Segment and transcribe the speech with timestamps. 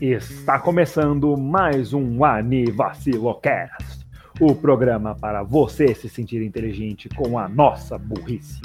[0.00, 4.06] Está começando mais um Anivacilocast,
[4.38, 8.60] o programa para você se sentir inteligente com a nossa burrice.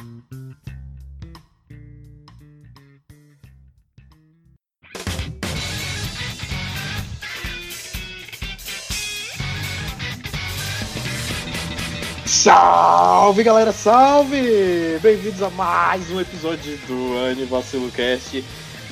[12.42, 14.98] Salve galera, salve!
[15.00, 18.44] Bem-vindos a mais um episódio do Anivacilocast.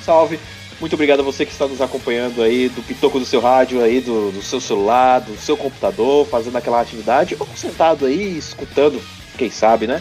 [0.04, 0.38] Salve!
[0.78, 4.00] Muito obrigado a você que está nos acompanhando aí do pitoco do seu rádio, aí
[4.00, 9.02] do, do seu celular, do seu computador, fazendo aquela atividade, ou sentado aí escutando,
[9.36, 10.00] quem sabe, né?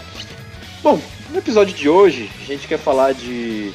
[0.84, 3.74] Bom, no episódio de hoje a gente quer falar de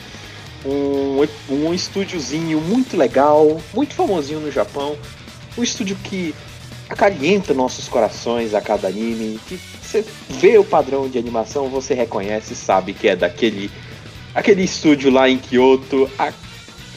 [0.65, 4.97] um, um estúdiozinho muito legal, muito famosinho no Japão,
[5.59, 6.33] um estúdio que
[6.89, 12.55] acalenta nossos corações a cada anime, que você vê o padrão de animação, você reconhece
[12.55, 13.71] sabe que é daquele
[14.35, 16.33] aquele estúdio lá em Kyoto, a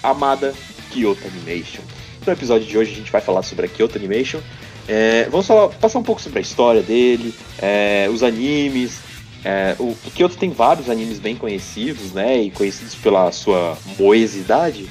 [0.01, 0.53] amada
[0.91, 1.81] Kyoto Animation.
[2.25, 4.39] No episódio de hoje a gente vai falar sobre a Kyoto Animation.
[4.87, 8.99] É, vamos falar, passar um pouco sobre a história dele, é, os animes.
[9.45, 12.41] É, o, o Kyoto tem vários animes bem conhecidos, né?
[12.41, 14.87] E conhecidos pela sua moesidade.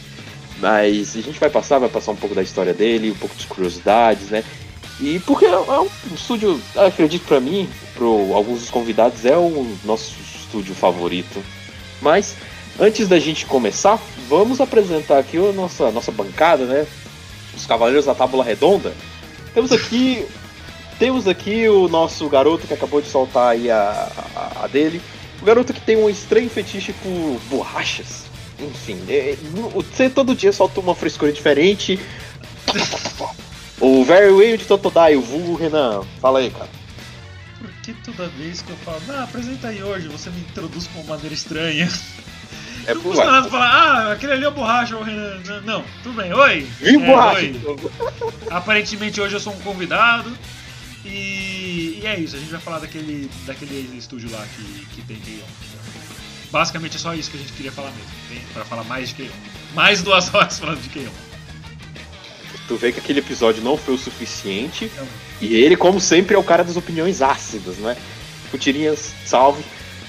[0.61, 3.47] Mas a gente vai passar, vai passar um pouco da história dele, um pouco de
[3.47, 4.45] curiosidades, né?
[5.01, 10.15] E porque é um estúdio, acredito para mim, para alguns dos convidados, é o nosso
[10.21, 11.43] estúdio favorito.
[12.01, 12.35] Mas
[12.81, 16.87] antes da gente começar, vamos apresentar aqui a nossa, nossa bancada, né?
[17.55, 18.95] Os Cavaleiros da Tábula Redonda.
[19.53, 20.27] Temos aqui.
[20.99, 25.03] Temos aqui o nosso garoto que acabou de soltar aí a, a, a dele.
[25.43, 28.25] O garoto que tem um estranho fetiche por borrachas.
[28.59, 29.37] Enfim, é,
[29.75, 32.01] você todo dia solta uma frescura diferente.
[33.81, 36.03] O Very Way de Totodai, o vulgo Renan.
[36.21, 36.69] Fala aí, cara.
[37.59, 41.01] Por que toda vez que eu falo, ah, apresenta aí hoje, você me introduz com
[41.01, 41.89] uma maneira estranha?
[42.87, 45.41] É não custa nada falar, ah, aquele ali é o borracha, o Renan.
[45.65, 46.67] Não, tudo bem, oi.
[46.81, 47.41] Vim É, borracha.
[47.41, 47.57] oi.
[48.51, 50.33] Aparentemente hoje eu sou um convidado.
[51.05, 55.17] E, e é isso, a gente vai falar daquele, daquele estúdio lá que, que tem
[55.19, 55.45] Keion.
[56.51, 58.47] Basicamente é só isso que a gente queria falar mesmo.
[58.53, 59.33] Pra falar mais de Keion.
[59.75, 61.13] Mais duas horas falando de Keion.
[62.69, 64.91] Tu vê que aquele episódio não foi o suficiente.
[64.97, 65.07] Não.
[65.41, 67.97] E ele, como sempre, é o cara das opiniões ácidas, né?
[68.51, 69.65] Futirinhas, salve.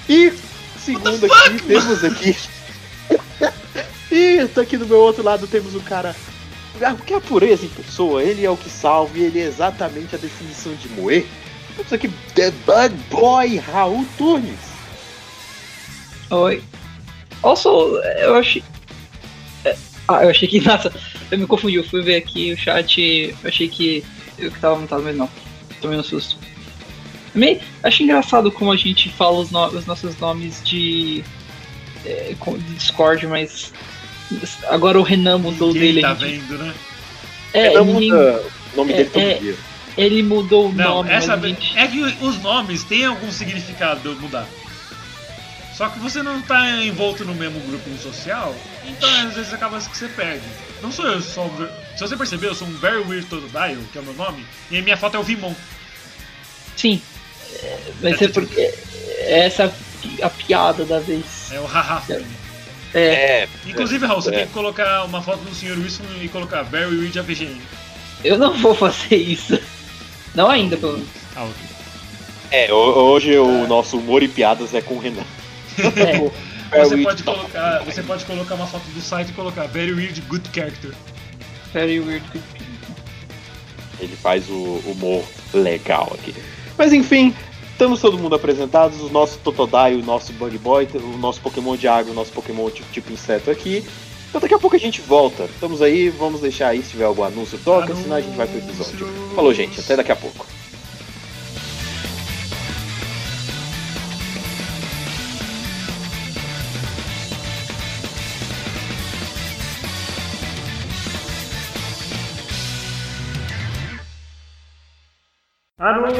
[0.08, 0.32] E
[0.78, 2.36] segundo aqui, temos aqui.
[4.10, 6.14] e tá aqui do meu outro lado temos o cara.
[6.80, 8.22] O que é a pureza em pessoa?
[8.22, 11.26] Ele é o que salve, ele é exatamente a definição de moer.
[11.76, 14.58] Temos aqui The Bug Boy Raul Tunes.
[16.30, 16.62] Oi.
[17.42, 17.68] Also,
[18.18, 18.62] eu achei.
[19.64, 19.76] é,
[20.06, 20.60] Ah, eu achei que.
[20.60, 20.92] Nossa,
[21.30, 21.76] eu me confundi.
[21.76, 23.00] Eu fui ver aqui o chat.
[23.42, 24.04] Eu achei que
[24.38, 25.28] eu que tava montado, mas não.
[25.80, 26.36] Tomei um susto.
[27.32, 31.22] Também acho engraçado como a gente fala os, no- os nossos nomes de.
[32.04, 33.72] é, de Discord, mas.
[34.68, 36.00] Agora o Renan mudou Ninguém dele.
[36.02, 36.74] tá gente- vendo, né?
[37.54, 38.42] É, Ele ninguém- muda
[38.74, 39.34] o nome é, dele todo é.
[39.34, 39.56] dia.
[39.96, 41.76] ele mudou o Não, nome, essa gente.
[41.78, 44.46] é que os nomes têm algum significado de eu mudar.
[45.74, 48.54] Só que você não tá envolto no mesmo grupo social,
[48.88, 50.44] então às vezes acaba que você perde.
[50.82, 53.98] Não sou eu, sou ver- Se você perceber, eu sou um Very Weird Totodile, que
[53.98, 55.54] é o meu nome, e a minha foto é o Vimon.
[56.76, 57.00] Sim.
[57.62, 58.60] É, Mas é porque.
[58.60, 59.72] é Essa
[60.22, 61.50] a piada da vez.
[61.50, 62.02] É o haha.
[62.94, 63.00] É,
[63.42, 64.32] É, Inclusive, Raul, você É.
[64.38, 65.78] tem que colocar uma foto do Sr.
[65.78, 67.60] Wilson e colocar Very Weird AVGN.
[68.24, 69.58] eu não vou fazer isso.
[70.34, 71.08] Não ainda, pelo menos.
[71.36, 71.54] Ah, ok.
[72.50, 75.24] é, ho- hoje o nosso humor e piadas é com o Renan.
[75.78, 76.30] É,
[76.70, 80.20] Você Very pode, colocar, você pode colocar uma foto do site e colocar Very Weird
[80.22, 80.92] Good Character.
[81.72, 82.24] very weird.
[84.00, 86.34] Ele faz o humor legal aqui.
[86.76, 87.34] Mas enfim,
[87.72, 89.00] estamos todo mundo apresentados.
[89.00, 92.70] O nosso Totodai, o nosso Bug Boy, o nosso Pokémon de água, o nosso Pokémon
[92.70, 93.84] tipo, tipo inseto aqui.
[94.28, 95.44] Então daqui a pouco a gente volta.
[95.44, 98.58] Estamos aí, vamos deixar aí se tiver algum anúncio, toca, senão a gente vai pro
[98.58, 99.08] episódio.
[99.34, 100.46] Falou, gente, até daqui a pouco.
[115.78, 116.18] Anúncios!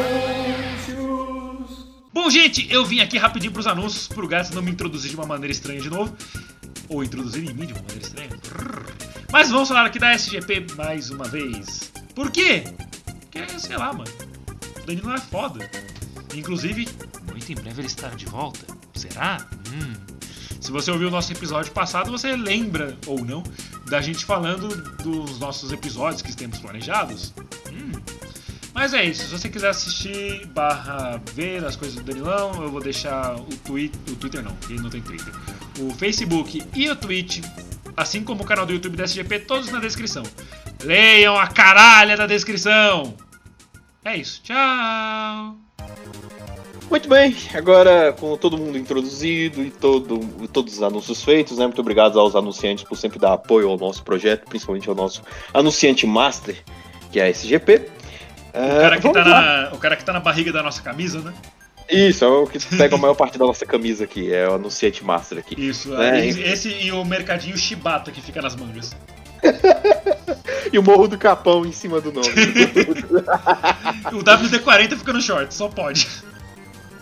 [2.13, 5.27] Bom, gente, eu vim aqui rapidinho pros anúncios, pro Gats não me introduzir de uma
[5.27, 6.17] maneira estranha de novo.
[6.89, 8.31] Ou introduzir em mim de uma maneira estranha.
[9.33, 11.93] Mas vamos falar aqui da SGP mais uma vez.
[12.15, 12.63] Por quê?
[13.21, 14.11] Porque, sei lá, mano.
[14.81, 15.69] O Danilo é foda.
[16.35, 16.89] Inclusive,
[17.29, 18.61] muito em breve ele estará de volta.
[18.95, 19.45] Será?
[19.73, 19.95] Hum.
[20.61, 23.43] Se você ouviu o nosso episódio passado, você lembra, ou não,
[23.89, 24.69] da gente falando
[25.03, 27.35] dos nossos episódios que temos planejados.
[27.69, 28.18] Hum.
[28.79, 32.81] Mas é isso, se você quiser assistir barra ver as coisas do Danilão, eu vou
[32.81, 35.35] deixar o, tweet, o Twitter não, ele não tem Twitter.
[35.81, 37.45] o Facebook e o Twitch,
[37.97, 40.23] assim como o canal do YouTube da SGP, todos na descrição.
[40.85, 43.17] Leiam a caralha da descrição!
[44.05, 45.57] É isso, tchau!
[46.89, 50.21] Muito bem, agora com todo mundo introduzido e todo,
[50.53, 51.67] todos os anúncios feitos, né?
[51.67, 55.21] Muito obrigado aos anunciantes por sempre dar apoio ao nosso projeto, principalmente ao nosso
[55.53, 56.63] anunciante master,
[57.11, 57.98] que é a SGP.
[58.67, 61.33] O cara, que tá na, o cara que tá na barriga da nossa camisa, né?
[61.91, 65.03] Isso, é o que pega a maior parte da nossa camisa aqui, é o anunciante
[65.05, 65.55] master aqui.
[65.59, 68.95] Isso, É, esse, e o mercadinho Shibata que fica nas mangas.
[70.71, 72.29] E o Morro do Capão em cima do nome.
[74.13, 76.07] O WD-40 fica no short, só pode.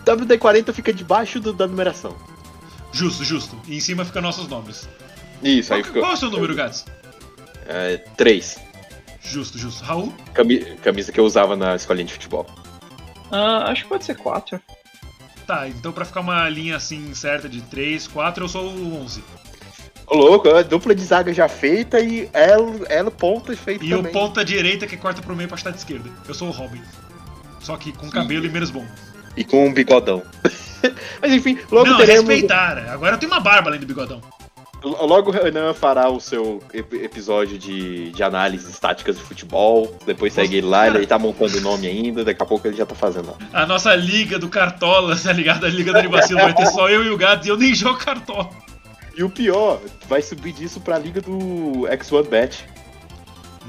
[0.05, 2.15] WD-40 fica debaixo do- da numeração.
[2.93, 3.59] Justo, justo.
[3.67, 4.87] E em cima fica nossos nomes.
[5.43, 6.01] Isso, Qual, aí ficou.
[6.01, 6.85] qual é o seu número, Gats?
[7.67, 8.57] É, três.
[9.29, 9.83] Justo, justo.
[9.83, 10.13] Raul?
[10.33, 12.45] Cami- camisa que eu usava na escolinha de futebol.
[13.31, 14.59] Ah, acho que pode ser 4.
[15.45, 19.23] Tá, então pra ficar uma linha assim certa de 3, 4, eu sou o 11.
[20.05, 24.09] Ô louco, é dupla de zaga já feita e elo, elo ponta feito E também.
[24.09, 26.09] o ponta direita que corta pro meio pra estar de esquerda.
[26.27, 26.81] Eu sou o Robin.
[27.59, 28.85] Só que com cabelo e menos bom.
[29.35, 30.23] E com um bigodão.
[31.21, 32.27] Mas enfim, logo Não, teremos.
[32.29, 32.77] respeitar.
[32.89, 34.21] Agora eu tenho uma barba além do bigodão.
[34.83, 39.97] Logo o Renan fará o seu ep- episódio de, de análise estáticas de futebol.
[40.05, 40.97] Depois segue ele lá, Cara.
[40.99, 43.35] ele tá montando o nome ainda, daqui a pouco ele já tá fazendo.
[43.51, 45.65] A nossa liga do Cartola, tá ligado?
[45.65, 47.97] A liga do Anivacilo vai ter só eu e o Gats e eu nem jogo
[47.97, 48.49] Cartola.
[49.17, 52.63] E o pior, vai subir disso pra liga do X1 Bet.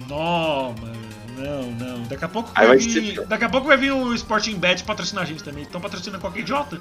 [0.09, 1.09] Não, mano.
[1.39, 2.03] Não, não.
[2.03, 3.15] Daqui a pouco vai, vai vir.
[3.15, 5.63] ser- Daqui a pouco vai vir o Sporting Bet patrocinar a gente também.
[5.63, 6.79] Então patrocina qualquer idiota.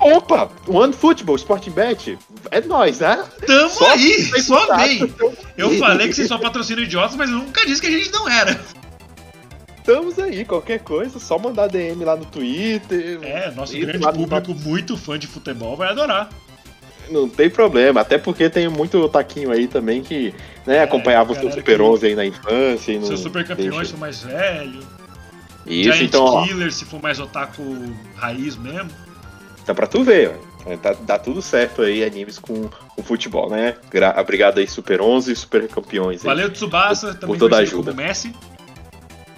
[0.00, 0.50] Opa!
[0.66, 2.18] One Football, Sporting Bet,
[2.50, 3.22] é nóis, né?
[3.46, 4.24] Tamo Só aí!
[4.42, 5.12] Só vem!
[5.58, 8.28] Eu falei que vocês só patrocinam idiotas, mas eu nunca disse que a gente não
[8.28, 8.58] era.
[9.76, 13.18] Estamos aí, qualquer coisa, só mandar DM lá no Twitter.
[13.22, 16.28] É, nosso grande lá no- público muito fã de futebol vai adorar.
[17.10, 20.32] Não tem problema, até porque tem muito taquinho aí também que
[20.64, 22.98] né, acompanhava o É, Super que- 11 aí na infância.
[22.98, 24.80] Não Seus super campeões são mais velho.
[25.66, 27.62] Isso, Giant então, ó, Killer, se for mais otaku
[28.16, 28.90] raiz mesmo.
[29.70, 30.50] Dá pra tu ver, ó.
[30.76, 33.76] Dá, dá tudo certo aí, animes com, com futebol, né?
[33.90, 36.20] Gra obrigado aí, Super 11 e Super Campeões.
[36.20, 36.26] aí.
[36.26, 37.94] Valeu, Tsubasa, Por também toda a conhecido ajuda.
[37.94, 38.34] Messi.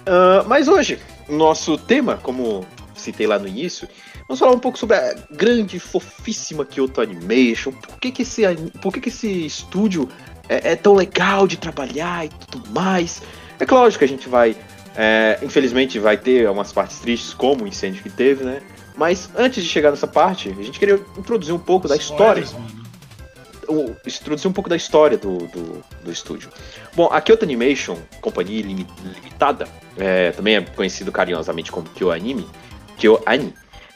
[0.05, 0.99] Ah, mas hoje,
[1.29, 2.65] nosso tema, como
[2.95, 3.87] citei lá no início,
[4.27, 7.71] vamos falar um pouco sobre a grande, fofíssima Kyoto Animation.
[7.71, 8.43] Por que, que, esse,
[8.81, 10.09] por que, que esse estúdio
[10.49, 13.21] é, é tão legal de trabalhar e tudo mais?
[13.59, 14.55] É claro que a gente vai.
[14.95, 18.61] É, infelizmente vai ter umas partes tristes, como o incêndio que teve, né?
[18.95, 22.83] Mas antes de chegar nessa parte, a gente queria introduzir um pouco da história mano.
[23.67, 26.49] o- introduzir um pouco da história do, do, do estúdio.
[26.95, 28.85] Bom, a Kyoto Animation, companhia limi-
[29.15, 29.67] limitada,
[29.97, 32.47] é, também é conhecido carinhosamente como KyoAnime,
[32.97, 33.53] KyoAni,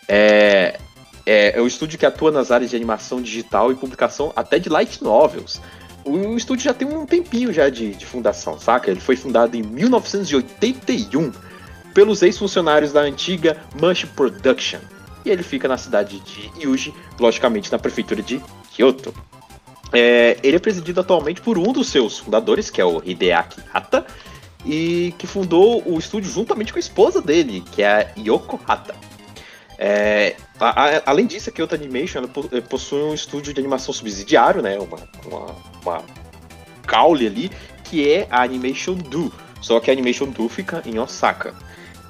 [0.08, 0.80] é,
[1.26, 4.70] é, é o estúdio que atua nas áreas de animação digital e publicação até de
[4.70, 5.62] light novels.
[6.08, 8.90] O, estúdio já tem um tempinho já de, de fundação, saca?
[8.90, 11.32] Ele foi fundado em 1981
[11.94, 14.80] pelos ex-funcionários da antiga Mush Production.
[15.26, 19.14] E ele fica na cidade de Yuji, logicamente na prefeitura de Kyoto.
[19.92, 24.06] É, ele é presidido atualmente por um dos seus fundadores, que é o Hideaki Hata,
[24.66, 28.96] e que fundou o estúdio juntamente com a esposa dele, que é a Yoko Hata.
[29.80, 34.62] É, a- a- além disso, a Kyoto Animation eh, possui um estúdio de animação subsidiário,
[34.62, 36.04] né, uma, uma, uma
[36.88, 37.52] caule ali,
[37.84, 39.32] que é a Animation Do.
[39.62, 41.54] Só que a Animation Do fica em Osaka.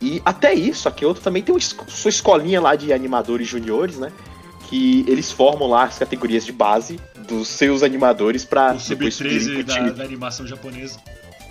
[0.02, 4.12] E até isso, a Kyoto também tem uma sua escolinha lá de animadores juniores, né?
[4.70, 9.54] Que eles formam lá as categorias de base dos seus animadores para depois subirem Sub-13
[9.56, 11.00] pro da, da animação japonesa.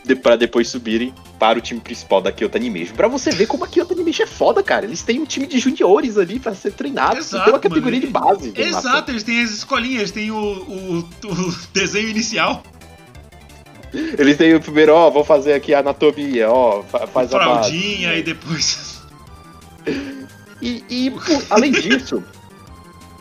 [0.06, 2.94] De, pra depois subirem para o time principal da Kyoto Animation.
[2.94, 4.84] Pra você ver como a Kyoto Animation é foda, cara.
[4.86, 7.18] Eles têm um time de juniores ali pra ser treinado.
[7.18, 8.06] Exato, tem uma categoria mano.
[8.06, 8.50] de base.
[8.52, 8.90] de animação.
[8.92, 12.62] Exato, eles têm as escolinhas, eles têm o, o, o desenho inicial,
[13.92, 17.70] Eles têm o primeiro, ó, vou fazer aqui a anatomia, ó, fa- faz a base.
[17.70, 19.00] fraldinha e depois.
[20.62, 22.22] E, e, pô, além disso.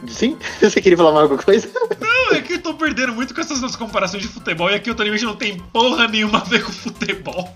[0.07, 0.37] Sim?
[0.61, 1.69] Você queria falar mais alguma coisa?
[1.99, 4.89] Não, é que eu tô perdendo muito com essas nossas comparações de futebol e aqui
[4.91, 7.55] o Animation não tem porra nenhuma a ver com futebol.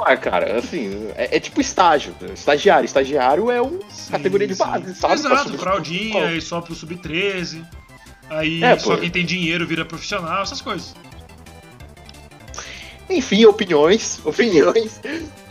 [0.00, 2.14] Ah, cara, assim, é, é tipo estágio.
[2.32, 2.84] Estagiário.
[2.84, 5.00] Estagiário é um Sim, categoria de base, sabe?
[5.00, 7.64] Pra Exato, subir- fraldinha e só pro sub-13.
[8.30, 8.98] Aí É, só pô.
[9.00, 10.94] quem tem dinheiro vira profissional, essas coisas.
[13.10, 15.00] Enfim, opiniões, opiniões.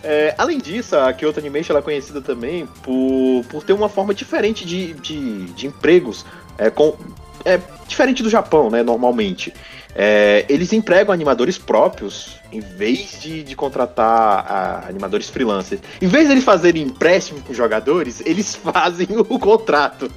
[0.10, 4.14] É, além disso, a Kyoto Animation ela é conhecida também por, por ter uma forma
[4.14, 6.26] diferente de, de, de empregos,
[6.58, 6.96] é, com,
[7.44, 9.54] é, diferente do Japão, né, normalmente.
[9.96, 15.82] É, eles empregam animadores próprios em vez de, de contratar ah, animadores freelancers.
[16.02, 20.10] Em vez de eles fazerem empréstimo com jogadores, eles fazem o contrato.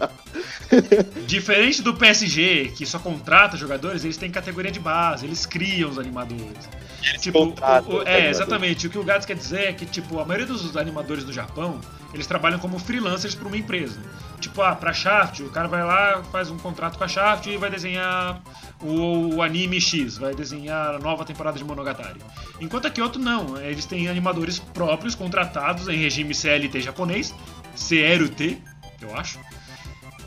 [1.26, 5.98] Diferente do PSG, que só contrata jogadores, eles têm categoria de base, eles criam os
[5.98, 6.68] animadores.
[7.02, 8.36] Eles Tipo, contratam o- o- é, animadores.
[8.36, 8.86] exatamente.
[8.86, 11.80] O que o Gats quer dizer é que, tipo, a maioria dos animadores do Japão,
[12.12, 13.98] eles trabalham como freelancers para uma empresa.
[14.40, 17.56] Tipo, ah, pra Shaft, o cara vai lá, faz um contrato com a Shaft e
[17.56, 18.40] vai desenhar
[18.82, 22.20] o, o anime X, vai desenhar a nova temporada de Monogatari.
[22.60, 27.34] Enquanto a Kyoto não, eles têm animadores próprios contratados em regime CLT japonês,
[27.76, 28.62] CRUT,
[29.00, 29.38] eu acho.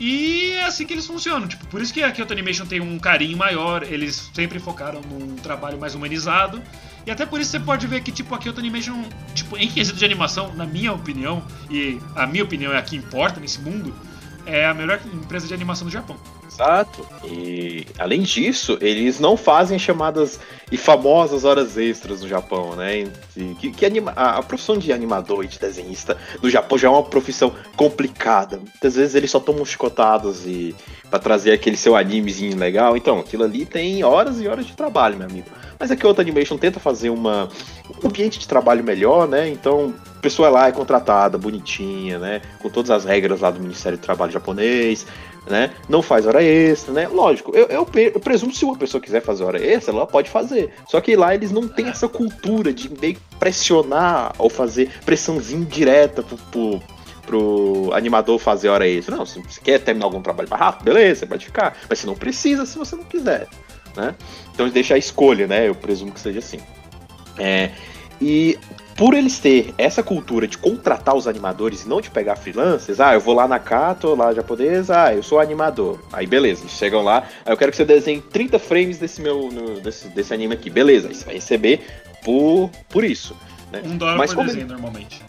[0.00, 1.46] E é assim que eles funcionam.
[1.46, 5.36] Tipo, por isso que a Kyoto Animation tem um carinho maior, eles sempre focaram num
[5.36, 6.62] trabalho mais humanizado.
[7.06, 9.98] E até por isso você pode ver que, tipo, a Kyoto Animation, tipo, em quesito
[9.98, 13.94] de animação, na minha opinião, e a minha opinião é a que importa nesse mundo,
[14.46, 16.16] é a melhor empresa de animação do Japão.
[16.46, 17.06] Exato.
[17.24, 20.38] E além disso, eles não fazem chamadas
[20.70, 23.10] e famosas horas extras no Japão, né?
[23.58, 26.90] Que, que anima- a, a profissão de animador e de desenhista no Japão já é
[26.90, 28.58] uma profissão complicada.
[28.58, 30.74] Muitas vezes eles só tomam chicotadas e
[31.10, 32.96] para trazer aquele seu animezinho legal.
[32.96, 35.48] Então, aquilo ali tem horas e horas de trabalho, meu amigo.
[35.78, 37.48] Mas a Outra Animation tenta fazer uma,
[38.02, 39.48] um ambiente de trabalho melhor, né?
[39.48, 42.42] Então, a pessoa é lá é contratada, bonitinha, né?
[42.60, 45.06] Com todas as regras lá do Ministério do Trabalho japonês,
[45.46, 45.70] né?
[45.88, 47.08] Não faz hora extra, né?
[47.08, 50.72] Lógico, eu, eu, eu presumo se uma pessoa quiser fazer hora extra, ela pode fazer.
[50.88, 56.22] Só que lá eles não têm essa cultura de meio pressionar ou fazer pressãozinha direta
[56.22, 56.82] pro, pro,
[57.26, 59.16] pro animador fazer hora extra.
[59.16, 61.76] Não, se você quer terminar algum trabalho mais rápido, beleza, pode ficar.
[61.88, 63.46] Mas você não precisa se você não quiser,
[63.96, 64.14] né?
[64.52, 65.68] Então eles deixam a escolha, né?
[65.68, 66.58] Eu presumo que seja assim.
[67.38, 67.70] É,
[68.20, 68.58] e
[68.96, 73.12] por eles ter essa cultura de contratar os animadores e não de pegar freelancers, ah,
[73.14, 75.98] eu vou lá na Kato, lá japonesa, ah, eu sou animador.
[76.12, 79.50] Aí beleza, eles chegam lá, aí eu quero que você desenhe 30 frames desse meu
[79.50, 80.70] no- desse, desse anime aqui.
[80.70, 81.84] Beleza, aí você vai receber
[82.24, 83.36] por, por isso.
[83.72, 83.82] Né?
[83.84, 85.20] Um dólar Mas por como- desenho, normalmente.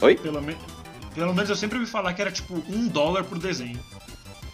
[0.00, 0.16] Oi?
[0.16, 0.56] Pelo, me...
[1.14, 3.78] Pelo menos eu sempre ouvi falar que era tipo um dólar por desenho.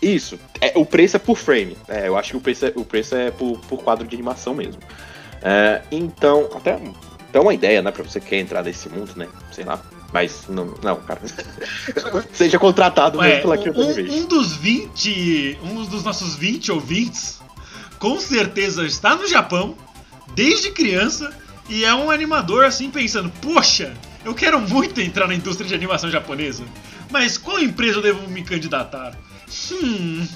[0.01, 0.39] Isso.
[0.61, 1.77] É, o preço é por frame.
[1.89, 4.55] É, eu acho que o preço é, o preço é por, por quadro de animação
[4.55, 4.81] mesmo.
[5.43, 6.79] É, então, até,
[7.29, 7.91] até uma ideia, né?
[7.91, 9.29] Pra você que quer entrar nesse mundo, né?
[9.53, 9.81] Sei lá.
[10.13, 11.21] Mas não, não cara.
[12.33, 15.59] Seja contratado Ué, mesmo pela um, um dos 20.
[15.63, 17.41] Um dos nossos 20 ouvintes,
[17.99, 19.77] com certeza está no Japão,
[20.35, 21.33] desde criança,
[21.69, 26.11] e é um animador assim pensando, poxa, eu quero muito entrar na indústria de animação
[26.11, 26.65] japonesa.
[27.11, 29.17] Mas qual empresa eu devo me candidatar?
[29.73, 30.27] Hum.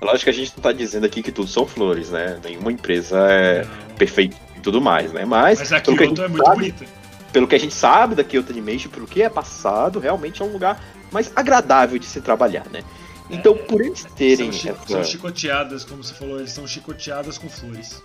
[0.00, 2.40] Lógico que a gente não tá dizendo aqui que tudo são flores, né?
[2.42, 3.64] Nenhuma empresa é
[3.96, 5.24] perfeita e tudo mais, né?
[5.24, 6.84] Mas, Mas a pelo, que a Kyoto gente é muito sabe, bonita.
[7.32, 10.52] pelo que a gente sabe da Kyoto Animation, pelo que é passado, realmente é um
[10.52, 12.82] lugar mais agradável de se trabalhar, né?
[13.30, 14.86] Então, por eles terem São, essa...
[14.86, 18.02] são chicoteadas, como você falou, eles são chicoteadas com flores.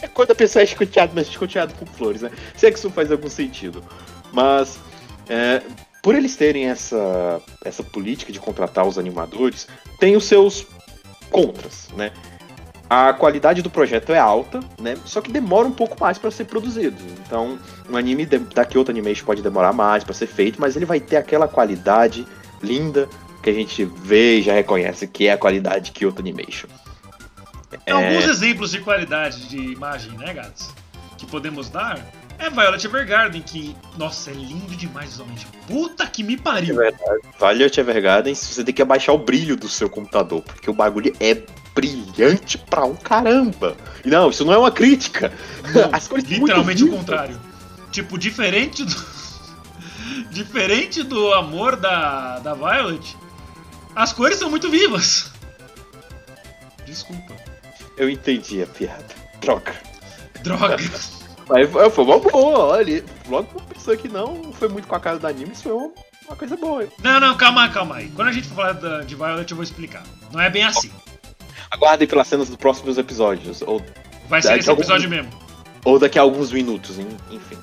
[0.00, 2.30] É quando a pessoa é chicoteada, mas chicoteada com flores, né?
[2.56, 3.84] Se é que isso faz algum sentido.
[4.32, 4.78] Mas,
[5.28, 5.62] é,
[6.06, 9.66] por eles terem essa, essa política de contratar os animadores,
[9.98, 10.64] tem os seus
[11.32, 12.12] contras, né?
[12.88, 14.96] A qualidade do projeto é alta, né?
[15.04, 16.96] Só que demora um pouco mais para ser produzido.
[17.26, 17.58] Então,
[17.90, 21.16] um anime da Kyoto Animation pode demorar mais para ser feito, mas ele vai ter
[21.16, 22.24] aquela qualidade
[22.62, 23.08] linda
[23.42, 26.68] que a gente vê e já reconhece que é a qualidade Kyoto Animation.
[27.84, 30.70] Tem alguns exemplos de qualidade de imagem, né, gatos?
[31.18, 31.98] Que podemos dar.
[32.38, 35.46] É Violet Evergarden, que, nossa, é lindo demais visualmente.
[35.66, 36.76] Puta que me É pariu!
[36.76, 37.20] verdade.
[37.38, 41.42] Violet Evergarden, você tem que abaixar o brilho do seu computador, porque o bagulho é
[41.74, 43.76] brilhante pra um caramba.
[44.04, 45.32] E não, isso não é uma crítica.
[45.74, 47.38] Não, As cores literalmente o contrário.
[47.90, 48.94] Tipo, diferente do.
[50.30, 53.16] diferente do amor da, da Violet,
[53.94, 55.30] as cores são muito vivas.
[56.84, 57.34] Desculpa.
[57.96, 59.06] Eu entendi a piada.
[59.40, 59.74] Troca.
[60.42, 60.76] Droga.
[61.48, 63.04] Mas foi foi uma boa, olha.
[63.28, 65.90] Logo uma pessoa que não foi muito com a cara do anime, isso foi uma,
[66.26, 66.86] uma coisa boa.
[67.02, 68.08] Não, não, calma, calma aí.
[68.10, 70.02] Quando a gente for falar da- de Violet, eu vou explicar.
[70.32, 70.90] Não é bem assim.
[71.70, 73.80] Aguardem pelas cenas dos próximos episódios, ou,
[74.28, 75.30] Vai ser esse algum- episódio mesmo.
[75.84, 77.58] ou daqui a alguns minutos, en- enfim.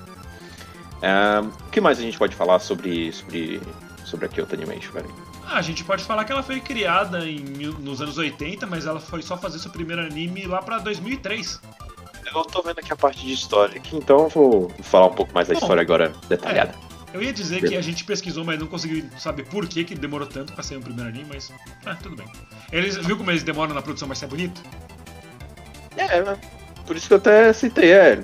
[1.02, 3.62] Ahn, o que mais a gente pode falar sobre, sobre,
[4.06, 5.14] sobre a Kyoto Animation, velho?
[5.46, 9.00] Ah, a gente pode falar que ela foi criada em nos anos 80, mas ela
[9.02, 11.60] foi só fazer seu primeiro anime lá pra 2003.
[12.34, 15.34] Eu tô vendo aqui a parte de história aqui, então eu vou falar um pouco
[15.34, 16.74] mais da Bom, história agora detalhada.
[17.14, 20.28] Eu ia dizer que a gente pesquisou, mas não conseguiu saber por que, que demorou
[20.28, 21.52] tanto pra sair um primeiro anime, mas.
[21.86, 22.26] Ah, tudo bem.
[22.72, 24.60] Eles, viu como eles demoram na produção, mas ser bonito?
[25.96, 26.38] É, né?
[26.88, 28.24] por isso que eu até citei, é.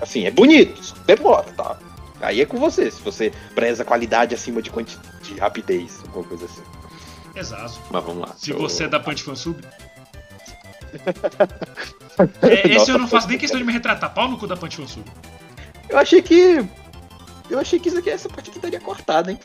[0.00, 1.78] Assim, é bonito, demora, tá?
[2.20, 4.98] Aí é com você, se você preza qualidade acima de, quanti...
[5.22, 6.62] de rapidez, alguma coisa assim.
[7.34, 7.78] Exato.
[7.90, 8.34] Mas vamos lá.
[8.36, 9.60] Se eu- você é da Punch Fansub.
[12.42, 14.12] É, esse eu não faço nem questão de me retratar.
[14.14, 15.04] Pau no cu da Punch Fansub.
[15.88, 16.66] Eu achei que.
[17.48, 19.38] Eu achei que isso aqui, essa parte aqui estaria cortada, hein?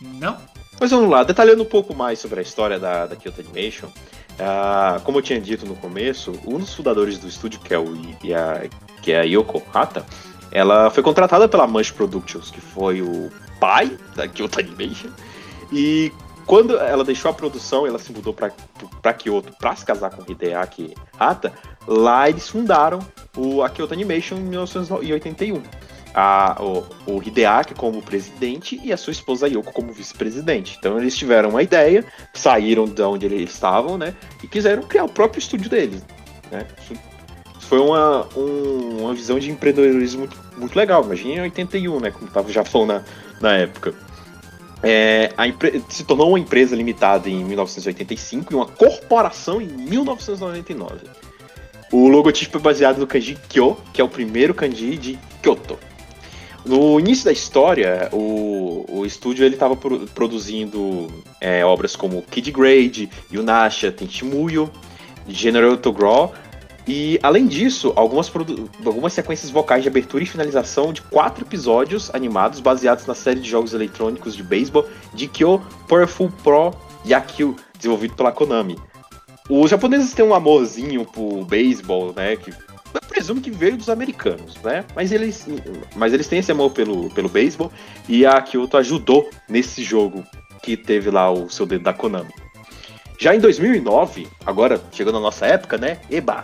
[0.00, 0.36] Não?
[0.80, 3.86] Mas vamos lá, detalhando um pouco mais sobre a história da, da Kyoto Animation.
[3.86, 7.92] Uh, como eu tinha dito no começo, um dos fundadores do estúdio, que é, o,
[7.92, 10.04] a, que é a Yoko Hata,
[10.50, 15.10] ela foi contratada pela Manch Productions, que foi o pai da Kyoto Animation.
[15.70, 16.10] E
[16.50, 20.96] quando ela deixou a produção, ela se mudou para Kyoto para se casar com Hideaki
[21.16, 21.52] Hata.
[21.86, 22.98] Lá eles fundaram
[23.36, 25.62] o, a Kyoto Animation em 1981
[26.12, 30.76] a, o, o Hideaki como presidente e a sua esposa Yoko como vice-presidente.
[30.76, 32.04] Então eles tiveram uma ideia,
[32.34, 34.12] saíram de onde eles estavam, né?
[34.42, 36.04] E quiseram criar o próprio estúdio deles.
[36.50, 36.66] Né?
[37.60, 41.04] Foi uma, um, uma visão de empreendedorismo muito, muito legal.
[41.04, 42.10] Imagina em 81, né?
[42.10, 43.04] Como estava o Japão na,
[43.40, 43.94] na época.
[44.82, 45.30] É,
[45.88, 51.06] se tornou uma empresa limitada em 1985 e uma corporação em 1999.
[51.92, 55.78] O logotipo é baseado no kanji Kyo, que é o primeiro kanji de Kyoto.
[56.64, 61.08] No início da história, o, o estúdio ele estava pro, produzindo
[61.40, 64.70] é, obras como Kid Grade, Yunasha, Tenchimuyo,
[65.26, 66.32] General Togro,
[66.92, 68.28] e além disso, algumas,
[68.84, 73.48] algumas sequências vocais de abertura e finalização de quatro episódios animados baseados na série de
[73.48, 76.74] jogos eletrônicos de beisebol de Kyo Powerful Pro
[77.06, 78.76] Yakyu, desenvolvido pela Konami.
[79.48, 82.34] Os japoneses têm um amorzinho pro beisebol, né?
[82.34, 84.84] Que eu presumo que veio dos americanos, né?
[84.96, 85.46] Mas eles,
[85.94, 87.70] mas eles têm esse amor pelo, pelo beisebol
[88.08, 90.24] e a Kyoto ajudou nesse jogo
[90.60, 92.34] que teve lá o seu dedo da Konami.
[93.16, 95.98] Já em 2009, agora chegando na nossa época, né?
[96.10, 96.42] Eba!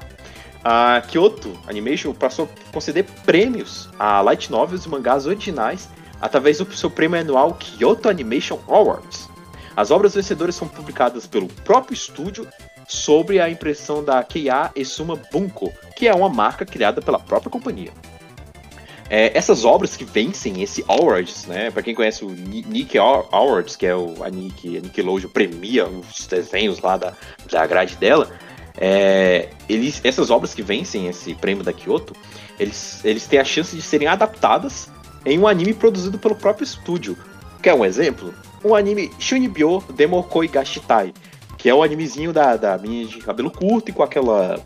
[0.68, 5.88] A Kyoto Animation passou a conceder prêmios a light novels e mangás originais
[6.20, 9.28] através do seu prêmio anual Kyoto Animation Awards.
[9.76, 12.48] As obras vencedoras são publicadas pelo próprio estúdio
[12.88, 17.92] sobre a impressão da Keiya Esuma Bunko, que é uma marca criada pela própria companhia.
[19.08, 21.70] É, essas obras que vencem esse Awards, né?
[21.70, 26.26] Para quem conhece o Nick Awards, que é o a Nick, a Nickelodeon premia os
[26.26, 27.12] desenhos lá da,
[27.48, 28.28] da grade dela,
[28.78, 32.14] é, eles, essas obras que vencem esse prêmio da Kyoto,
[32.58, 34.90] eles, eles têm a chance de serem adaptadas
[35.24, 37.16] em um anime produzido pelo próprio estúdio.
[37.62, 38.34] Quer um exemplo?
[38.64, 41.12] Um anime Shunibyo Demokoi Gashitai,
[41.58, 44.60] que é um animezinho da, da de cabelo curto e com aquela.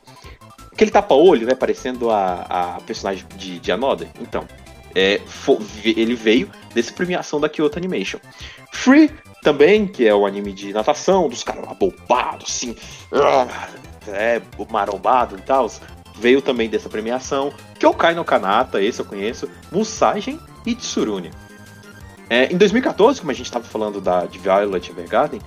[0.72, 1.54] aquele tapa-olho, né?
[1.54, 4.08] Parecendo a, a personagem de, de Anoda.
[4.20, 4.46] Então,
[4.94, 5.20] é,
[5.84, 8.18] ele veio dessa premiação da Kyoto Animation.
[8.72, 9.10] Free
[9.42, 12.76] também, que é o anime de natação, dos caras lá bombados, assim,
[14.08, 15.70] é, marombado e tal,
[16.16, 17.52] veio também dessa premiação.
[17.78, 21.30] Kyokai no Kanata, esse eu conheço, Musagen e Tsurune.
[22.28, 25.40] É, em 2014, como a gente estava falando da, de Violet Evergarden,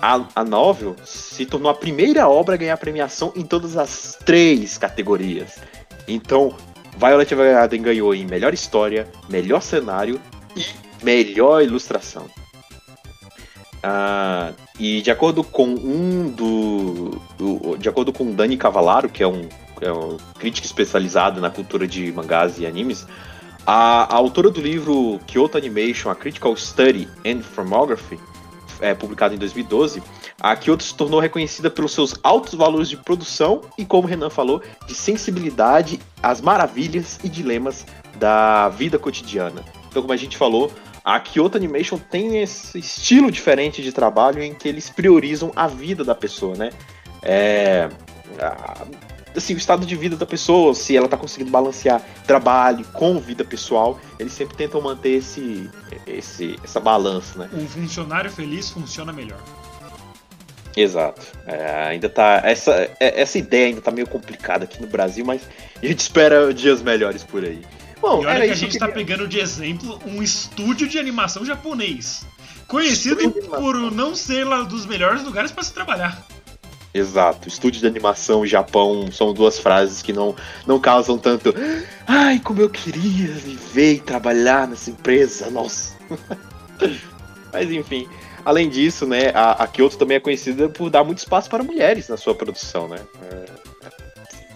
[0.00, 4.76] a, a novel se tornou a primeira obra a ganhar premiação em todas as três
[4.76, 5.58] categorias.
[6.08, 6.54] Então,
[6.96, 10.20] Violet Evergarden ganhou em melhor história, melhor cenário
[10.56, 10.64] e
[11.04, 12.26] melhor ilustração.
[13.86, 19.28] Ah, e de acordo com um do, do, De acordo com Dani Cavalaro, que é
[19.28, 19.46] um,
[19.78, 23.06] é um crítico especializado na cultura de mangás e animes,
[23.66, 28.18] a, a autora do livro Kyoto Animation, a Critical Study and Filmography,
[28.80, 30.02] é, publicado em 2012,
[30.40, 34.30] a Kyoto se tornou reconhecida pelos seus altos valores de produção e, como o Renan
[34.30, 39.62] falou, de sensibilidade às maravilhas e dilemas da vida cotidiana.
[39.88, 40.72] Então, como a gente falou,
[41.04, 46.02] a Kyoto Animation tem esse estilo diferente de trabalho em que eles priorizam a vida
[46.02, 46.70] da pessoa, né?
[47.22, 47.90] É,
[49.36, 53.44] assim, o estado de vida da pessoa, se ela tá conseguindo balancear trabalho com vida
[53.44, 55.68] pessoal, eles sempre tentam manter esse,
[56.06, 57.50] esse essa balança, né?
[57.52, 59.40] Um funcionário feliz funciona melhor.
[60.74, 61.20] Exato.
[61.46, 62.40] É, ainda tá.
[62.44, 65.42] Essa, é, essa ideia ainda tá meio complicada aqui no Brasil, mas
[65.80, 67.62] a gente espera dias melhores por aí.
[68.04, 71.42] Bom, e olha que a gente que tá pegando de exemplo um estúdio de animação
[71.42, 72.26] japonês.
[72.68, 76.22] Conhecido por não ser lá dos melhores lugares para se trabalhar.
[76.92, 77.48] Exato.
[77.48, 80.36] Estúdio de animação Japão são duas frases que não,
[80.66, 81.54] não causam tanto.
[82.06, 85.96] Ai, como eu queria viver e trabalhar nessa empresa, nossa.
[87.54, 88.06] Mas enfim.
[88.44, 92.06] Além disso, né, a, a, Kyoto também é conhecida por dar muito espaço para mulheres
[92.10, 92.98] na sua produção, né?
[93.32, 93.44] É,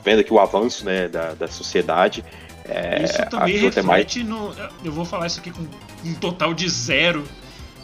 [0.04, 2.22] vendo aqui o avanço né, da, da sociedade.
[2.68, 4.28] É, isso também reflete mais...
[4.28, 4.54] no.
[4.84, 5.66] Eu vou falar isso aqui com
[6.04, 7.24] um total de zero.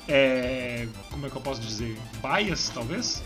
[0.06, 1.96] É, como é que eu posso dizer?
[2.22, 3.22] Bias, talvez?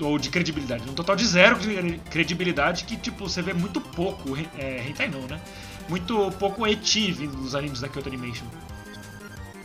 [0.00, 0.88] ou de credibilidade.
[0.88, 5.22] Um total de zero de credibilidade que, tipo, você vê muito pouco, é, hentai não,
[5.22, 5.40] né?
[5.88, 8.44] Muito pouco eti vindo nos animes da Kyoto Animation.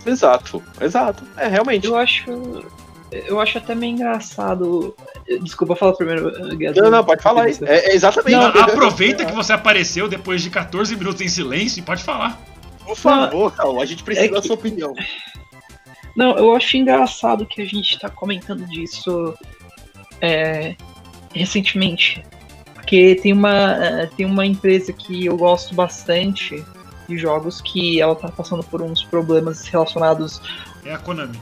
[0.05, 1.25] Exato, exato.
[1.37, 1.85] É, realmente.
[1.87, 2.65] Eu acho...
[3.11, 4.95] Eu acho até meio engraçado.
[5.41, 6.31] Desculpa falar primeiro,
[6.75, 7.57] Não, não, pode falar aí.
[7.63, 8.31] É, é exatamente.
[8.39, 12.39] Não, aproveita que você apareceu depois de 14 minutos em silêncio e pode falar.
[12.85, 14.35] Por favor, Cal, a gente precisa é que...
[14.35, 14.93] da sua opinião.
[16.15, 19.33] Não, eu acho engraçado que a gente tá comentando disso
[20.21, 20.75] é,
[21.33, 22.23] recentemente.
[22.73, 26.63] Porque tem uma, é, tem uma empresa que eu gosto bastante
[27.07, 30.41] de jogos que ela tá passando por uns problemas relacionados.
[30.85, 31.39] É a Konami.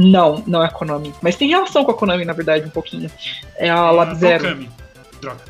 [0.00, 1.12] Não, não é a Konami.
[1.20, 3.10] Mas tem relação com a Konami, na verdade, um pouquinho.
[3.56, 4.44] É a É Lab Zero.
[4.44, 4.70] Dokami.
[5.20, 5.44] Droga.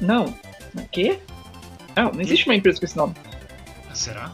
[0.00, 0.24] Não.
[0.74, 1.18] O quê?
[1.94, 3.14] Não, não existe uma empresa com esse nome.
[3.92, 4.32] Será?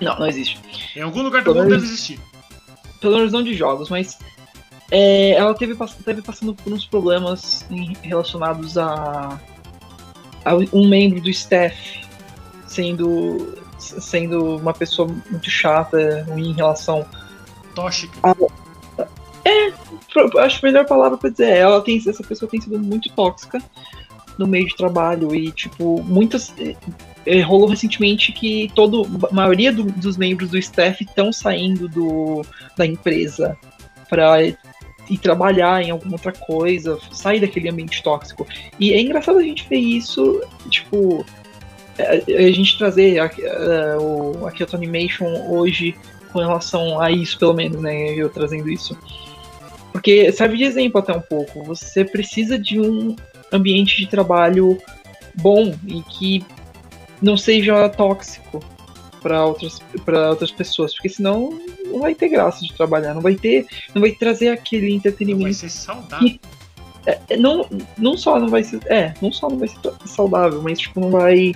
[0.00, 0.60] Não, não existe.
[0.94, 2.20] Em algum lugar do Pelo mundo deve menos- existir.
[3.00, 4.18] Pelo menos não de jogos, mas
[4.90, 9.38] é, ela teve, teve passando por uns problemas em- relacionados a,
[10.44, 12.02] a um membro do staff
[12.66, 17.04] sendo sendo uma pessoa muito chata, ruim em relação.
[17.74, 18.18] Tóxica.
[20.12, 23.10] Pro- Acho a melhor palavra pra dizer é, ela tem essa pessoa tem sido muito
[23.10, 23.60] tóxica
[24.38, 26.52] no meio de trabalho e tipo muitas
[27.26, 32.42] eh, rolou recentemente que todo a maioria do- dos membros do staff estão saindo do,
[32.76, 33.56] da empresa
[34.08, 38.46] para ir trabalhar em alguma outra coisa, sair daquele ambiente tóxico.
[38.78, 41.24] E é engraçado a gente ver isso, tipo,
[41.98, 45.96] eh, a gente trazer a, a, o, a Kyoto Animation hoje
[46.32, 48.14] com relação a isso, pelo menos, né?
[48.14, 48.96] Eu trazendo isso.
[49.92, 51.62] Porque serve de exemplo até um pouco.
[51.64, 53.14] Você precisa de um
[53.52, 54.78] ambiente de trabalho
[55.34, 56.44] bom e que
[57.20, 58.60] não seja tóxico
[59.22, 63.36] para outras para outras pessoas, porque senão não vai ter graça de trabalhar, não vai
[63.36, 65.54] ter, não vai trazer aquele Não vai entretenimento.
[65.54, 66.38] ser saudável.
[67.06, 67.66] É, Não,
[67.98, 71.10] não só não vai ser, é, não só não vai ser saudável, mas tipo não
[71.10, 71.52] vai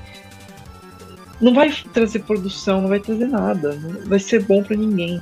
[1.41, 5.21] não vai trazer produção, não vai trazer nada, não vai ser bom pra ninguém.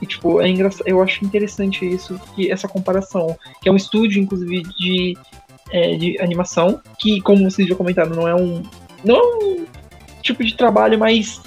[0.00, 4.22] E tipo, é engraçado, eu acho interessante isso, que essa comparação, que é um estúdio
[4.22, 5.16] inclusive de,
[5.72, 8.62] é, de animação, que como vocês já comentaram, não é um
[9.04, 9.66] não é um
[10.22, 11.40] tipo de trabalho mais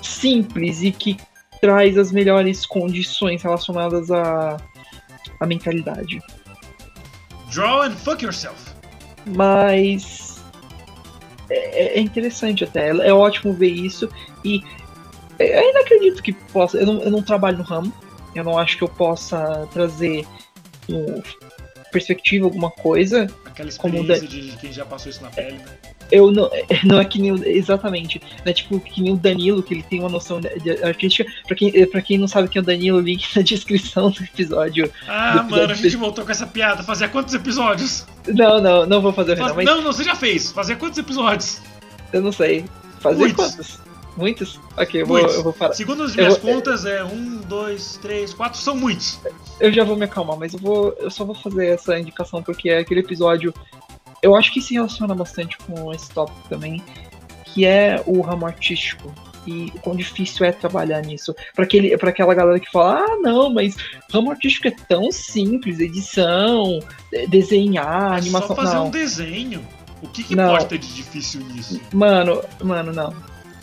[0.00, 1.16] simples e que
[1.60, 4.56] traz as melhores condições relacionadas à,
[5.38, 6.20] à mentalidade.
[7.52, 8.72] Draw and fuck yourself.
[9.26, 10.31] Mas
[11.52, 14.08] é, é interessante até, é é ótimo ver isso
[14.44, 14.62] e
[15.38, 16.78] eu ainda acredito que possa.
[16.78, 17.92] Eu não, eu não trabalho no ramo,
[18.34, 20.26] eu não acho que eu possa trazer
[20.88, 21.22] um,
[21.90, 23.28] perspectiva alguma coisa.
[23.44, 25.78] Aquela Como experiência de quem já passou isso na pele, né?
[26.12, 26.48] Eu não,
[26.84, 29.98] não é que nem exatamente, não é tipo que nem o Danilo que ele tem
[30.00, 31.28] uma noção de, de artística.
[31.46, 34.92] Pra quem, pra quem não sabe quem é o Danilo, link na descrição do episódio.
[35.08, 36.82] Ah, Do- mano, a gente voltou com essa piada.
[36.82, 38.06] Fazia quantos episódios?
[38.28, 40.52] Não, não, não vou fazer, Faz- não, mas Não, não, você já fez.
[40.52, 41.60] Fazia quantos episódios?
[42.12, 42.66] eu não sei.
[43.00, 43.46] Fazer Muitos.
[43.54, 43.80] quantos?
[44.14, 44.60] Muitos?
[44.76, 45.72] Ok, eu vou, eu vou parar.
[45.72, 48.60] Segundo as Eu minhas vou- contas, é um, dois, três, quatro.
[48.60, 49.18] São muitos.
[49.58, 50.94] Eu já vou me acalmar, mas eu vou.
[50.98, 53.54] Eu só vou fazer essa indicação porque é aquele episódio.
[54.22, 56.82] Eu acho que se relaciona bastante com esse tópico também,
[57.44, 59.12] que é o ramo artístico.
[59.44, 61.34] E o quão difícil é trabalhar nisso.
[61.52, 63.74] Pra, aquele, pra aquela galera que fala, ah, não, mas
[64.12, 66.78] ramo artístico é tão simples, edição,
[67.10, 68.48] de- desenhar, É animação.
[68.48, 68.86] só fazer não.
[68.86, 69.66] um desenho.
[70.00, 70.56] O que, que Não.
[70.66, 71.80] ter de difícil nisso?
[71.92, 73.12] Mano, mano, não.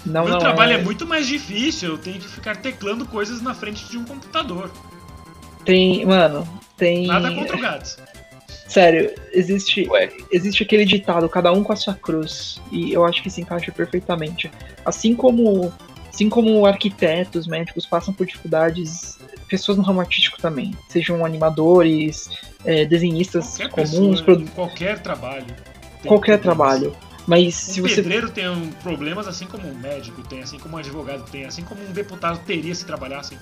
[0.06, 0.76] Não, Meu não trabalho é...
[0.76, 0.84] é.
[0.84, 1.90] muito mais difícil.
[1.92, 4.72] Eu tenho que ficar teclando coisas na frente de um computador.
[5.66, 6.06] Tem.
[6.06, 7.08] Mano, tem.
[7.08, 7.98] Nada contra o Gats.
[8.70, 10.12] Sério, existe, Ué.
[10.32, 13.72] existe aquele ditado, cada um com a sua cruz, e eu acho que se encaixa
[13.72, 14.50] perfeitamente.
[14.86, 15.74] Assim como,
[16.08, 19.18] assim como arquitetos, médicos passam por dificuldades,
[19.50, 22.30] pessoas no ramo artístico também, sejam animadores,
[22.64, 25.48] eh, desenhistas Qualquer comuns, pessoa, qualquer trabalho.
[26.06, 26.42] qualquer problemas.
[26.42, 27.10] trabalho.
[27.26, 30.76] Mas Um se você pedreiro tem um problemas assim como um médico tem, assim como
[30.76, 33.36] um advogado tem, assim como um deputado teria se trabalhasse.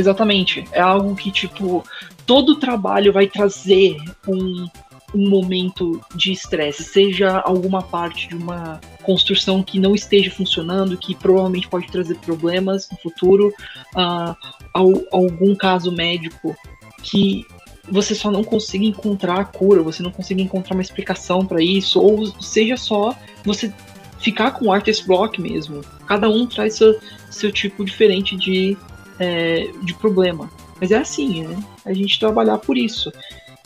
[0.00, 0.64] Exatamente.
[0.72, 1.84] É algo que, tipo,
[2.26, 4.66] todo trabalho vai trazer um,
[5.14, 11.14] um momento de estresse, seja alguma parte de uma construção que não esteja funcionando, que
[11.14, 13.52] provavelmente pode trazer problemas no futuro,
[13.96, 14.36] ah,
[14.72, 16.56] al- algum caso médico
[17.02, 17.44] que
[17.90, 22.00] você só não consiga encontrar a cura, você não consiga encontrar uma explicação para isso,
[22.00, 23.72] ou seja só você
[24.20, 25.80] ficar com artist block mesmo.
[26.06, 28.76] Cada um traz seu, seu tipo diferente de
[29.20, 30.50] é, de problema.
[30.80, 31.62] Mas é assim, né?
[31.84, 33.12] A gente trabalhar por isso.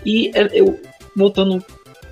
[0.05, 0.79] E é, eu,
[1.17, 1.65] voltando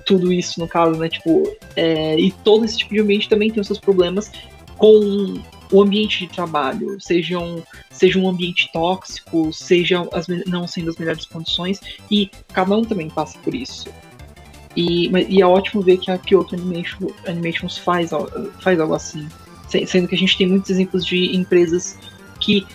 [0.05, 1.09] tudo isso no caso, né?
[1.09, 1.43] Tipo,
[1.75, 4.31] é, e todo esse tipo de ambiente também tem os seus problemas
[4.77, 5.39] com
[5.71, 10.97] o ambiente de trabalho, seja um, seja um ambiente tóxico, seja as, não sendo as
[10.97, 13.89] melhores condições, e cada um também passa por isso.
[14.75, 18.11] E, e é ótimo ver que a Kyoto Animation, Animations faz,
[18.59, 19.27] faz algo assim.
[19.67, 21.97] Se- Sendo que a gente tem muitos exemplos de empresas
[22.39, 22.65] que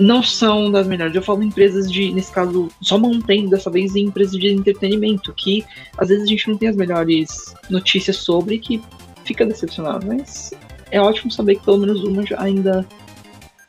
[0.00, 1.14] não são das melhores.
[1.14, 5.64] Eu falo empresas de, nesse caso, só mantém dessa vez em empresas de entretenimento, que
[5.98, 8.82] às vezes a gente não tem as melhores notícias sobre que
[9.24, 10.52] fica decepcionado, mas
[10.90, 12.86] é ótimo saber que pelo menos uma ainda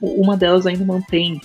[0.01, 1.39] uma delas ainda mantém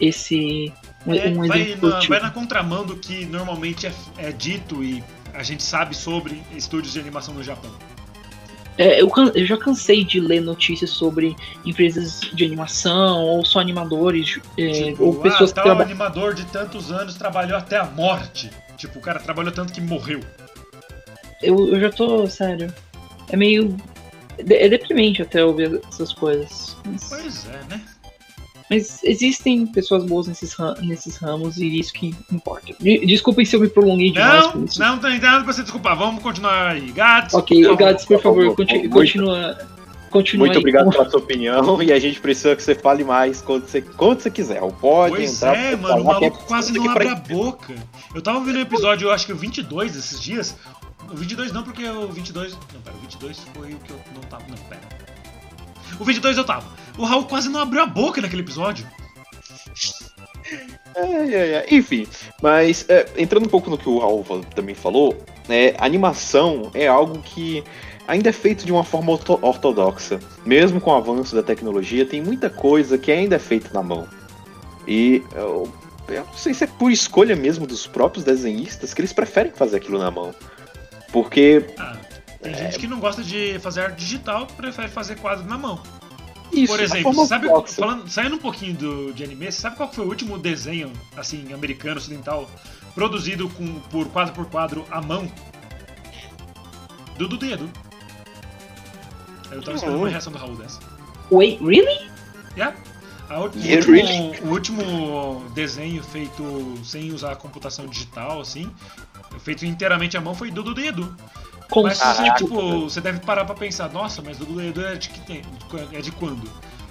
[0.00, 0.72] esse.
[1.06, 2.12] Um, É, um vai, exemplo na, tipo.
[2.12, 5.02] vai na contramão do que normalmente é, é dito e
[5.34, 7.70] a gente sabe sobre estúdios de animação no Japão.
[8.78, 11.34] É, eu, can- eu já cansei de ler notícias sobre
[11.64, 15.90] empresas de animação ou só animadores é, Tipo, ou pessoas ah, que tal trabalham.
[15.90, 18.50] animador de tantos anos trabalhou até a morte.
[18.76, 20.20] Tipo, o cara trabalhou tanto que morreu.
[21.42, 22.72] Eu, eu já tô, sério.
[23.30, 23.76] É meio.
[24.38, 26.76] É deprimente até ouvir essas coisas.
[26.84, 27.80] Mas, Pois é, né?
[28.70, 32.72] Mas existem pessoas boas nesses, ram- nesses ramos e isso que importa.
[32.80, 34.78] De- Desculpem se eu me prolonguei demais Não, com isso.
[34.80, 35.96] não tem nada pra você desculpar.
[35.96, 36.90] Vamos continuar aí.
[36.92, 37.34] Gads.
[37.34, 37.78] Ok, por favor.
[37.78, 39.58] Gads, por favor, Muito- conti- continua.
[40.08, 43.42] Continua Muito aí obrigado pela sua opinião e a gente precisa que você fale mais
[43.42, 44.62] quando você, quando você quiser.
[44.62, 45.56] Ou Pode Pois entrar.
[45.56, 47.74] é, mano, o que é maluco quase não abre pra- a boca.
[48.14, 50.56] Eu tava vendo o episódio, eu acho que o 22 esses dias.
[51.10, 52.52] O 22 não, porque o 22.
[52.52, 54.44] Não, pera, o 22 foi o que eu não tava.
[54.48, 54.80] Não, pera.
[56.00, 56.66] O 22 eu tava.
[56.98, 58.86] O Raul quase não abriu a boca naquele episódio.
[60.96, 61.66] Ai, ai, ai.
[61.70, 62.06] Enfim,
[62.40, 65.16] mas é, entrando um pouco no que o Raul também falou,
[65.48, 67.62] né, animação é algo que
[68.08, 70.20] ainda é feito de uma forma orto- ortodoxa.
[70.44, 74.06] Mesmo com o avanço da tecnologia, tem muita coisa que ainda é feita na mão.
[74.86, 75.70] E eu,
[76.08, 79.78] eu não sei se é por escolha mesmo dos próprios desenhistas que eles preferem fazer
[79.78, 80.32] aquilo na mão.
[81.12, 81.96] Porque Ah,
[82.42, 82.56] tem É.
[82.56, 85.80] gente que não gosta de fazer arte digital, prefere fazer quadro na mão.
[86.52, 90.04] isso, Por exemplo, sabe, falando, saindo um pouquinho do, de anime, você sabe qual foi
[90.04, 92.48] o último desenho, assim, americano, ocidental,
[92.94, 95.30] produzido com, por quadro por quadro à mão?
[97.18, 97.68] Dudu Edu.
[99.50, 100.10] Eu tava esperando uma Hum.
[100.10, 100.80] reação do Raul dessa.
[101.30, 102.10] Wait, really?
[102.56, 102.76] Yeah.
[103.28, 104.40] A ult- Yeah, o, último, really?
[104.40, 108.70] o último desenho feito sem usar computação digital, assim,
[109.40, 111.06] feito inteiramente à mão, foi Dudu Edu.
[111.06, 111.45] Com
[111.82, 112.34] Mas, Caraca.
[112.36, 115.42] tipo, você deve parar pra pensar, nossa, mas Dudu Edu é de, que tem,
[115.92, 116.48] é de quando?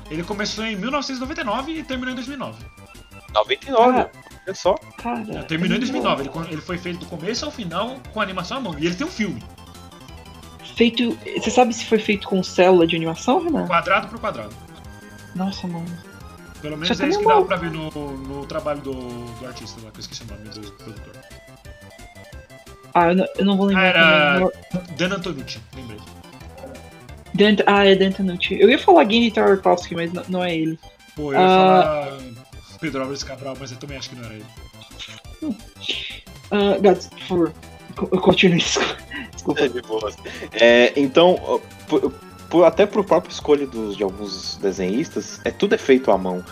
[0.09, 2.63] Ele começou em 1999 e terminou em 2009.
[3.33, 4.09] 99, Ah.
[4.45, 4.75] olha só.
[4.97, 5.43] Cara.
[5.43, 6.23] Terminou em é 2009.
[6.23, 8.75] Ele, ele foi feito do começo ao final com animação à mão.
[8.77, 9.41] E ele tem um filme,
[10.75, 11.17] Feito.
[11.38, 13.65] Você sabe se foi feito com célula de animação, Renan?
[13.65, 14.53] quadrado por quadrado.
[15.33, 15.85] Nossa, mano.
[16.61, 19.79] Pelo menos Já é isso que dava pra ver no, no trabalho do, do artista
[19.83, 21.13] lá, que eu esqueci o nome do produtor.
[22.95, 23.93] Ah, eu não, eu não vou lembrar.
[23.95, 24.51] Ah, era-.
[24.97, 25.99] Dan Antonucci, lembrei.
[27.67, 28.12] Ah, é Dan.
[28.51, 30.79] Eu ia falar Gini Tarkovsky, mas não, não é ele.
[31.15, 32.03] Pô, eu ia Ah.
[32.08, 32.17] falar
[32.79, 34.45] Pedro Álvares Cabral, mas eu também acho que não era ele.
[36.51, 37.53] Ah, Gats, por favor.
[37.95, 38.58] co- Continue.
[39.34, 39.62] Desculpa.
[39.62, 40.15] É, de boas.
[40.53, 42.12] É, então, por-
[42.49, 46.43] por- até por própria escolha dos, de alguns desenhistas, é tudo é feito à mão.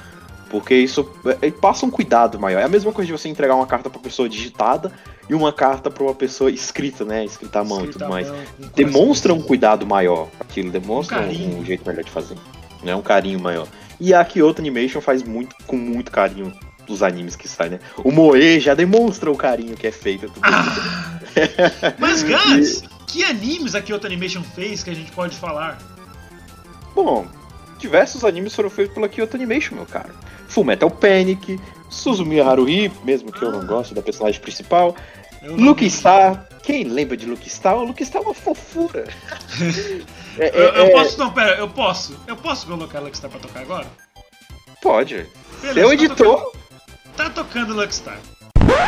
[0.53, 1.09] Porque isso
[1.41, 2.59] é, passa um cuidado maior.
[2.59, 4.91] É a mesma coisa de você entregar uma carta pra pessoa digitada
[5.27, 7.25] e uma carta pra uma pessoa escrita, né?
[7.25, 8.27] Escrita à mão e Escrita tudo à mais.
[8.29, 8.37] mão,
[8.75, 10.29] Demonstra um cuidado maior.
[10.39, 12.35] Aquilo demonstra Um um, jeito melhor de fazer.
[12.83, 12.95] Né?
[12.95, 13.67] Um carinho maior.
[13.99, 16.53] E a Kyoto Animation faz muito com muito carinho
[16.85, 17.79] dos animes que saem, né?
[18.03, 20.29] O Moe já demonstra o carinho que é feito.
[20.29, 21.17] Tudo Ah!
[21.97, 25.79] Mas, Gats, que animes a Kyoto Animation fez que a gente pode falar?
[26.93, 27.25] Bom,
[27.79, 30.11] diversos animes foram feitos pela Kyoto Animation, meu cara.
[30.53, 34.95] Fullmetal Panic, Suzumiya Haruhi, mesmo que eu não goste da personagem principal,
[35.43, 35.89] Luke.
[35.89, 37.75] Star, quem lembra de Luke Star?
[37.75, 39.05] O Luke Star é uma fofura.
[40.39, 42.19] É, Eu, eu é- é- posso, não, pera, eu posso.
[42.25, 43.85] Eu posso colocar Luckstar pra tocar agora?
[44.81, 45.27] Pode.
[45.61, 46.15] Beleza, Seu tá editor.
[46.39, 46.63] tocando-
[47.15, 48.17] Tá tocando Luckstar.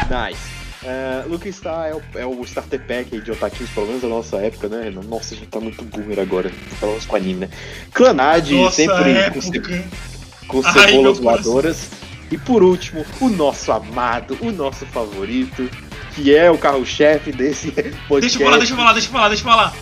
[0.10, 0.42] Nice.
[0.84, 4.38] É, Luke Star é o, é o starter pack de otakus, pelo menos da nossa
[4.38, 4.90] época, né?
[4.90, 7.50] Nossa, a gente tá muito boomer agora, menos com anime, né?
[7.94, 9.42] Clanad, sempre época.
[9.42, 9.48] com
[10.66, 11.90] Ai, cebolas voadoras.
[12.32, 15.70] E por último, o nosso amado, o nosso favorito,
[16.16, 17.72] que é o carro-chefe desse
[18.08, 18.20] podcast.
[18.22, 19.74] Deixa eu falar, deixa eu falar, deixa eu falar, deixa eu falar.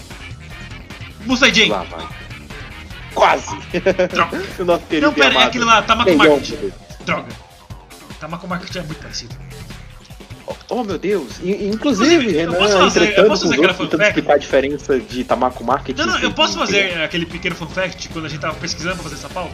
[1.69, 2.07] Lá vai.
[3.13, 3.55] Quase!
[4.11, 4.43] Droga.
[4.59, 6.29] o nosso querido Não, pera, é aquele lá, Tamako Kenyon.
[6.29, 6.59] Market.
[7.05, 7.27] Droga.
[8.19, 9.35] Tamako Market é muito parecido.
[10.69, 11.39] Oh meu Deus!
[11.43, 14.37] Inclusive, Eu Renan, posso fazer- eu entretando posso com os fazer outros, tentando explicar a
[14.37, 15.95] diferença de Tamako Market.
[15.97, 19.03] Não, não, eu posso fazer aquele pequeno fun fact quando a gente tava pesquisando pra
[19.03, 19.53] fazer essa pauta?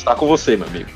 [0.00, 0.88] Está com você, meu amigo.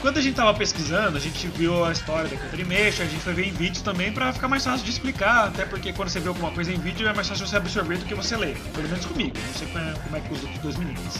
[0.00, 3.20] Quando a gente tava pesquisando, a gente viu a história da Kyoto Animation, a gente
[3.20, 6.18] foi ver em vídeo também pra ficar mais fácil de explicar, até porque quando você
[6.18, 8.56] vê alguma coisa em vídeo é mais fácil você absorver do que você ler.
[8.72, 11.14] Pelo menos comigo, não sei como é, é que os outros dois meninos.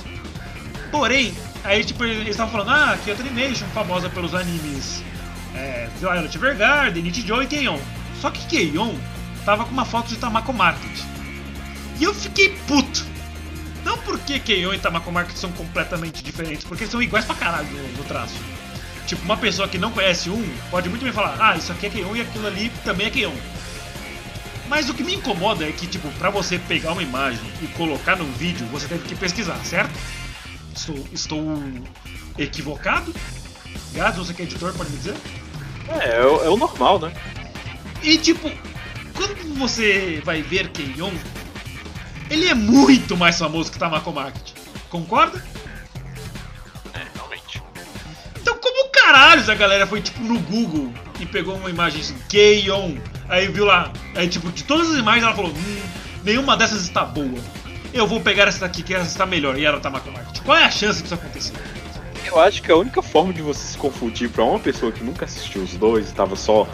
[0.90, 5.02] Porém, aí tipo, eles estavam falando, ah, Kyoto Animation, famosa pelos animes
[5.54, 7.78] é, Violet Evergarden, Nichijou e Keion.
[8.22, 8.94] Só que Keion
[9.44, 11.04] tava com uma foto de Tamako Market.
[12.00, 13.17] E eu fiquei puto.
[13.88, 17.66] Não porque Keion e Tamako Market são completamente diferentes, porque eles são iguais pra caralho
[17.70, 18.34] no, no traço.
[19.06, 21.90] Tipo, uma pessoa que não conhece um pode muito bem falar, ah, isso aqui é
[21.90, 23.32] Keion e aquilo ali também é Keion.
[24.68, 28.16] Mas o que me incomoda é que, tipo, pra você pegar uma imagem e colocar
[28.16, 29.98] num vídeo, você teve que pesquisar, certo?
[30.76, 31.62] Estou, estou
[32.36, 33.14] equivocado?
[33.94, 35.14] Gato, você que é editor, pode me dizer?
[35.88, 37.10] É, é, o- é o normal, né?
[38.02, 38.50] E tipo,
[39.14, 41.12] quando você vai ver Keion,
[42.30, 44.52] ele é muito mais famoso que Tamako Market.
[44.90, 45.44] Concorda?
[46.94, 47.62] É, realmente.
[48.40, 52.96] Então como caralhos a galera foi tipo no Google e pegou uma imagem assim, Keion,
[53.28, 55.80] aí viu lá, aí tipo, de todas as imagens ela falou, hum,
[56.24, 57.38] nenhuma dessas está boa.
[57.92, 60.42] Eu vou pegar essa daqui que essa está melhor, e era Tamako Market.
[60.42, 61.54] Qual é a chance disso acontecer?
[62.24, 65.24] Eu acho que a única forma de você se confundir pra uma pessoa que nunca
[65.24, 66.68] assistiu os dois e tava só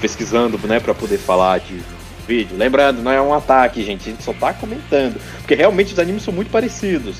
[0.00, 1.82] pesquisando, né, pra poder falar de
[2.26, 2.56] vídeo.
[2.56, 5.20] Lembrando, não é um ataque, gente, a gente só tá comentando.
[5.38, 7.16] Porque realmente os animes são muito parecidos.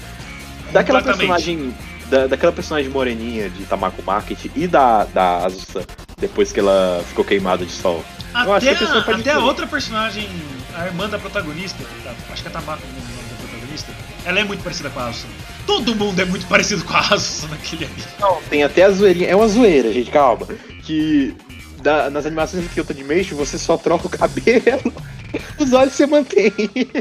[0.73, 1.75] Daquela personagem.
[2.09, 5.87] Da, daquela personagem moreninha de Tamako Market e da, da Azusa,
[6.19, 8.05] depois que ela ficou queimada de sol.
[8.35, 10.29] Até, a a, até a outra personagem,
[10.75, 13.93] a irmã da protagonista, da- acho que é Tamako o nome da protagonista,
[14.27, 15.27] ela é muito parecida com a Asusa.
[15.67, 18.03] Todo mundo é muito parecido com a Asusa naquele anime.
[18.21, 19.29] Não, tem até a zoeirinha.
[19.29, 20.47] É uma zoeira, gente, calma.
[20.83, 21.35] Que
[21.83, 24.93] da- nas animações do Kyoto Animation você só troca o cabelo,
[25.59, 26.53] os olhos você mantém.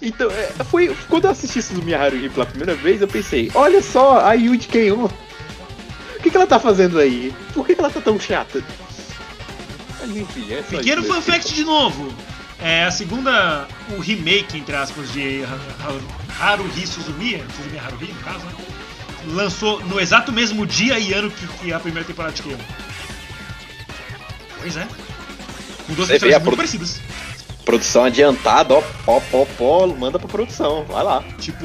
[0.00, 0.94] então, é, foi.
[1.08, 4.68] Quando eu assisti isso do Miyaharu pela primeira vez, eu pensei, olha só, a Yuji
[4.68, 5.06] Keion.
[5.06, 7.34] O que, que ela tá fazendo aí?
[7.52, 8.62] Por que, que ela tá tão chata?
[10.00, 12.12] Mas enfim, é Pequeno fun fact de novo.
[12.60, 18.20] É a segunda, o remake, entre aspas, de Ha- Ha- Haruhi Suzumiya, Suzumiya Haruhi, no
[18.20, 18.52] caso, né?
[19.26, 22.58] Lançou no exato mesmo dia e ano que, que a primeira temporada de Keion.
[24.62, 24.86] Pois é.
[25.86, 27.00] Com duas muito produ- parecidas.
[27.64, 31.22] Produção adiantada, ó, pó, pó, pó, manda pra produção, vai lá.
[31.38, 31.64] Tipo,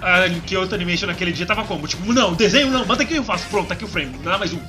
[0.00, 1.86] a Kyoto Animation naquele dia tava como?
[1.88, 3.46] Tipo, não, desenho não, manda aqui eu faço.
[3.48, 4.60] Pronto, tá aqui o frame, dá mais um.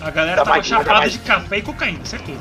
[0.00, 2.40] A galera Dá tava mais chapada mais de café e cocaína, certeza.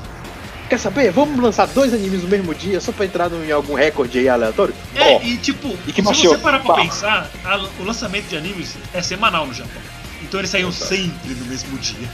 [0.68, 1.12] Quer saber?
[1.12, 4.28] Vamos lançar dois animes no mesmo dia só pra entrar no- em algum recorde aí
[4.28, 4.74] aleatório?
[4.96, 6.32] É, Ó, e tipo, e que se machou.
[6.36, 6.82] você parar pra Pá.
[6.82, 9.82] pensar, a- o lançamento de animes é semanal no Japão.
[10.24, 12.10] Então eles saíam sempre no mesmo dia.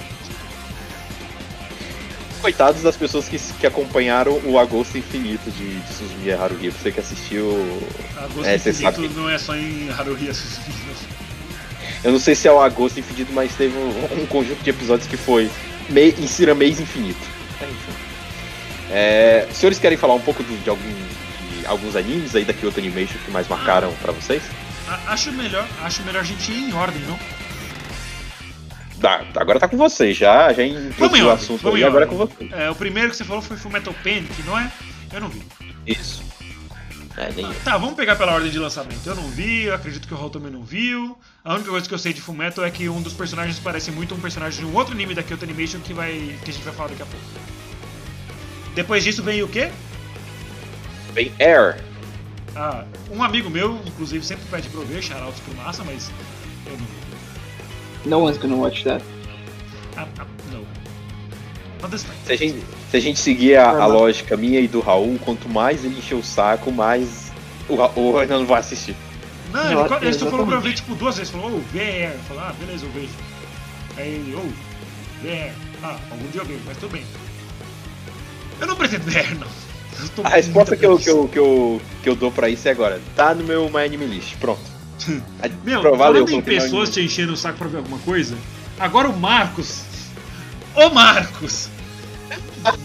[2.43, 6.69] Coitados das pessoas que, que acompanharam o Agosto Infinito de, de Suzumiya Haruhi.
[6.71, 7.49] Você que assistiu.
[8.17, 9.07] A Gosto É, Infinito sabe.
[9.15, 10.93] não é só em Haruhi Suzumiya.
[12.03, 15.07] Eu não sei se é o Agosto Infinito, mas teve um, um conjunto de episódios
[15.07, 15.49] que foi
[15.89, 17.25] mei, Insira Mês Infinito.
[17.61, 17.93] Enfim.
[18.91, 22.77] É, senhores querem falar um pouco do- de, algum, de alguns animes aí da Kyoto
[22.79, 24.43] Animation que mais marcaram pra vocês?
[24.89, 27.17] A- Acho melhor, acho melhor a gente ir em ordem, não?
[29.03, 32.49] Tá, agora tá com vocês, já, já introduziu o assunto aí, agora é com vocês.
[32.53, 34.71] É, o primeiro que você falou foi Fullmetal Panic, não é?
[35.11, 35.41] Eu não vi.
[35.85, 36.23] Isso.
[37.17, 37.53] É, nem eu.
[37.65, 39.05] Tá, vamos pegar pela ordem de lançamento.
[39.05, 41.17] Eu não vi, eu acredito que o Raul também não viu.
[41.43, 44.15] A única coisa que eu sei de Fullmetal é que um dos personagens parece muito
[44.15, 46.73] um personagem de um outro anime da Kyoto Animation que, vai, que a gente vai
[46.73, 47.25] falar daqui a pouco.
[48.73, 49.69] Depois disso vem o quê?
[51.11, 51.83] Vem Air.
[52.55, 56.09] Ah, um amigo meu, inclusive, sempre pede pra eu ver, shoutouts pro Massa, mas
[56.65, 57.02] eu não vi.
[58.05, 59.03] No one's gonna watch that.
[59.95, 60.65] Ah, ah, não.
[61.83, 62.13] Understand.
[62.25, 65.47] Se a gente, se a gente seguir a, a lógica minha e do Raul, quanto
[65.47, 67.31] mais ele encher o saco, mais
[67.69, 68.95] o Raul ainda não vai assistir.
[69.51, 71.31] Não, ele, ele só falou pra eu ver tipo duas vezes.
[71.31, 72.13] Falou, ô, VR.
[72.13, 73.13] Eu falei, ah, beleza, eu vejo.
[73.97, 74.41] Aí ele, ô,
[75.21, 75.53] VR.
[75.83, 77.03] Ah, algum dia eu vejo, mas tudo bem.
[78.59, 79.47] Eu não pretendo VR, não.
[80.23, 82.99] A resposta que eu, que, eu, que, eu, que eu dou pra isso é agora.
[83.15, 84.72] Tá no meu My Anime List, pronto.
[85.63, 88.37] Meu, Pro- falando em coloquei no pessoas te enchendo o saco pra ver alguma coisa,
[88.79, 89.81] agora o Marcos.
[90.75, 91.69] Ô Marcos!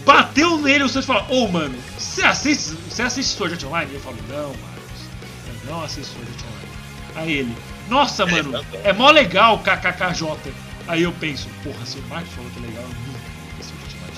[0.05, 3.93] Bateu nele o senhor e falou, ô mano, você assiste, você assiste Sword Art Online?
[3.93, 5.01] Eu falo, não, Marcos,
[5.47, 6.69] eu não assisto Sword Art Online.
[7.15, 7.55] Aí ele,
[7.87, 10.51] nossa, mano, é mó legal kkkj.
[10.87, 13.19] Aí eu penso, porra, se o Marcos falou que é legal, eu nunca
[13.55, 14.13] vou Sword Art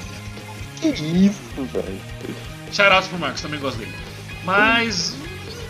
[0.82, 0.96] Online.
[0.96, 2.02] Que isso, velho.
[2.74, 3.94] Shoutouts pro Marcos, também gosto dele.
[4.44, 5.16] Mas.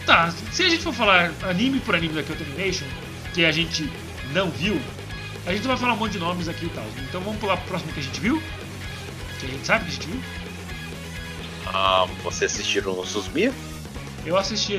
[0.05, 2.85] Tá, se a gente for falar anime por anime da Kyoto Animation,
[3.33, 3.89] que a gente
[4.33, 4.79] não viu,
[5.45, 6.85] a gente vai falar um monte de nomes aqui e tal.
[7.07, 8.41] Então vamos pular pro próximo que a gente viu.
[9.39, 10.21] Que a gente sabe que a gente viu.
[11.67, 13.53] Ah, vocês assistiram o Suzumiya?
[14.25, 14.75] Eu assisti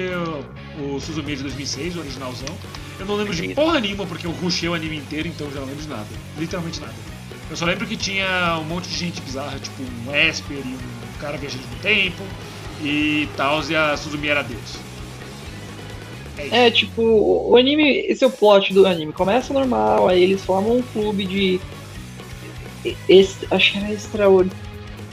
[0.79, 2.57] o, o Suzumiya de 2006, o originalzão.
[2.99, 5.61] Eu não lembro de porra nenhuma porque eu rushei o anime inteiro, então eu já
[5.61, 6.07] não lembro de nada.
[6.39, 6.95] Literalmente nada.
[7.51, 11.19] Eu só lembro que tinha um monte de gente bizarra, tipo um Esper e um
[11.21, 12.23] cara viajando no tempo
[12.81, 14.79] e tal, e a Suzumiya era Deus.
[16.51, 16.67] É.
[16.67, 19.13] É, tipo, o anime, esse é o plot do anime.
[19.13, 21.61] Começa normal, aí eles formam um clube de.
[23.51, 24.47] acho que era extraor,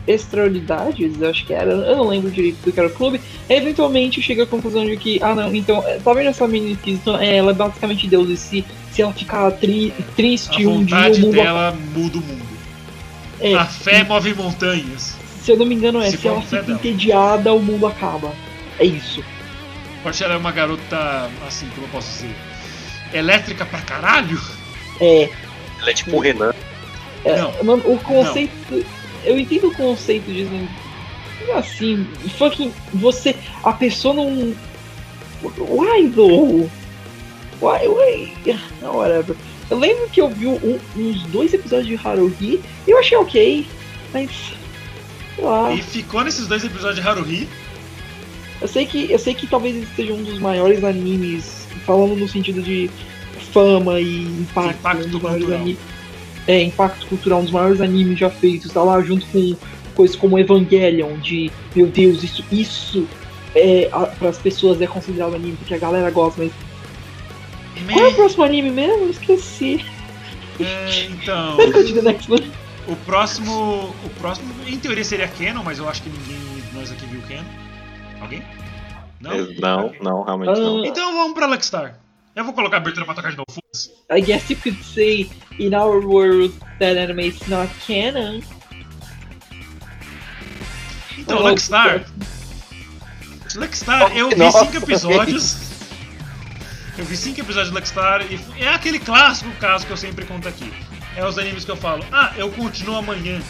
[0.08, 1.72] extraordidades, acho que era.
[1.72, 3.22] Eu não lembro direito do que era o clube.
[3.48, 6.92] Eventualmente chega à conclusão de que, ah não, então, é, tá vendo essa menina que
[6.92, 10.84] então, é, ela é basicamente Deus, e se, se ela ficar tri- A triste um
[10.84, 12.50] dia, o vontade mundo dela muda o mundo.
[13.40, 15.16] É, A fé move montanhas.
[15.42, 16.78] se eu não me engano, é Se se, ela fica dela.
[16.78, 18.34] entediada, o mundo acaba.
[18.78, 19.24] É isso.
[20.04, 22.36] Pode ela é uma garota, assim, como eu posso dizer,
[23.14, 24.40] elétrica pra caralho.
[25.02, 25.30] É,
[25.82, 26.54] Ela é tipo um Renan.
[27.26, 27.64] é, Não.
[27.64, 28.86] mano, o conceito.
[29.26, 30.48] Eu entendo o conceito de.
[31.54, 32.74] Assim, fucking.
[32.94, 33.36] Você.
[33.64, 34.56] A pessoa não.
[35.44, 36.70] Why though?
[37.62, 38.34] Why, why?
[38.84, 39.36] Ah, Whatever.
[39.70, 43.68] Eu lembro que eu vi um- uns dois episódios de Haruhi e eu achei ok,
[44.14, 44.30] mas.
[45.36, 45.72] Sei lá.
[45.74, 47.50] E ficou nesses dois episódios de Haruhi.
[48.62, 52.28] Eu sei que eu sei que talvez esse seja um dos maiores animes, falando no
[52.28, 52.90] sentido de
[53.54, 55.62] fama e impacto, Impacto um dos maiores cultural.
[55.66, 55.78] ani-
[56.48, 59.56] É, impacto cultural, um dos maiores animes já feitos, tá lá junto com
[59.96, 63.08] coisas como Evangelion, de meu Deus, isso, isso
[63.56, 66.52] é, para as pessoas é considerado anime, porque a galera gosta, mas
[67.94, 69.04] qual é o próximo anime mesmo?
[69.06, 69.86] Eu esqueci.
[70.60, 72.52] É, então, one.
[72.88, 73.94] o próximo.
[74.04, 76.38] O próximo, em teoria, seria Canon, mas eu acho que ninguém
[76.70, 77.44] de nós aqui viu Canon.
[79.20, 79.38] Não?
[79.60, 80.84] Não, não, realmente não.
[80.84, 80.88] Ah.
[80.88, 82.00] Então vamos pra Luckstar.
[82.36, 83.46] Eu vou colocar a abertura pra tocar de novo.
[83.52, 83.92] foda-se.
[84.10, 88.42] I guess you could say in our world that anime is not canon.
[91.18, 92.06] Então, Well, Luckstar.
[93.56, 95.58] Luckstar, eu vi Nossa, cinco episódios.
[96.98, 100.48] Eu vi cinco episódios de Luckstar e é aquele clássico caso que eu sempre conto
[100.48, 100.72] aqui.
[101.16, 103.42] É os animes que eu falo, ah, eu continuo amanhã.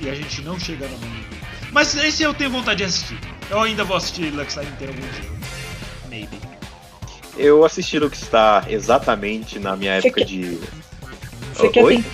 [0.00, 1.24] E a gente não chega no amanhã.
[1.72, 3.18] Mas esse eu tenho vontade de assistir.
[3.48, 5.30] Eu ainda vou assistir Luckstar inteiro algum dia.
[6.08, 6.38] Maybe.
[7.36, 10.58] Eu assisti Rockstar exatamente na minha Você época quer- de.
[11.54, 11.96] Você quer Oi?
[11.96, 12.10] tentar.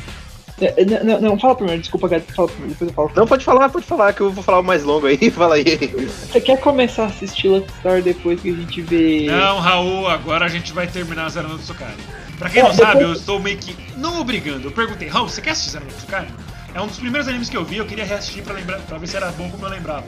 [0.86, 3.10] Não, não, não, fala primeiro, desculpa, Gato, fala primeiro, depois eu falo.
[3.14, 5.18] Não, pode falar, pode falar, que eu vou falar o mais longo aí.
[5.30, 5.64] Fala aí.
[5.64, 9.26] Você quer começar a assistir Luckstar depois que a gente vê.
[9.26, 11.92] Não, Raul, agora a gente vai terminar Zero no Tsukari.
[12.38, 13.76] Pra quem É, não sabe, depois- eu estou meio que.
[13.98, 14.68] Não obrigando.
[14.68, 16.28] Eu perguntei, Raul, você quer assistir Zero no Tsukari?
[16.76, 19.06] É um dos primeiros animes que eu vi, eu queria reassistir pra, lembrar, pra ver
[19.06, 20.04] se era bom como eu lembrava.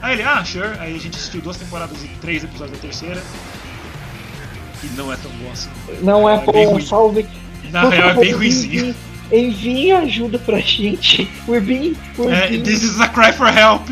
[0.00, 0.68] Aí ele, ah, sure.
[0.78, 3.20] Aí a gente assistiu duas temporadas e três episódios da terceira.
[4.84, 5.68] E não é tão bom assim.
[6.00, 7.26] Não é É bom, salve.
[7.72, 8.84] Na real é bem ruimzinho.
[8.90, 8.96] envie-
[9.32, 11.28] Enviem ajuda pra gente.
[11.48, 11.96] We're being.
[12.16, 12.62] We're É, being.
[12.62, 13.88] this is a cry for help.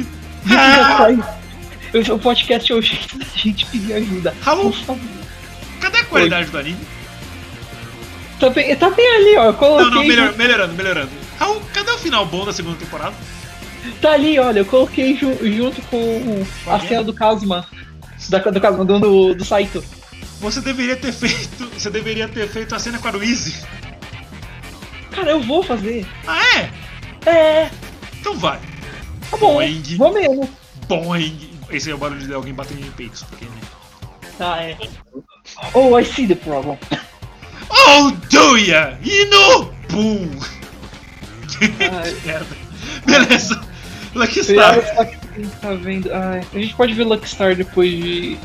[2.14, 4.30] O podcast é o jeito da gente pedir ajuda.
[4.40, 4.72] Favor.
[5.80, 6.78] cadê a qualidade do anime?
[8.38, 9.44] Tá bem, tá bem ali, ó.
[9.46, 9.84] Eu coloquei.
[9.90, 11.10] Não, não, melhor, melhorando, melhorando.
[11.40, 13.16] Raul, cadê o final bom da segunda temporada?
[14.00, 14.60] Tá ali, olha.
[14.60, 17.66] Eu coloquei ju- junto com a cena do Kazuma.
[18.28, 19.82] Da, do Kazuma, do, do, do Saito.
[20.40, 21.66] Você deveria ter feito.
[21.74, 23.56] Você deveria ter feito a cena com a Ruizy.
[25.10, 26.06] Cara, eu vou fazer.
[26.26, 26.70] Ah, é?
[27.26, 27.70] É,
[28.20, 28.58] Então vai.
[29.30, 29.54] tá bom.
[29.54, 29.82] Boing.
[29.96, 30.48] Vou mesmo.
[30.86, 31.50] Boing.
[31.70, 33.60] Esse é o barulho de alguém batendo em peitos, porque né?
[34.38, 34.76] Tá, é.
[35.74, 36.78] Oh, I see the problem.
[37.70, 38.98] Oh, do ya?
[39.02, 40.30] E no Boom!
[43.06, 43.60] Beleza.
[44.14, 44.96] Lucky Cuidado Star.
[44.96, 46.10] só que quem tá vendo.
[46.12, 48.36] Ai, a gente pode ver Luckstar depois de,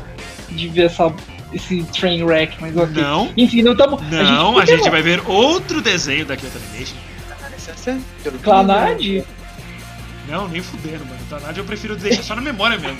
[0.50, 1.12] de ver essa,
[1.52, 3.02] esse train wreck, mas ok.
[3.02, 3.32] Não.
[3.36, 4.00] Enfim, não tamo.
[4.10, 4.90] Não, a gente vai.
[4.90, 6.96] vai ver outro desenho da Kyoto Animation.
[8.42, 9.24] Clanad?
[10.28, 11.18] Não, nem fudendo, mano.
[11.28, 12.98] Tanad eu prefiro deixar só na memória mesmo.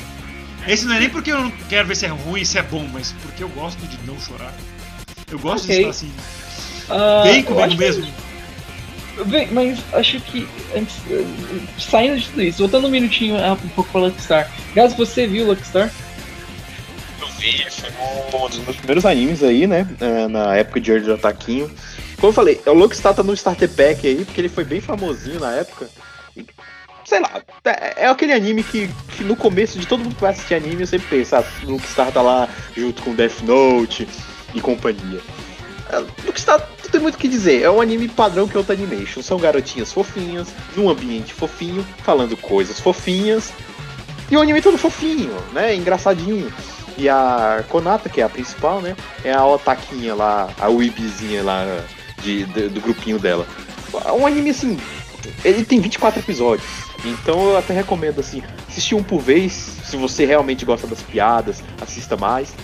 [0.67, 2.89] Esse não é nem porque eu não quero ver se é ruim, se é bom,
[2.93, 4.53] mas porque eu gosto de não chorar.
[5.31, 5.75] Eu gosto Ok.
[5.77, 6.13] de estar assim,
[6.91, 8.07] Ah, bem comigo acho que- mesmo.
[9.25, 10.97] Bem, mas acho que antes.
[11.79, 14.51] Saindo de tudo isso, voltando um minutinho ah, um pouco pra Luckstar.
[14.75, 15.91] Gás, você viu Luckstar?
[17.21, 19.87] Eu vi, foi um dos meus primeiros animes aí, né?
[20.01, 21.71] é, Na época de Early Ataquinho.
[22.17, 25.41] Como eu falei, o Lockstar tá no Starter Pack aí, porque ele foi bem famosinho
[25.41, 25.89] na época.
[26.37, 26.45] E,
[27.05, 30.33] sei lá, é, é aquele anime que, que no começo de todo mundo que vai
[30.33, 34.07] assistir anime, eu sempre penso, ah, o Lockstar tá lá junto com Death Note
[34.55, 35.21] e companhia.
[35.91, 38.73] É, Lockstar não tem muito o que dizer, é um anime padrão que é outro
[38.73, 39.23] animation.
[39.23, 43.53] São garotinhas fofinhas, num ambiente fofinho, falando coisas fofinhas.
[44.31, 45.75] E o anime todo fofinho, né?
[45.75, 46.53] Engraçadinho.
[46.99, 48.97] E a Konata, que é a principal, né?
[49.23, 51.65] É a otaquinha lá, a Weebzinha lá
[52.23, 53.47] de, de- do grupinho dela.
[54.05, 54.79] É um anime assim.
[55.45, 56.67] Ele tem 24 episódios.
[57.05, 59.53] Então eu até recomendo assim, assistir um por vez.
[59.85, 62.55] Se você realmente gosta das piadas, assista mais.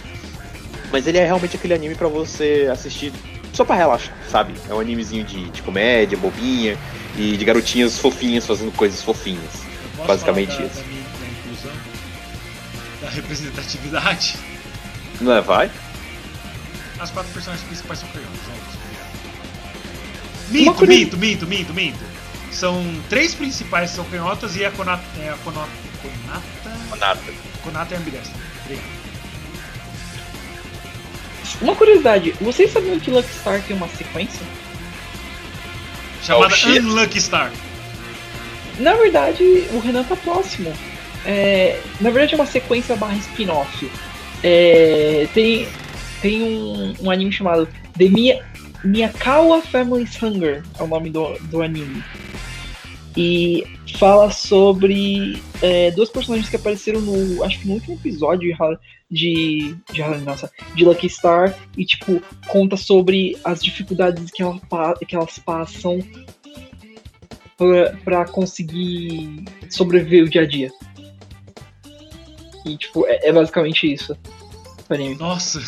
[0.90, 3.12] Mas ele é realmente aquele anime pra você assistir
[3.52, 4.54] só pra relaxar, sabe?
[4.68, 6.78] É um animezinho de, de comédia, bobinha
[7.16, 9.62] e de garotinhas fofinhas fazendo coisas fofinhas.
[10.06, 10.76] Basicamente da, isso.
[10.80, 11.72] Da, minha, da inclusão,
[13.02, 14.36] da representatividade.
[15.20, 15.70] Não é, vai?
[16.98, 18.38] As quatro personagens principais são canhotas.
[20.50, 21.98] Uma Minto, curiosidade- minto, minto, minto, minto.
[22.52, 25.02] São três principais são canhotas e a Konata.
[25.18, 25.34] É a.
[25.38, 25.70] Konata.
[26.90, 27.20] Konata.
[27.62, 28.34] Konata é ambidestra.
[28.64, 29.01] Obrigado.
[31.60, 34.44] Uma curiosidade, vocês sabiam que Luckstar tem uma sequência?
[36.22, 36.68] Chamada Oh.
[36.68, 37.52] Unlucky Star.
[38.78, 39.42] Na verdade,
[39.72, 40.72] o Renan tá próximo.
[41.24, 43.90] É, na verdade, é uma sequência barra spin-off.
[44.42, 45.68] É, tem
[46.22, 48.44] tem um, um anime chamado The, Mia,
[48.84, 52.02] Miyakawa Family's Hunger é o nome do, do anime.
[53.16, 53.64] E
[53.98, 57.44] fala sobre é, duas personagens que apareceram no.
[57.44, 58.56] Acho que no último episódio
[59.12, 61.54] de, de, nossa, de Lucky Star.
[61.76, 64.58] E tipo, conta sobre as dificuldades que, ela,
[65.06, 65.98] que elas passam
[67.58, 70.72] pra, pra conseguir sobreviver o dia a dia.
[72.64, 74.16] E tipo, é, é basicamente isso.
[74.88, 75.14] Anime.
[75.14, 75.58] Nossa,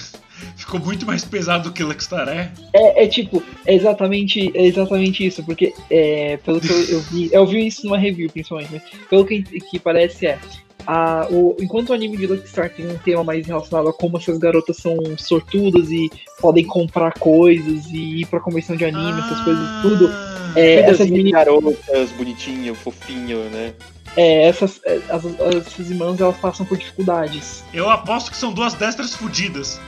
[0.56, 2.52] ficou muito mais pesado do que Luckstar é.
[2.74, 7.30] É, é tipo, é exatamente, é exatamente isso, porque é, pelo que eu, eu vi,
[7.32, 10.38] eu vi isso numa review principalmente, mas pelo que, que parece é,
[10.86, 14.16] a, o, enquanto o anime de Lucky Star tem um tema mais relacionado a como
[14.18, 16.10] essas garotas são sortudas e
[16.40, 21.08] podem comprar coisas e ir pra convenção de anime, essas coisas tudo, Ah, é, essas,
[21.10, 23.72] meni, garotas, bonitinho, fofinho, né?
[24.16, 25.24] é, essas, é, as,
[25.56, 27.64] essas irmãs elas passam por dificuldades.
[27.72, 29.80] Eu aposto que são duas destras fudidas.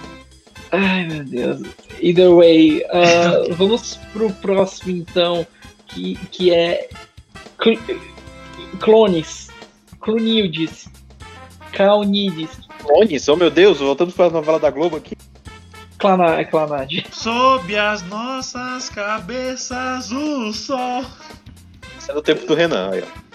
[0.72, 1.61] Ai meu Deus.
[2.01, 5.47] Either way, ah, vamos pro próximo então,
[5.86, 6.88] que, que é
[7.62, 7.78] Cl-
[8.80, 9.45] Clones,
[10.07, 10.89] Clonildes,
[11.73, 12.49] Caunides,
[12.81, 15.17] Clones, oh meu Deus, voltamos pra novela da Globo aqui.
[15.99, 16.89] Clana, Clanad.
[17.11, 21.05] Sob as nossas cabeças o sol.
[21.99, 23.27] Isso é do tempo do Renan, aí, ó.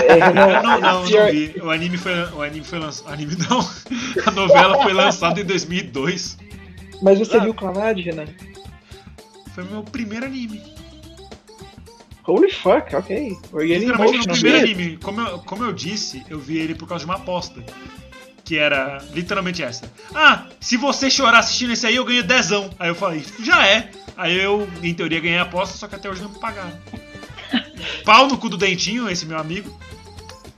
[0.00, 1.54] É, Não, não, não, vi.
[1.62, 3.12] O anime foi, o anime foi lançado.
[3.12, 3.60] Anime não.
[4.26, 6.38] A novela foi lançada em 2002.
[7.02, 7.40] Mas você Ah.
[7.40, 8.24] viu Clanad, Renan?
[9.54, 10.62] Foi meu primeiro anime.
[12.26, 13.36] Holy fuck, ok.
[13.52, 14.36] Literalmente meu emotional.
[14.36, 14.72] primeiro here.
[14.72, 14.96] anime.
[14.96, 17.62] Como eu, como eu disse, eu vi ele por causa de uma aposta.
[18.44, 19.90] Que era literalmente essa.
[20.14, 22.70] Ah, se você chorar assistindo esse aí, eu ganho dezão.
[22.78, 23.90] Aí eu falei, já é.
[24.16, 26.78] Aí eu, em teoria, ganhei a aposta, só que até hoje não me pagaram.
[28.04, 29.78] Pau no cu do Dentinho, esse meu amigo.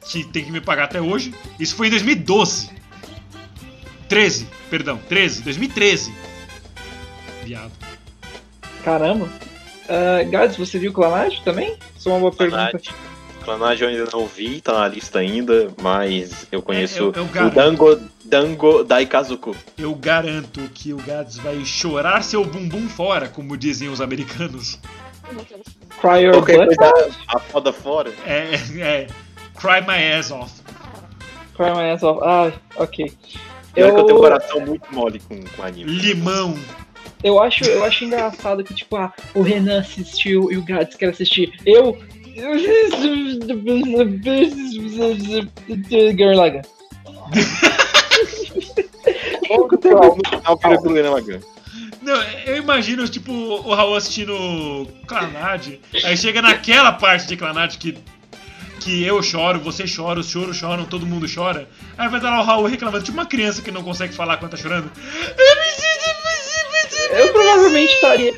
[0.09, 1.35] Que tem que me pagar até hoje.
[1.59, 2.71] Isso foi em 2012.
[4.09, 6.15] 13, perdão, 13, 2013.
[7.45, 7.73] Viado.
[8.85, 9.29] Caramba.
[9.89, 11.77] Uh, Gads, você viu Clanad também?
[11.97, 12.71] Só uma boa pergunta.
[12.71, 12.91] Clanage.
[13.45, 17.51] Clanage eu ainda não vi, tá na lista ainda, mas eu conheço eu- eu o.
[17.51, 19.55] Dango, Dango Daikazuko.
[19.79, 24.81] Eu garanto que o Gads vai chorar seu bumbum fora, como dizem os americanos.
[26.01, 26.77] Cry Your Qualquer Butt?
[26.77, 28.13] coisa a foda fora.
[28.27, 29.07] É, é.
[29.55, 30.53] Cry my ass off.
[31.57, 32.21] Cry My Ass Off.
[32.23, 33.11] Ah, ok.
[33.73, 35.91] Pior que eu tenho um coração muito mole com, com anime.
[35.91, 36.55] Limão.
[37.23, 41.11] Eu acho, eu acho engraçado que, tipo, ah, o Renan assistiu e o Gads quer
[41.11, 41.53] assistir.
[41.65, 41.99] Eu.
[46.15, 46.63] Gurren Lagann.
[49.49, 51.41] Como que o Raul no final vira pro Renan Lagan?
[52.03, 55.81] Não, eu imagino, tipo, o Raul assistindo Clanad.
[56.05, 57.99] Aí chega naquela parte de Clanad que,
[58.81, 61.69] que eu choro, você chora, os choros choram, todo mundo chora.
[61.99, 64.53] Aí vai dar lá o Raul reclamando, tipo uma criança que não consegue falar quando
[64.53, 64.89] tá chorando.
[65.37, 65.57] Eu
[67.33, 68.35] provavelmente estaria.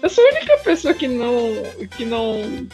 [0.00, 1.52] Eu sou a única pessoa que não.
[1.96, 2.68] que não.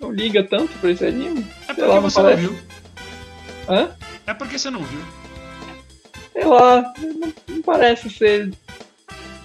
[0.00, 1.46] não liga tanto pra esse anime.
[1.66, 2.42] É lá, porque não você não parece.
[2.42, 2.58] viu.
[3.68, 3.90] Hã?
[4.26, 5.00] É porque você não viu.
[6.32, 8.52] Sei lá, não, não parece ser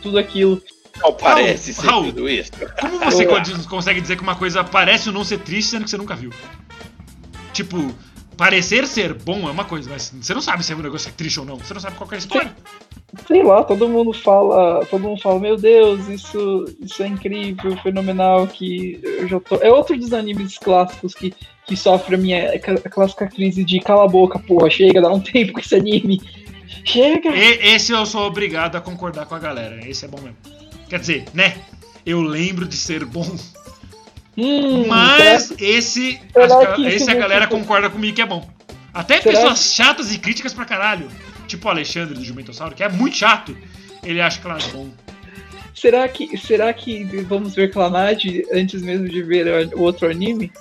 [0.02, 0.62] tudo aquilo.
[1.02, 2.06] Não parece ser Raul.
[2.06, 2.52] tudo isso.
[2.80, 5.86] Como você Eu- co- consegue dizer que uma coisa parece ou não ser triste sendo
[5.86, 6.32] que você nunca viu?
[7.52, 7.94] Tipo,
[8.44, 11.14] parecer ser bom é uma coisa, mas você não sabe se é um negócio é
[11.14, 11.56] triste ou não.
[11.56, 12.54] Você não sabe qual que é a história.
[13.26, 14.86] Sei lá, todo mundo fala.
[14.88, 19.56] Todo mundo fala, meu Deus, isso, isso é incrível, fenomenal, que eu já tô.
[19.62, 21.34] É outro dos animes clássicos que,
[21.66, 25.54] que sofre a minha clássica crise de cala a boca, porra, chega, dá um tempo
[25.54, 26.22] com esse anime.
[26.84, 27.30] Chega!
[27.30, 29.88] E esse eu sou obrigado a concordar com a galera.
[29.88, 30.36] Esse é bom mesmo.
[30.90, 31.56] Quer dizer, né?
[32.06, 33.26] Eu lembro de ser bom,
[34.38, 36.20] Hum, mas esse,
[36.76, 38.48] que esse a não galera concorda comigo que é bom.
[38.94, 41.08] Até Será pessoas chatas e críticas pra caralho,
[41.48, 43.56] tipo o Alexandre do Jumentossauro, que é muito chato,
[44.04, 44.90] ele acha que é bom.
[45.74, 48.24] Será que, será que vamos ver Clanad
[48.54, 50.52] antes mesmo de ver o outro anime?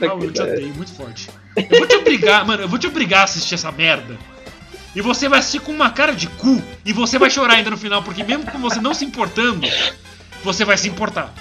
[0.00, 1.28] Raul, eu te odeio muito forte.
[1.56, 4.18] Eu vou te obrigar, mano, eu vou te obrigar a assistir essa merda.
[4.94, 6.60] E você vai assistir com uma cara de cu.
[6.84, 9.66] E você vai chorar ainda no final, porque mesmo com você não se importando,
[10.42, 11.32] você vai se importar.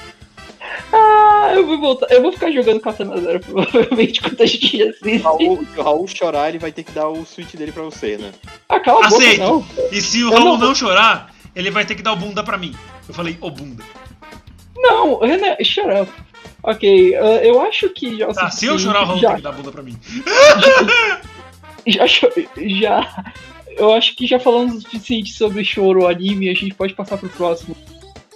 [0.93, 2.07] Ah, eu vou voltar.
[2.11, 5.17] Eu vou ficar jogando Katana Zero provavelmente quando a gente assiste.
[5.17, 8.17] Raul, se o Raul chorar, ele vai ter que dar o switch dele pra você,
[8.17, 8.31] né?
[8.67, 9.39] Ah, cala a boca, Aceito.
[9.41, 9.65] não.
[9.91, 12.43] E se o Eu Raul não- não chorar, ele vai ter que dar o bunda
[12.43, 12.73] pra mim.
[13.07, 13.83] Eu falei, ô bunda.
[14.77, 16.11] Não, Renan, shut up.
[16.63, 18.27] Ok, ah, eu acho que já.
[18.33, 19.95] Tá, se eu chorar, o Raul já, tem que dar bunda pra mim.
[21.87, 23.25] já, cho- já.
[23.77, 27.29] Eu acho que já falamos o suficiente sobre choro anime, a gente pode passar pro
[27.29, 27.75] próximo.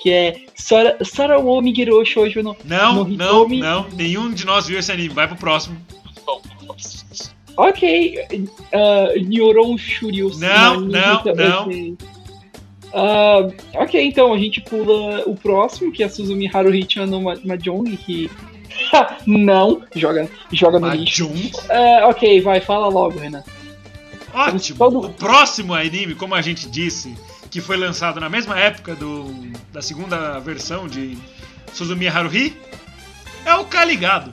[0.04, 2.58] Que é Sora, Sora wo Migiro Shoujo no.
[2.66, 3.88] Não, No não, não.
[3.94, 5.08] Nenhum de nós viu esse anime.
[5.14, 5.78] Vai pro próximo.
[7.56, 8.18] Ok,
[8.74, 10.32] uh, Nyoron Shuryu.
[10.38, 11.98] Não, não, não.
[12.96, 17.96] Ah, ok, então a gente pula o próximo, que é Suzumi Haruhi-chan no Ma- Mahjong,
[17.98, 18.30] que.
[19.26, 21.32] não, joga, joga no lixo.
[21.70, 23.44] Ah, ok, vai, fala logo, Renan.
[24.34, 24.78] Ótimo.
[24.80, 27.16] Todo- O próximo anime, como a gente disse,
[27.54, 29.32] que foi lançado na mesma época do,
[29.72, 31.16] da segunda versão de
[31.72, 32.58] Suzumi Haruhi,
[33.46, 34.32] é o Caligado.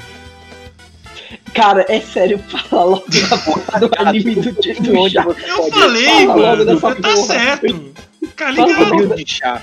[1.53, 5.23] Cara, é sério, fala logo da porra do anime do, chá.
[5.23, 6.81] você Eu pode- falei, mano.
[6.81, 7.17] Tá porra.
[7.27, 7.67] certo.
[7.69, 8.95] Fala Caligado.
[8.95, 9.15] logo.
[9.15, 9.63] de chá.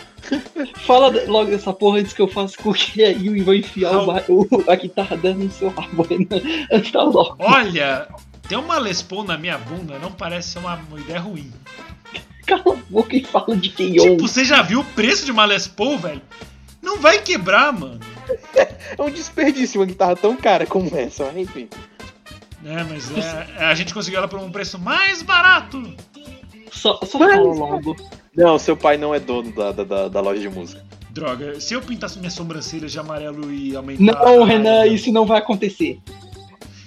[0.85, 4.75] Fala logo dessa porra antes que eu faça a Yui vai enfiar o, o, a
[4.75, 6.27] guitarra dando no seu rabo, Renan.
[6.93, 7.35] Tá logo.
[7.39, 8.07] Olha,
[8.47, 11.51] ter uma Les Paul na minha bunda não parece ser uma, uma ideia ruim.
[12.47, 14.01] Cala a boca e fala de Keion.
[14.15, 16.21] Tipo, você já viu o preço de uma Les Paul, velho?
[16.81, 17.99] Não vai quebrar, mano.
[18.55, 21.67] É um desperdício uma guitarra tão cara como essa, mas enfim.
[22.65, 25.81] É, mas é, a gente conseguiu ela por um preço mais barato.
[26.71, 27.95] Só, só fala logo.
[28.35, 30.83] Não, seu pai não é dono da, da, da- da loja de música.
[31.09, 34.23] Droga, se eu pintasse minhas sobrancelhas de amarelo e aumentar.
[34.23, 35.99] Não, Renan, isso não vai acontecer.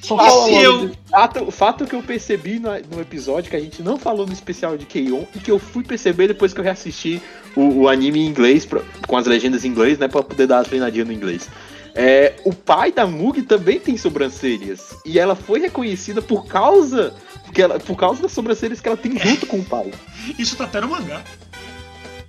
[0.02, 0.84] Só fala se logo.
[0.86, 4.26] eu- Fato, o fato que eu percebi no, no episódio que a gente não falou
[4.26, 7.20] no especial de Keion e que eu fui perceber depois que eu reassisti
[7.56, 10.60] o, o anime em inglês, pra- com as legendas em inglês, né, pra poder dar
[10.60, 11.48] a treinadinha no inglês.
[11.94, 17.12] É, o pai da Mugi também tem sobrancelhas e ela foi reconhecida por causa
[17.44, 19.90] porque ela, por causa das sobrancelhas que ela tem junto com o pai.
[20.38, 21.22] Isso tá até no mangá.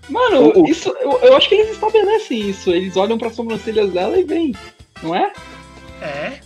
[0.10, 2.72] Mano, O- o- isso, eu, eu acho que eles estabelecem isso.
[2.72, 4.56] Eles olham pra sobrancelhas dela e vem.
[5.04, 5.32] Não é?
[6.02, 6.40] É.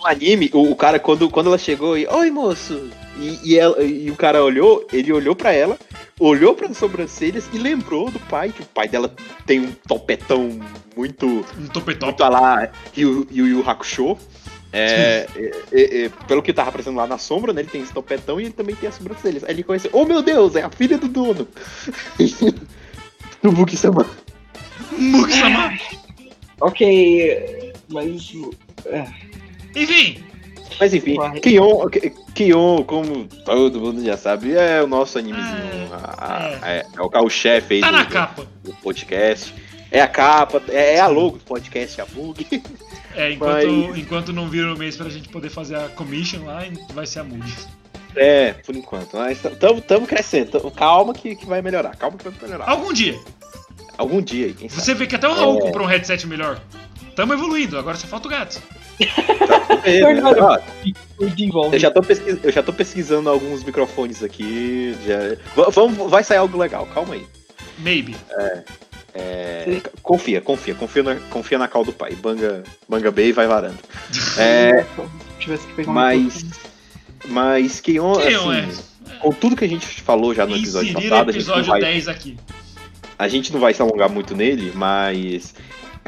[0.00, 2.06] No anime, o, o cara, quando, quando ela chegou e.
[2.06, 2.88] Oi, moço!
[3.18, 5.78] E, e, ela- e o cara olhou, ele olhou pra ela,
[6.18, 10.58] olhou para as sobrancelhas e lembrou do pai, que o pai dela tem um topetão
[10.96, 11.26] muito.
[11.26, 14.16] Um muito a lá Yu Yu Yu Hakusho.
[14.72, 17.60] É, é, é, é, pelo que tava aparecendo lá na sombra, né?
[17.60, 19.42] Ele tem esse topetão e ele também tem as sobrancelhas.
[19.44, 21.46] Aí ele conheceu, oh meu Deus, é a filha do dono.
[23.42, 24.06] do Buki Sama.
[24.96, 25.74] Mugsama.
[26.62, 28.32] Ok, mas.
[29.74, 30.24] É, Enfim,
[30.78, 31.16] Mas enfim.
[31.42, 31.88] Kion,
[32.34, 35.48] Kion, como todo mundo já sabe, é o nosso animezinho.
[35.48, 38.46] É, a- a- é, é o carro-chefe aí tá do, na capa.
[38.64, 39.54] do podcast.
[39.92, 42.46] É a capa, é, é a logo do podcast, a Bug.
[43.16, 46.62] É, enquanto, Mas- enquanto não vira o mês pra gente poder fazer a commission lá,
[46.94, 47.44] vai ser a Mug.
[48.16, 49.16] É, por enquanto.
[49.16, 50.50] Mas estamos crescendo.
[50.52, 51.94] Tamo- calma que, que vai melhorar.
[51.96, 52.68] Calma que vai melhorar.
[52.70, 53.18] Algum dia.
[53.98, 54.82] Algum dia quem sabe.
[54.82, 55.60] Você vê que até o Raul É.
[55.60, 56.60] comprou um headset melhor.
[57.14, 58.60] Tamo evoluindo, agora só falta o gato.
[59.84, 60.40] É, Verdade.
[60.40, 60.58] ó,
[61.72, 64.94] eu já tô pesquis- eu já tô pesquisando alguns microfones aqui.
[65.06, 65.16] Já...
[65.56, 67.24] Va- Vamos, vai sair algo legal, calma aí.
[67.78, 68.14] Maybe.
[69.14, 69.82] É, Sim.
[70.02, 72.14] confia, confia, confia na, confia na cal do pai.
[72.14, 73.78] Banga, banga B e vai varando.
[74.38, 75.08] É, Se
[75.40, 76.44] tivesse que pegar um mas.
[77.26, 78.82] Mas Keion, assim,
[79.20, 81.80] com tudo que a gente falou já no episódio passado, a gente, não episódio vai,
[81.80, 82.36] 10 aqui.
[83.18, 85.54] a gente não vai se alongar muito nele, mas.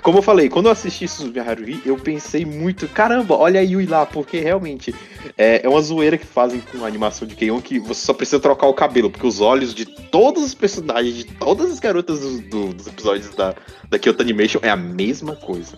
[0.00, 3.86] Como eu falei, quando eu assisti Suzumi Haruhi, eu pensei muito, caramba, olha a Yui
[3.86, 4.92] lá, porque realmente
[5.38, 8.40] é, é uma zoeira que fazem com a animação de Keion que você só precisa
[8.40, 12.40] trocar o cabelo, porque os olhos de todos os personagens, de todas as garotas do-
[12.40, 13.54] do- dos episódios da,
[13.88, 15.76] da Kyoto Animation é a mesma coisa.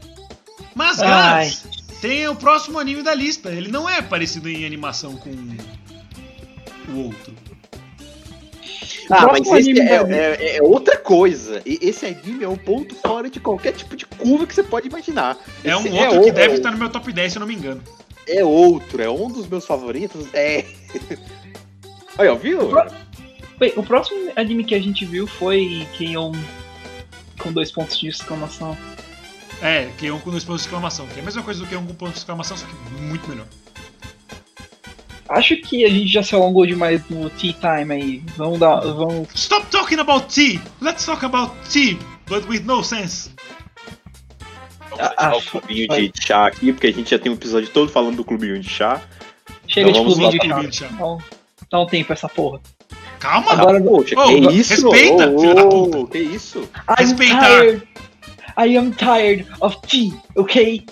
[0.75, 0.97] Mas.
[0.99, 1.67] Gats,
[2.01, 3.51] tem o próximo anime da lista.
[3.51, 5.31] Ele não é parecido em animação com
[6.91, 7.35] o outro.
[9.11, 11.61] Ah, mas esse é, é- é outra coisa.
[11.67, 14.89] E esse anime é um ponto fora de qualquer tipo de curva que você pode
[14.89, 15.37] imaginar.
[15.63, 17.47] É Esse um outro que o- deve estar no meu top 10, se eu não
[17.47, 17.83] me engano.
[18.27, 20.27] É outro, é um dos meus favoritos.
[20.33, 20.65] É.
[22.19, 22.71] Aí, ó, viu?
[23.59, 26.33] Bem, o próximo anime que a gente viu foi Keion
[27.39, 28.77] com dois pontos de exclamação.
[29.63, 31.07] É, K1 com dois pontos de exclamação.
[31.07, 33.47] Que é a mesma coisa do K1 com pontos de exclamação, só que muito melhor.
[35.29, 38.23] Acho que a gente já se alongou demais no tea time aí.
[38.37, 38.81] Vamos dar.
[38.81, 39.29] Vamos.
[39.35, 40.61] Stop talking about tea!
[40.83, 43.31] Let's talk about tea, but with no sense.
[44.91, 46.09] Vamos Ah, o ah, clubinho vai.
[46.09, 48.69] de chá aqui, porque a gente já tem um episódio todo falando do clubinho de
[48.69, 49.01] chá.
[49.67, 50.63] Chega Então de clubinho de pra chá.
[50.69, 50.89] de chá.
[50.99, 51.19] Dá um,
[51.71, 52.61] dá um tempo essa porra.
[53.19, 53.53] Calma!
[53.53, 54.91] Agora- poxa, Ô, que isso?
[54.91, 56.07] respeita, Ô, filho da puta.
[56.13, 56.59] Que isso?
[56.61, 57.41] I'm Respeitar.
[57.41, 57.89] tired.
[58.59, 60.85] I am tired of tea, okay?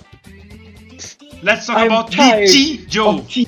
[1.43, 3.19] Let's talk I'm about tea, Joe!
[3.19, 3.47] Of tea.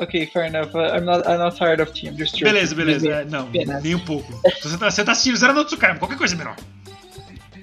[0.00, 0.74] Okay, fair enough.
[0.74, 1.26] Uh, I'm not.
[1.26, 2.08] I'm not tired of tea.
[2.08, 2.38] I'm just.
[2.40, 3.08] Beleza, beleza.
[3.08, 3.48] É, não,
[3.82, 4.32] nem um pouco.
[4.62, 6.56] Você tá, você tá assistindo Zero no Tsukayama, qualquer coisa é melhor.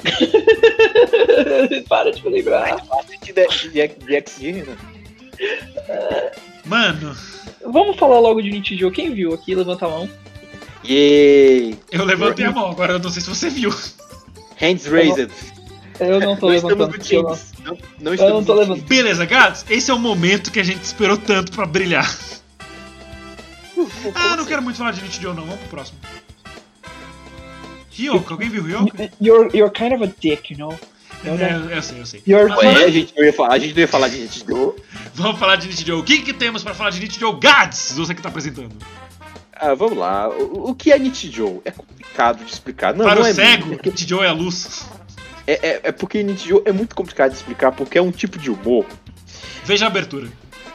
[1.89, 2.77] Para de me lembrar.
[3.23, 4.77] De, de, de XG, né?
[6.65, 7.15] Mano,
[7.65, 8.91] Vamos falar logo de Nichijou.
[8.91, 9.53] Quem viu aqui?
[9.53, 10.09] Levanta a mão.
[10.83, 11.77] Yay!
[11.91, 13.69] eu levantei a mão, agora eu não sei se você viu.
[14.59, 15.31] Hands raised.
[16.01, 16.95] Eu não tô levantando.
[17.09, 17.29] eu não-.
[17.63, 18.87] Não, não Eu estamos não tô levantando.
[18.87, 22.09] Beleza, gatos, esse é o momento que a gente esperou tanto pra brilhar.
[24.13, 25.97] Ah, não quero muito falar de Nichijou não, vamos pro próximo.
[27.91, 28.95] Ryoko, alguém viu Ryoko?
[29.21, 30.77] You're, you're kind of a dick, you know?
[31.23, 31.43] That?
[31.43, 32.23] É, eu sei, eu sei.
[32.27, 34.75] You're Mas Ué, a gente não ia falar, a gente não ia falar de Nichijou.
[35.13, 35.99] Vamos falar de Nichijou.
[35.99, 37.93] O que, que temos pra falar de Nichijou Gads?
[37.95, 38.75] Você que tá apresentando.
[39.53, 40.27] Ah, vamos lá.
[40.29, 41.61] O, o que é Nichijou?
[41.63, 42.95] É complicado de explicar.
[42.95, 43.77] Não, Para não o é cego.
[43.85, 44.87] Nichijou é a luz.
[45.47, 48.51] É, é, é porque Nichijou é muito complicado de explicar, porque é um tipo de
[48.51, 48.85] humor
[49.63, 50.27] Veja a abertura.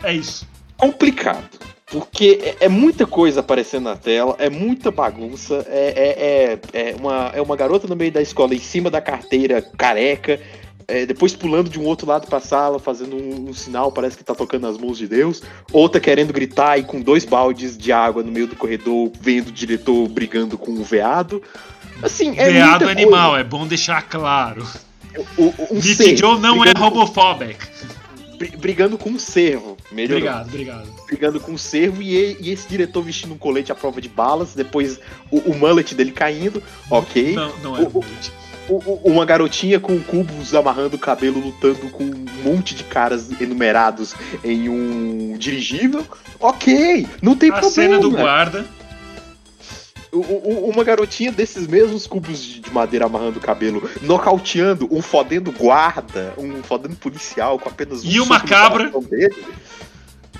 [0.02, 0.46] É isso.
[0.76, 1.48] complicado.
[1.86, 6.96] Porque é, é muita coisa aparecendo na tela, é muita bagunça, é, é, é, é
[6.96, 10.40] uma, é uma garota no meio da escola em cima da carteira careca,
[10.88, 14.24] é, depois pulando de um outro lado pra sala, fazendo um, um sinal, parece que
[14.24, 15.42] tá tocando as mãos de Deus,
[15.72, 19.52] outra querendo gritar e com dois baldes de água no meio do corredor, vendo o
[19.52, 21.40] diretor brigando com o veado.
[22.02, 24.62] Assim, é Veado animal, é bom deixar claro.
[24.62, 24.86] coisa.
[25.38, 29.76] O, um cervo não é brigando com- brigando com um cervo.
[29.90, 30.18] Melhorou.
[30.18, 30.88] Obrigado, obrigado.
[31.06, 34.52] brigando com o cervo e, e- esse diretor vestindo um colete à prova de balas,
[34.54, 37.32] depois o, o mullet dele caindo, ok.
[37.34, 37.80] Não, não é
[38.68, 43.30] O- o- uma garotinha com cubos amarrando o cabelo, lutando com um monte de caras
[43.40, 44.12] enumerados
[44.44, 46.04] em um dirigível,
[46.40, 47.72] ok, não tem A problema.
[47.74, 48.66] cena do guarda.
[50.20, 56.34] Uma garotinha desses mesmos cubos de de madeira amarrando o cabelo, nocauteando um fodendo guarda,
[56.36, 58.90] um fodendo policial com apenas um E uma cabra.
[59.08, 59.44] dele.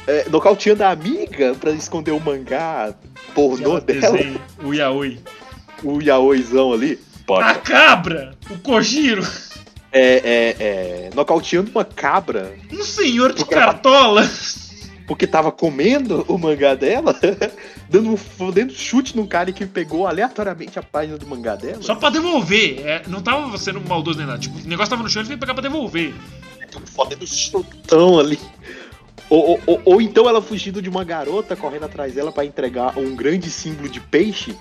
[0.08, 2.94] É, nocauteando a amiga pra esconder o mangá
[3.34, 5.20] pornô dela, Desenho, o yaoi.
[5.82, 6.98] o yaoizão ali.
[7.26, 7.48] Pode.
[7.48, 8.34] A cabra!
[8.50, 9.26] O Kojiro!
[9.92, 14.28] É, é, é, nocauteando uma cabra Um senhor de O cara- cartola!
[15.06, 17.14] Porque tava comendo o mangá dela,
[17.88, 21.82] dando um fodendo chute num cara que pegou aleatoriamente a página do mangá dela.
[21.82, 22.80] Só pra devolver.
[22.84, 24.38] É, não tava sendo maldoso nem nada.
[24.38, 26.12] Tipo, o negócio tava no chão ele veio pegar pra devolver.
[26.94, 28.38] fodendo chutão ali.
[29.30, 32.96] Ou, ou- ou- ou então ela fugindo de uma garota correndo atrás dela pra entregar
[32.98, 34.54] um grande símbolo de peixe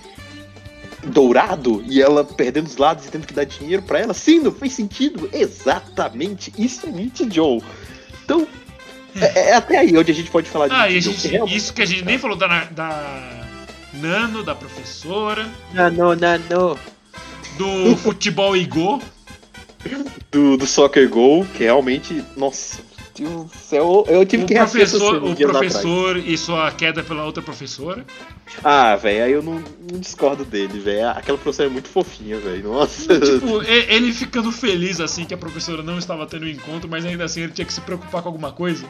[1.08, 4.14] dourado e ela perdendo os lados e tendo que dar dinheiro pra ela.
[4.14, 5.30] Sim, não fez sentido.
[5.32, 6.52] Exatamente.
[6.58, 7.62] Isso é Nietzsche Joe.
[8.24, 8.48] Então,
[9.20, 11.56] é, é até aí onde a gente pode falar de Ah, e Joe, gente, realmente-
[11.58, 13.32] isso que a gente nem falou da, da
[13.94, 16.80] Nano, da professora, Não, não, não, não.
[17.58, 19.02] do futebol Igor.
[20.32, 22.24] Do, do Soccer Go, que realmente.
[22.36, 22.80] Nossa,
[23.18, 24.04] Do céu.
[24.10, 28.06] Eu tive O que professor, o professor e sua queda pela outra professora.
[28.64, 31.10] Ah, velho, aí eu não, não discordo dele, velho.
[31.10, 32.74] Aquela professora é muito fofinha, velho.
[32.74, 33.08] Nossa.
[33.20, 37.24] Tipo, ele ficando feliz assim que a professora não estava tendo um encontro, mas ainda
[37.24, 38.86] assim ele tinha que se preocupar com alguma coisa.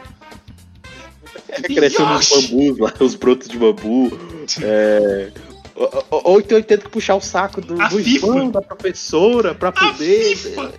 [1.62, 4.18] crescendo os bambus lá, os brotos de bambu.
[4.60, 5.30] É.
[5.74, 9.70] Ou, ou- então ele tenta puxar o saco do, A do irmão da professora pra
[9.70, 10.36] poder.
[10.36, 10.72] FIFA.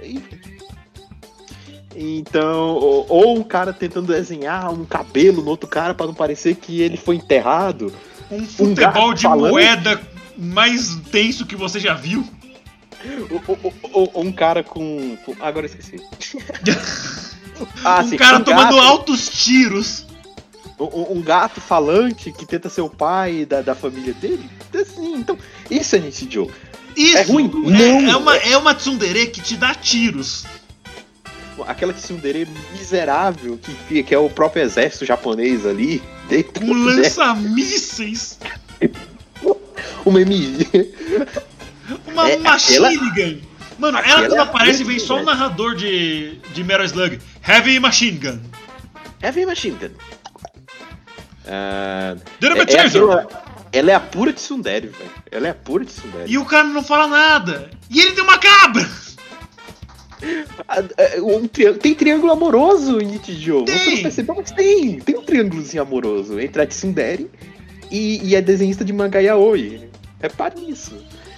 [1.99, 6.55] Então, ou, ou um cara tentando desenhar um cabelo no outro cara pra não parecer
[6.55, 7.91] que ele foi enterrado.
[8.29, 8.75] Um futebol
[9.09, 9.51] gato de falante.
[9.51, 10.01] moeda
[10.37, 12.23] mais tenso que você já viu.
[13.93, 15.17] Ou, um cara com.
[15.39, 15.99] Agora esqueci.
[17.83, 20.05] Ah, um sim, cara tomando gato- altos tiros.
[20.79, 24.47] Um, um gato falante que tenta ser o pai da, da família dele.
[24.75, 25.35] Assim, então,
[25.71, 26.47] isso é Nietzsche Joe.
[26.95, 27.49] Isso É ruim?
[27.73, 28.11] é, Não.
[28.11, 30.45] é uma, é uma tsundere que te dá tiros.
[31.65, 36.01] Aquela tsundere miserável que, que é o próprio exército japonês ali.
[36.61, 38.37] Um lança-mísseis.
[40.05, 40.93] Uma MG.
[42.07, 43.37] Uma É, machine aquela- gun.
[43.79, 45.25] Mano, ela quando aparece vem só o velho.
[45.27, 47.19] narrador de, de Metal Slug.
[47.47, 48.39] Heavy Machine Gun.
[49.21, 49.89] Heavy Machine Gun.
[52.39, 53.27] Dynamite é, é aquela-
[53.71, 55.11] ela é a pura tsundere, velho.
[55.31, 56.23] Ela é a pura tsundere.
[56.31, 57.69] E o cara não fala nada.
[57.89, 58.87] E ele tem uma cabra.
[60.97, 63.65] É, um tri- Tem triângulo amoroso em Joe.
[63.65, 63.95] Você Tem.
[63.95, 64.99] não percebeu, mas tem.
[64.99, 67.29] Tem um triângulozinho amoroso entre a tsundere
[67.91, 69.89] e, e a desenhista de mangá yaoi.
[70.19, 70.95] Repare nisso.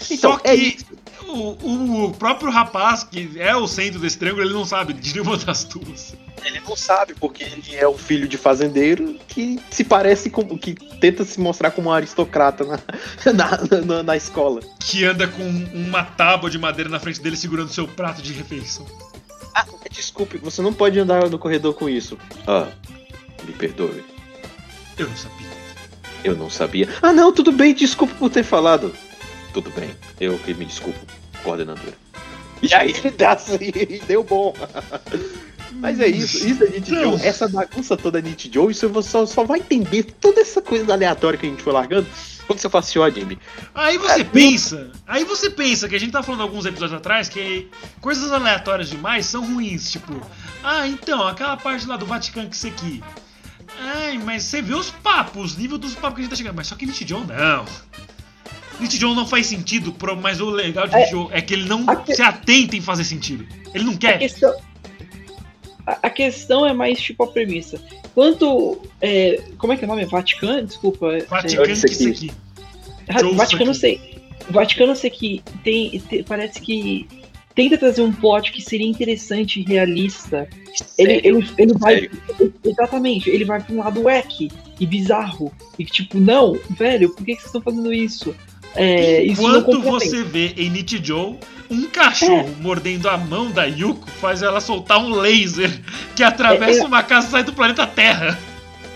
[0.09, 0.86] Então, Só que é isso.
[1.30, 5.38] O, o próprio rapaz, que é o centro desse triângulo, ele não sabe de uma
[5.38, 6.15] das duas.
[6.45, 10.57] Ele não sabe, porque ele é o filho de fazendeiro que se parece com.
[10.57, 12.80] que tenta se mostrar como um aristocrata na,
[13.34, 14.61] na, na, na escola.
[14.80, 18.86] Que anda com uma tábua de madeira na frente dele segurando seu prato de refeição.
[19.53, 22.17] Ah, desculpe, você não pode andar no corredor com isso.
[22.47, 22.67] Ah,
[23.43, 24.03] me perdoe.
[24.97, 25.47] Eu não sabia.
[26.23, 26.89] Eu não sabia.
[27.01, 28.93] Ah, não, tudo bem, desculpa por ter falado.
[29.53, 30.99] Tudo bem, eu que me desculpo,
[31.39, 31.93] coordenadora.
[32.61, 34.53] E aí ele dá assim, e deu bom.
[35.71, 37.17] Mas é isso, isso é Nietzsche Não.
[37.17, 37.25] Joe.
[37.25, 40.91] Essa bagunça toda é Nietzsche Joe, isso você só, só vai entender toda essa coisa
[40.91, 42.07] aleatória que a gente foi largando
[42.47, 43.37] quando você fala assim, ó, Jimmy.
[43.75, 47.29] Aí você É, pensa, aí você pensa que a gente tá falando alguns episódios atrás
[47.29, 47.69] que
[48.01, 50.19] coisas aleatórias demais são ruins, tipo,
[50.63, 53.03] ah, então, aquela parte lá do Vaticano que você aqui.
[53.79, 56.55] Ai, mas você vê os papos, os níveis dos papos que a gente tá chegando,
[56.55, 57.65] mas só que Nietzsche John não.
[58.80, 61.09] Nichijou não faz sentido, mas o legal de É.
[61.32, 63.45] É que ele não A que- se atenta em fazer sentido.
[63.73, 64.17] Ele não A quer.
[64.19, 64.55] questão,
[65.86, 67.82] a, a questão é mais tipo a premissa.
[68.13, 68.82] Quanto.
[69.01, 70.05] é, como é que é o nome?
[70.05, 70.65] Vaticano?
[70.65, 71.13] Desculpa.
[71.13, 72.03] é- Vaticano isso que aqui.
[72.03, 73.19] isso aqui.
[73.19, 74.19] Joe Vaticano sei.
[74.49, 77.07] Vaticano sei que tem, te- parece que
[77.55, 80.47] tenta trazer um plot que seria interessante e realista.
[80.97, 81.95] Ele, ele, ele vai.
[81.95, 82.53] Sério?
[82.63, 84.49] Exatamente, ele vai pra um lado wack
[84.80, 85.51] e bizarro.
[85.77, 88.36] E tipo, não, velho, por que, que vocês estão fazendo isso?
[88.76, 91.39] É, Enquanto você vê em Nichijou
[91.70, 95.70] um cachorro mordendo a mão da Yuko, faz ela soltar um laser
[96.15, 98.38] que atravessa É, é- uma casa e sai do planeta Terra.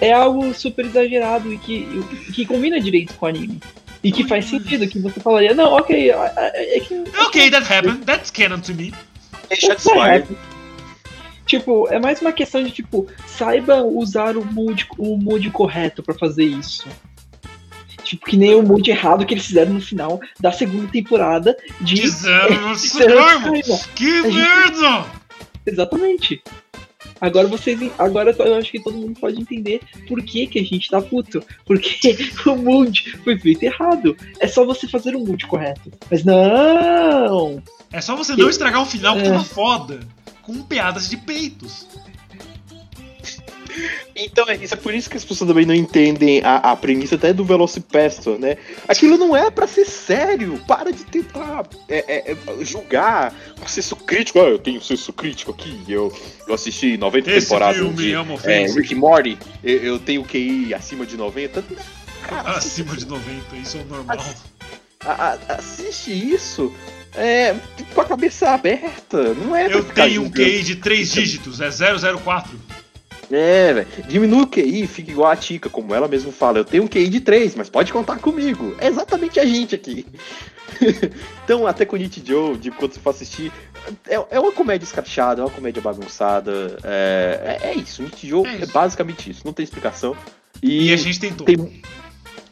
[0.01, 2.03] é algo super exagerado e que,
[2.33, 3.59] que combina direito com o anime.
[4.03, 7.03] E que faz sentido, que você falaria, não, ok, é, é- é que.
[7.19, 8.03] Ok, that happened.
[8.05, 8.93] That's canon to me.
[9.47, 10.25] Deixa de spoiler.
[11.45, 16.13] Tipo, é mais uma questão de, tipo, saiba usar o mood, o mood correto pra
[16.15, 16.85] fazer isso.
[18.13, 22.07] Tipo, que nem o mood errado que eles fizeram no final da segunda temporada de.
[22.07, 22.75] Supremo.
[23.95, 25.05] Que A gente- merda!
[25.65, 26.41] Exatamente.
[27.19, 27.79] Agora vocês.
[27.97, 31.43] Agora eu acho que todo mundo pode entender por que, que a gente tá puto.
[31.65, 34.15] Porque o mood foi feito errado.
[34.39, 35.91] É só você fazer o mood correto.
[36.11, 37.61] Mas não!
[37.91, 39.31] É só você não estragar um final que É.
[39.31, 40.01] tava foda.
[40.41, 41.87] Com piadas de peitos.
[44.15, 47.15] Então, é isso é por isso que as pessoas também não entendem a, a premissa
[47.15, 48.57] até do Velocipastor, né?
[48.87, 50.59] Aquilo não é pra ser sério.
[50.67, 54.39] Para de tentar é, é, é, julgar com senso crítico.
[54.39, 55.83] Ah, eu tenho senso crítico aqui.
[55.87, 56.11] Eu,
[56.47, 58.65] eu assisti 90 Esse temporadas filme de é é.
[58.67, 59.37] Rick and Morty.
[59.63, 61.63] Eu, eu tenho QI acima de 90.
[62.27, 64.17] Cara, Acima de 90, isso é o normal.
[65.01, 65.11] a-
[65.49, 66.73] a- assiste isso
[67.15, 67.53] é,
[67.93, 69.33] com a cabeça aberta.
[69.33, 70.29] Não é pra Eu tenho um.
[70.31, 72.57] QI de 3 dígitos, é 004.
[73.31, 73.87] É, velho.
[74.07, 76.59] Diminui o QI, fica igual a Tica, como ela mesma fala.
[76.59, 78.75] Eu tenho um QI de 3, mas pode contar comigo.
[78.79, 80.05] É exatamente a gente aqui.
[81.43, 83.51] então, até com o Nietzsche Joe, de quando você for assistir,
[84.07, 86.77] é, é uma comédia escrachada, é uma comédia bagunçada.
[86.83, 90.15] É, é, é isso, Nietzsche Joe É é, basicamente isso, não tem explicação.
[90.61, 91.45] E, E, a gente tentou.
[91.45, 91.81] tem,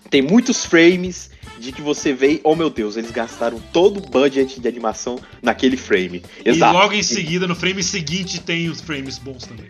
[0.09, 4.59] tem muitos frames de que você vê, oh meu Deus, eles gastaram todo o budget
[4.59, 6.23] de animação naquele frame.
[6.43, 6.75] Exato.
[6.75, 9.67] E logo em seguida, no frame seguinte, tem os frames bons também.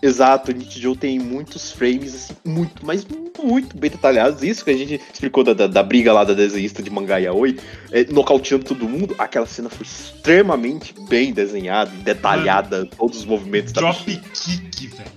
[0.00, 3.04] Exato, o Nietzsche Joe tem muitos frames, assim, muito, mas
[3.42, 4.42] muito bem detalhados.
[4.42, 7.58] Isso que a gente explicou da, da, da briga lá da desenhista de mangá Yaoi,
[7.90, 9.14] é, nocauteando todo mundo.
[9.18, 14.22] Aquela cena foi extremamente bem desenhada, e detalhada, todos os movimentos da Drop bichinha.
[14.32, 15.10] kick, velho.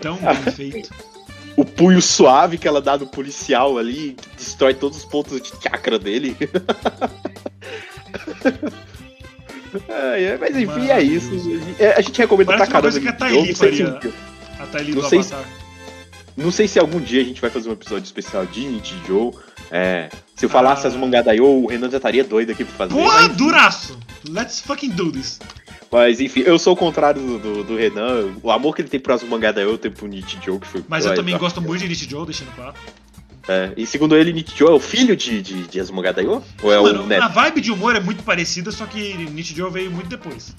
[0.00, 0.90] Tão bem feito.
[1.56, 5.48] O punho suave que ela dá no policial ali, que destrói todos os pontos de
[5.62, 6.36] chakra dele.
[9.88, 11.30] É, mas enfim, Mano, é isso.
[11.78, 12.82] É, A gente recomenda Parece pra uma caramba.
[12.82, 13.12] coisa que a.
[13.12, 13.98] Thaili se faria.
[14.00, 14.12] dia-
[14.58, 15.52] A Thaili do sei se- Avatar.
[16.36, 19.32] Não sei se algum dia a gente vai fazer um episódio especial de Nietzsche Joe.
[19.70, 20.88] É, se eu falasse Ah.
[20.90, 22.94] as mangá da Yo, o Renan já estaria doido aqui pra fazer.
[22.94, 23.98] Porra, mas, duraço!
[24.28, 25.38] Let's fucking do this.
[25.92, 28.30] mas, enfim, eu sou o contrário do, do, do Renan.
[28.42, 30.66] O amor que ele tem as mangá da Yo, eu tenho pro Nietzsche Joe, que
[30.66, 30.84] foi.
[30.88, 32.74] Mas eu também gosto muito de Nietzsche Joe, deixando claro.
[33.48, 36.42] É, e segundo ele, Nietzsche Joe é o filho de, de, de Asmangá da Yo?
[36.62, 37.22] Ou é Mano, o neto?
[37.22, 40.54] a vibe de humor é muito parecida, só que Nietzsche Joe veio muito depois.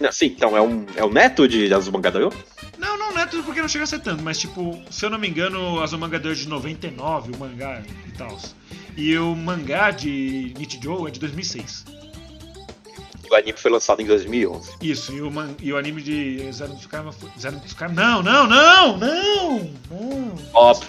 [0.00, 2.32] Não, sim, então é, um, é o neto de Asmangá da Yo?
[2.78, 5.28] Não, não, tudo porque não chega a ser tanto, mas tipo, se eu não me
[5.28, 8.38] engano, a Azumanga Daioh é de 99, o mangá e tal.
[8.96, 11.84] E o mangá de Nietzsche Joe é de 2006.
[13.24, 14.70] E o anime foi lançado em 2011.
[14.82, 17.30] Isso, e o, man- e o anime de Zero Tsukama foi.
[17.40, 17.94] Zero Tsukama.
[17.94, 18.98] Não, não, não!
[18.98, 19.70] Não!
[19.90, 20.34] Não!
[20.52, 20.88] Óbvio.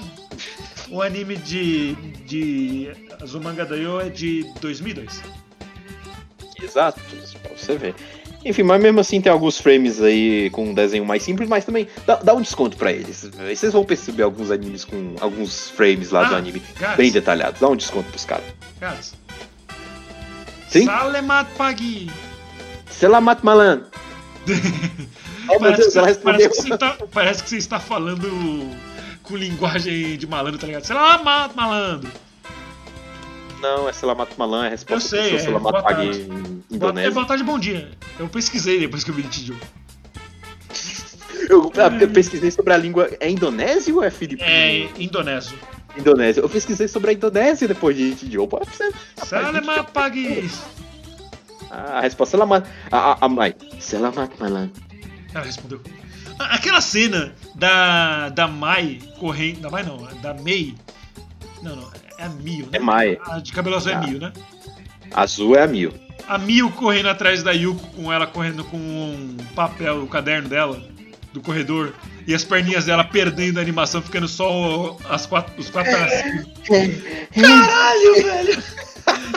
[0.90, 1.96] O anime de.
[2.26, 5.22] de Azumanga Daioh é de 2002.
[6.62, 7.00] Exato,
[7.42, 7.96] pra você ver.
[8.44, 11.88] Enfim, mas mesmo assim tem alguns frames aí com um desenho mais simples, mas também
[12.06, 13.28] dá, dá um desconto pra eles.
[13.50, 17.60] Vocês vão perceber alguns animes com alguns frames lá do Ah, anime Guys, bem detalhados.
[17.60, 18.46] Dá um desconto pros caras.
[20.70, 20.86] Sim?
[20.86, 22.12] Salemat Pagi.
[22.90, 23.84] Selamat Malan.
[25.48, 28.28] Oh Parece, Deus, que parece, que parece que você está falando
[29.26, 30.84] com linguagem de malandro, tá ligado?
[30.84, 32.10] Selamat malandro.
[33.62, 36.20] Não, é Selamat Malan, é a resposta Eu sei, é, seu Selamat boa Pagi tarde.
[36.22, 37.14] em Boa, é, indonésio.
[37.14, 37.90] boa tarde, bom dia.
[38.20, 39.58] Eu pesquisei depois que eu vi Nietzsche Joe.
[41.50, 43.10] Eu, eu pesquisei sobre a língua.
[43.20, 44.48] É indonésio ou é filipino?
[44.48, 45.58] É indonésio.
[45.98, 46.42] Indonésia.
[46.42, 48.48] Eu pesquisei sobre a Indonésia depois de de Joe.
[48.48, 48.94] Pode ser.
[49.18, 50.50] Salemat Pagi.
[51.72, 52.68] Ah, a resposta é Selamat.
[52.92, 53.56] A, a, a mãe.
[53.80, 54.70] Selamat Malan.
[55.34, 55.82] Ela respondeu.
[56.40, 59.62] Ah, Aquela cena da, da Mai correndo.
[59.62, 60.76] Da Mai não, da Mei.
[61.62, 62.72] Não, não, é a Mio, né?
[62.74, 63.18] É Mai.
[63.26, 64.02] A de cabelo azul é Ah.
[64.02, 64.34] Mio, né?
[65.14, 65.94] Azul é a mil.
[66.28, 70.82] A Mio correndo atrás da Yuko, com ela correndo com um papel, o caderno dela,
[71.32, 71.94] do corredor.
[72.28, 75.92] e as perninhas dela perdendo a animação, ficando só as quatro, os quatro.
[77.34, 78.64] Caralho, velho!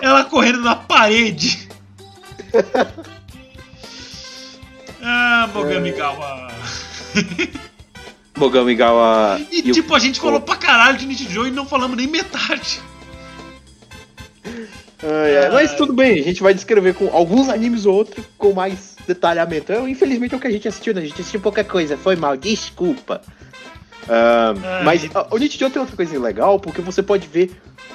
[0.02, 1.68] Ela correndo na parede.
[5.00, 6.48] Ah, Mogamigawa.
[8.36, 9.40] Mogamigawa.
[9.50, 12.80] E, e tipo, a gente falou pra caralho de Nichijou e não falamos nem metade.
[15.02, 18.52] Ai, ai, mas tudo bem, a gente vai descrever com alguns animes ou outros com
[18.52, 19.72] mais detalhamento.
[19.72, 21.00] Eu, infelizmente é o que a gente assistiu, né?
[21.00, 23.20] A gente assistiu pouca coisa, foi mal, desculpa.
[24.08, 24.84] Ai.
[24.84, 27.50] mas o Nichijou tem outra coisa legal, porque você pode ver.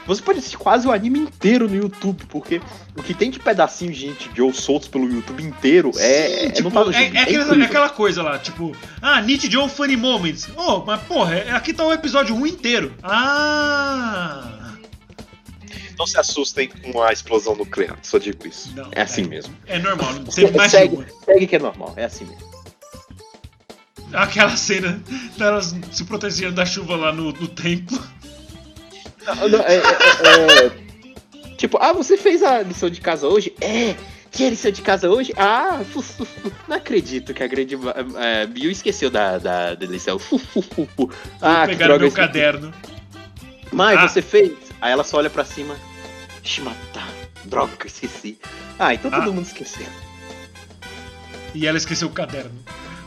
[0.06, 2.62] Você pode assistir quase o anime inteiro no YouTube, porque
[2.98, 6.28] o que tem de pedacinhos de Nichijou soltos pelo YouTube inteiro é.
[6.28, 9.68] Sim, é, tipo, tá é, gibi, é aquela, é aquela coisa lá, tipo, ah, Nichijou
[9.68, 10.50] Funny Moments.
[10.56, 12.94] Oh, mas porra, é- aqui tá o episódio 1 inteiro.
[13.02, 14.60] Ah!
[15.98, 18.72] Não se assustem com a explosão nuclear, só digo isso.
[18.76, 19.28] Não, é assim é.
[19.28, 19.56] mesmo.
[19.68, 22.63] É normal, não teve mais Segue, segue que é normal, é assim mesmo.
[24.14, 25.02] Aquela cena
[25.38, 28.02] delas se protegendo da chuva lá no, no templo.
[29.26, 33.54] Não, não, é- é- é- é- tipo, ah, você fez a lição de casa hoje?
[33.62, 33.96] É!
[34.32, 35.32] Tinha lição de casa hoje?
[35.38, 36.52] Ah, fu, fu, fu.
[36.68, 37.78] não acredito que a grande
[38.18, 40.18] é, Bill esqueceu da, da, da lição.
[40.20, 41.10] Fu, fu, fu, fu.
[41.42, 42.04] Ah, que pegaram droga.
[42.06, 42.74] meu caderno.
[43.72, 44.08] Mãe, Ah.
[44.08, 44.52] você fez?
[44.82, 45.76] Aí ela só olha pra cima.
[46.44, 47.02] Shimata.
[47.46, 48.38] Droga, esqueci.
[48.80, 49.32] Ah, então todo Ah.
[49.32, 49.88] mundo esqueceu.
[51.54, 52.60] E ela esqueceu o caderno.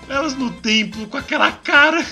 [0.09, 2.05] Elas no templo com aquela cara.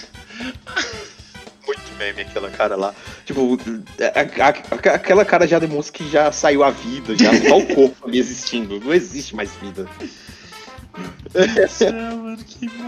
[1.66, 2.94] Muito meme aquela cara lá.
[3.24, 3.58] Tipo,
[4.00, 4.48] a- a-
[4.90, 8.18] a- aquela cara já demonstra que já saiu a vida, já só o corpo ali
[8.18, 8.78] existindo.
[8.80, 9.86] Não existe mais vida.
[11.68, 12.38] Céu, mano,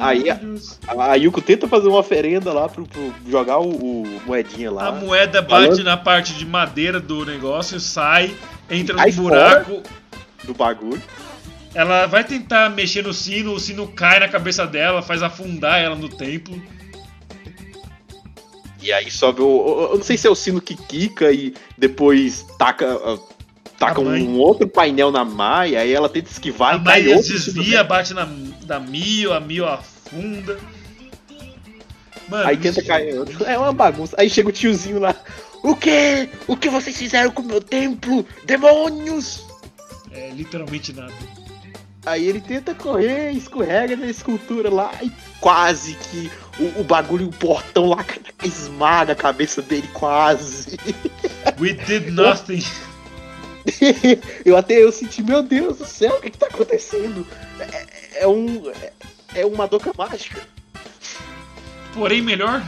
[0.01, 0.79] Aí, maravilhoso.
[0.87, 4.89] A Yuko tenta fazer uma oferenda lá pro, pro jogar o, o moedinha lá.
[4.89, 8.33] A moeda bate Falando- na parte de madeira do negócio, sai,
[8.71, 9.83] entra no Aí buraco.
[10.45, 11.03] do bagulho.
[11.77, 15.95] Ela vai tentar mexer no sino, o sino cai na cabeça dela, faz afundar ela
[15.95, 16.59] no templo.
[18.81, 19.89] E aí sobe o.
[19.93, 22.87] Eu não sei se é o sino que quica e depois taca.
[22.95, 23.19] ah,
[23.79, 27.31] Taca um outro painel na Maia, aí ela tenta esquivar a e cai Maia outro.
[27.31, 28.27] desvia, bate na
[28.65, 30.59] da Mio, a Mio afunda.
[32.27, 33.45] Mano, Aí tenta cair outro.
[33.45, 34.17] É uma bagunça.
[34.19, 35.15] Aí chega o tiozinho lá.
[35.63, 36.31] O quê?
[36.49, 38.25] O que vocês fizeram com o meu templo?
[38.47, 39.45] Demônios!
[40.11, 41.13] É literalmente nada.
[42.07, 47.33] Aí ele tenta correr, escorrega na escultura lá e quase que o, o bagulho, o
[47.33, 48.05] portão lá
[48.45, 50.79] esmaga a cabeça dele quase.
[51.59, 52.63] We did nothing.
[54.45, 57.27] eu até eu senti, meu Deus do céu, o que, que tá acontecendo?
[57.59, 58.71] É, é um.
[58.71, 58.93] É,
[59.41, 60.41] é uma doca mágica.
[61.93, 62.63] Porém, melhor.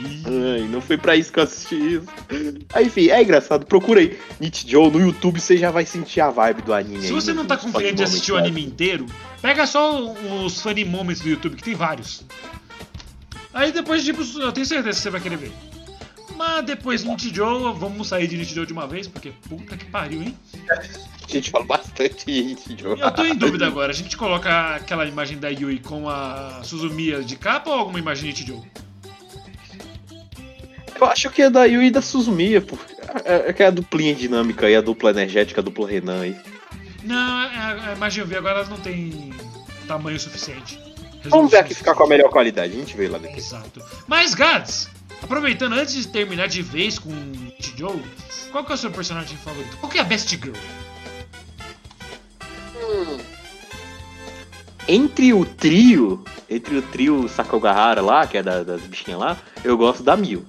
[0.00, 2.06] Ai, não foi pra isso que eu assisti isso.
[2.72, 3.64] Aí, enfim, é engraçado.
[3.66, 7.00] Procura aí Nichijou no YouTube, você já vai sentir a vibe do anime.
[7.00, 9.06] Se aí, você no- não tá confiante de assistir o anime inteiro,
[9.40, 10.12] pega só
[10.44, 12.24] os funny moments do YouTube, que tem vários.
[13.52, 15.52] Aí depois, tipo, eu tenho certeza que você vai querer ver.
[16.36, 20.20] Mas depois de Nichijou, vamos sair de Nichijou de uma vez, porque puta que pariu,
[20.20, 20.36] hein?
[20.68, 22.96] A gente fala bastante de Nichijou.
[22.96, 27.22] Eu tô em dúvida agora, a gente coloca aquela imagem da Yui com a Suzumiya
[27.22, 28.66] de capa ou alguma imagem de Nichijou?
[31.00, 33.70] Eu acho que é da Yui e da Suzumiya, porque é, é que é a
[33.70, 36.36] duplinha dinâmica aí, a dupla energética, a dupla Renan aí.
[37.02, 39.32] Não, a, a imagem eu vi agora ela não tem
[39.86, 40.78] tamanho suficiente.
[41.24, 43.38] Vamos ver aqui ficar com a melhor qualidade, a gente vê lá depois.
[43.46, 43.82] Exato.
[44.06, 44.88] Mas, Gads,
[45.22, 47.10] aproveitando antes de terminar de vez com
[47.76, 48.00] Joe,
[48.52, 49.76] qual que é o seu personagem favorito?
[49.78, 50.54] Qual que é a Best Girl?
[54.86, 59.76] Entre o trio, entre o trio Sakogahara lá, que é da- das bichinhas lá, eu
[59.78, 60.44] gosto da Mil.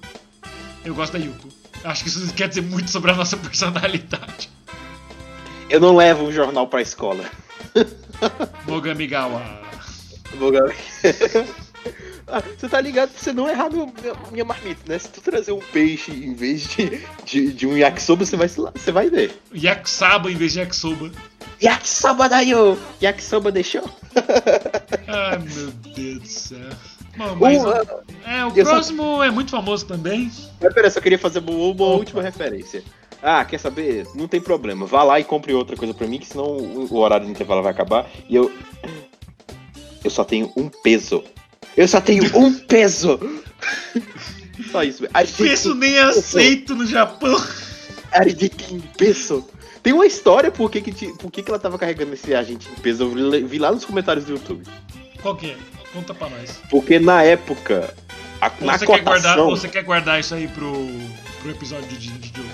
[0.86, 1.48] Eu gosto da Yuko.
[1.84, 4.48] Acho que isso quer dizer muito sobre a nossa personalidade.
[5.68, 7.24] Eu não levo um jornal pra escola.
[8.66, 9.42] Mogamigawa.
[12.28, 14.98] Ah, Você tá ligado pra você não errar meu, meu- minha marmita, né?
[14.98, 18.90] Se tu trazer um peixe em vez de, de, de um yakisoba, você vai, você
[18.92, 19.40] vai ver.
[19.54, 21.10] Yakusaba em vez de Yakisoba.
[21.62, 22.78] Yakisoba daio!
[23.00, 23.88] Yakisoba deixou?
[25.06, 26.68] Ai, meu Deus do céu.
[27.16, 27.84] Bom, mas, Um, ah,
[28.26, 30.30] é, o eu só- próximo é muito famoso também.
[30.60, 31.84] Mas pera, eu só queria fazer uma, Opa.
[31.84, 32.82] última referência.
[33.22, 34.06] Ah, quer saber?
[34.14, 34.84] Não tem problema.
[34.86, 37.62] Vá lá e compre outra coisa pra mim, que senão o, o horário do intervalo
[37.62, 38.06] vai acabar.
[38.28, 38.52] E eu.
[40.04, 41.24] Eu só tenho um peso.
[41.76, 43.18] Eu só tenho um peso!
[44.70, 45.02] Só isso.
[45.02, 45.12] velho.
[45.52, 47.36] Isso nem é aceito no Japão.
[48.72, 49.46] Em peso.
[49.82, 52.80] Tem uma história por que, que, por que, que ela tava carregando esse agente em
[52.80, 53.04] peso.
[53.04, 54.64] Eu vi- vi lá nos comentários do YouTube.
[55.22, 55.56] Qual que é?
[55.96, 56.60] Conta pra nós.
[56.70, 57.94] Porque na época.
[58.40, 59.50] a- na você, quer guardar, cotação.
[59.50, 60.86] você quer guardar isso aí pro,
[61.40, 62.46] pro episódio de, de Joe?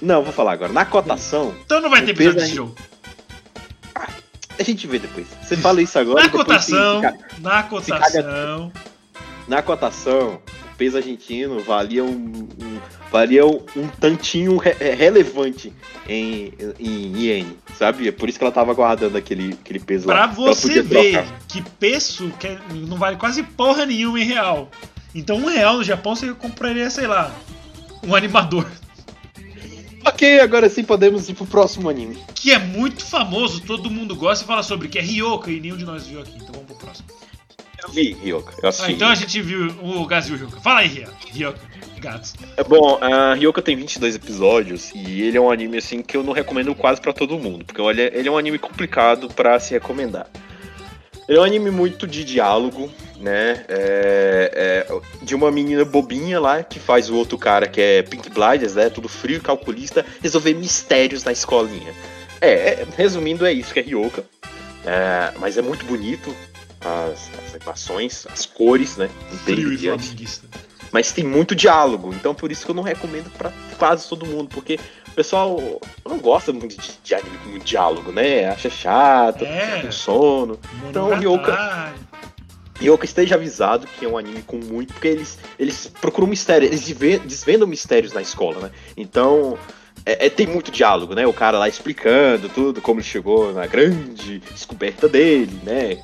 [0.00, 0.72] Não, vou falar agora.
[0.72, 2.72] Na cotação, Então não vai ter episódio de aí- Joe.
[4.58, 5.26] a gente vê depois.
[5.42, 6.22] Você fala isso agora.
[6.24, 8.72] Na cotação, se- se ca- na cotação.
[9.46, 10.40] na cotação,
[10.72, 12.80] o peso argentino valia um, um-
[13.10, 13.58] valia um,
[14.00, 15.72] tantinho re- relevante
[16.08, 18.08] em, em iene, sabe?
[18.08, 20.22] É por isso que ela tava guardando aquele, aquele peso Pra lá.
[20.24, 21.38] ela você ver trocar.
[21.48, 24.70] que peso que é- não vale quase porra nenhuma em real.
[25.14, 27.34] Então um real no Japão você compraria, sei lá,
[28.06, 28.66] um animador.
[30.04, 32.16] Ok, agora sim podemos ir pro próximo anime.
[32.34, 35.76] Que é muito famoso, todo mundo gosta e fala sobre, que é Ryoka e nenhum
[35.76, 36.32] de nós viu aqui.
[36.36, 37.06] Então vamos pro próximo.
[37.82, 38.52] Eu vi, Ryoka.
[38.62, 38.90] Eu assisti.
[38.90, 40.60] Ah, então a gente viu o Gaz e o Ryoka.
[40.60, 41.14] Fala aí, Ryoka.
[41.32, 41.60] Ryoka.
[42.00, 42.34] Gatos.
[42.56, 46.22] É bom, a Ryoka tem 22 episódios e ele é um anime assim que eu
[46.22, 49.72] não recomendo quase pra todo mundo, porque olha, ele é um anime complicado pra se
[49.74, 50.26] recomendar.
[51.28, 53.66] Ele é um anime muito de diálogo, né?
[53.68, 58.30] É- é de uma menina bobinha lá que faz o outro cara que é Pink
[58.30, 58.88] Blinders, né?
[58.88, 61.92] Tudo frio, calculista, resolver mistérios na escolinha.
[62.40, 64.24] É, é- resumindo, é isso que é Ryoka.
[64.86, 66.34] É, mas é muito bonito
[66.84, 69.08] as, as animações, as cores, né?
[69.44, 70.46] Frio e flamenguista.
[70.92, 74.48] mas tem muito diálogo, então por isso que eu não recomendo pra quase todo mundo,
[74.52, 74.78] porque
[75.08, 78.48] o pessoal não gosta muito de, de anime com muito diálogo, né?
[78.48, 79.80] Acha chato, É.
[79.82, 80.58] tem sono.
[80.88, 81.08] Então,
[82.80, 86.66] eu que esteja avisado que é um anime com muito, porque eles, eles procuram mistério,
[86.66, 88.70] eles desve- desvendam mistérios na escola, né?
[88.96, 89.58] Então.
[90.06, 91.26] é- é- tem muito diálogo, né?
[91.26, 96.02] O cara lá explicando tudo, como ele chegou na grande descoberta dele, né?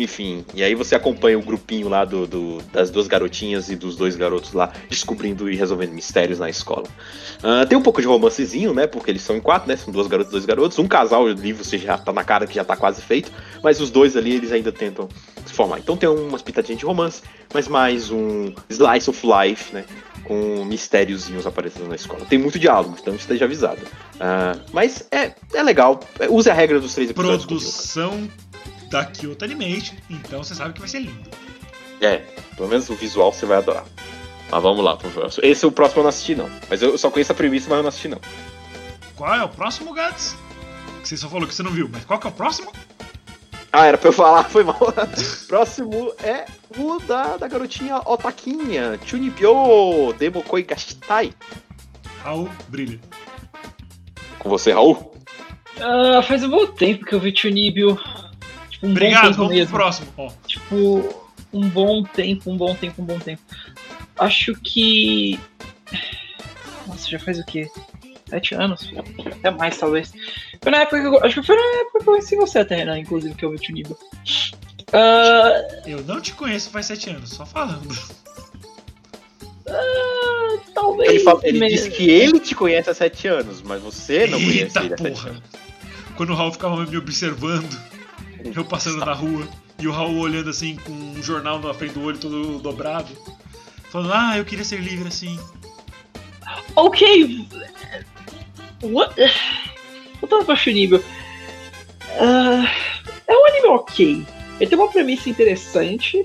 [0.00, 3.96] Enfim, e aí você acompanha o grupinho lá do, do- das duas garotinhas e dos
[3.96, 6.86] dois garotos lá descobrindo e resolvendo mistérios na escola.
[7.42, 8.86] Ah, tem um pouco de romancezinho, né?
[8.86, 9.76] Porque eles são em quatro, né?
[9.76, 10.78] São duas garotas e dois garotos.
[10.78, 13.32] Um casal, o livro você já tá na cara que já tá quase feito,
[13.62, 15.08] mas os dois ali eles ainda tentam
[15.44, 15.80] se formar.
[15.80, 17.20] Então tem umas pitadinhas de romance,
[17.52, 19.84] mas mais um slice of life, né?
[20.22, 22.24] Com mistériozinhos aparecendo na escola.
[22.24, 23.80] Tem muito diálogo, então esteja avisado.
[24.20, 25.98] Ah, mas é, é legal.
[26.20, 27.46] É, Use a regra dos três episódios.
[27.46, 28.28] Produção
[28.88, 29.94] da Kyoto Animation.
[30.08, 31.30] Então você sabe que vai ser lindo.
[32.00, 32.18] É,
[32.56, 33.84] pelo menos o visual você vai adorar.
[34.50, 34.96] Mas vamos lá.
[34.96, 35.44] pro próximo.
[35.44, 36.50] Esse é o próximo eu não assisti, não.
[36.68, 38.20] Mas eu só conheço a premissa, mas eu não assisti, não.
[39.14, 40.36] Qual é o próximo, Gats?
[41.02, 42.72] Que você só falou que você não viu, mas qual que é o próximo?
[43.72, 44.78] Ah, era pra eu falar, foi mal.
[45.46, 46.46] próximo é
[46.78, 51.32] o da, da garotinha Otaquinha, Chunibyo Demokoi Gashitai.
[52.22, 52.98] Raul brilha.
[54.38, 55.12] Com você, Raul?
[55.80, 57.98] Ah, faz um bom tempo que eu vi Chunibyo.
[58.80, 59.66] Tipo, um Obrigado, bom tempo vamos mesmo.
[59.68, 60.08] pro próximo.
[60.16, 63.42] Ó, Tipo, um bom tempo, um bom tempo, um bom tempo.
[64.18, 65.38] Acho que.
[66.86, 67.68] Nossa, já faz o quê?
[68.28, 68.90] Sete anos?
[69.38, 70.12] Até mais, talvez.
[70.60, 71.24] Foi na época que eu...
[71.24, 72.98] Acho que foi na época que eu conheci você até, né?
[72.98, 73.96] Inclusive, que eu vi Chunibyo.
[74.92, 77.88] Ah, eu não te conheço faz sete anos, só falando.
[80.74, 81.10] talvez.
[81.10, 84.38] Ele, fala- ele me- disse que ele te conhece há sete anos, mas você não
[84.38, 85.30] conhece Eita ele há sete porra.
[85.30, 85.42] anos.
[86.16, 87.78] Quando o Raul ficava me observando,
[88.54, 89.46] eu passando na rua,
[89.78, 93.08] e o Raul olhando assim, com um jornal na frente do olho todo dobrado,
[93.90, 95.38] falando, ah, eu queria ser livre assim.
[96.76, 97.46] Ok.
[98.82, 99.14] What?
[100.20, 101.02] Voltando pra Chunibyo.
[102.20, 102.72] Ah,
[103.26, 104.26] é um anime ok.
[104.60, 106.24] Ele tem uma premissa interessante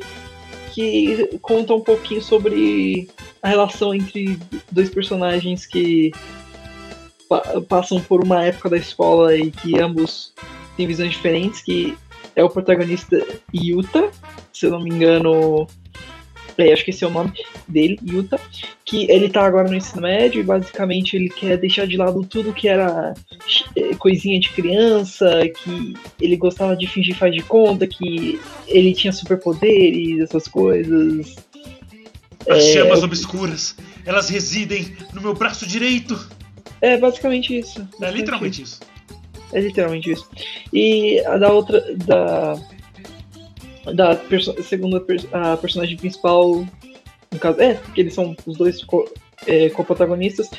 [0.74, 3.08] que conta um pouquinho sobre
[3.44, 4.40] a relação entre
[4.72, 6.12] dois personagens que
[7.30, 10.34] pa- passam por uma época da escola e que ambos
[10.76, 11.96] têm visões diferentes, que
[12.36, 13.22] é o protagonista
[13.54, 14.10] Yuta,
[14.52, 15.68] se eu não me engano,
[16.58, 17.34] é, acho que esse é o nome
[17.68, 18.40] dele, Yuta,
[18.86, 22.54] que ele tá agora no ensino médio e basicamente ele quer deixar de lado tudo
[22.54, 23.14] que era
[23.76, 29.12] eh, coisinha de criança, que ele gostava de fingir faz de conta, que ele tinha
[29.12, 31.36] superpoderes, essas coisas.
[32.48, 36.30] As É, chamas obscuras, elas residem no meu braço direito.
[36.82, 37.80] É basicamente isso.
[37.80, 38.80] É basicamente literalmente isso.
[39.54, 40.28] É literalmente isso.
[40.72, 41.84] E a da outra.
[42.06, 42.56] Da.
[43.94, 45.04] Da perso segunda
[45.34, 46.66] a personagem principal.
[47.32, 47.62] No caso.
[47.62, 49.10] É, que eles são os dois co-
[49.48, 50.50] é, co-protagonistas.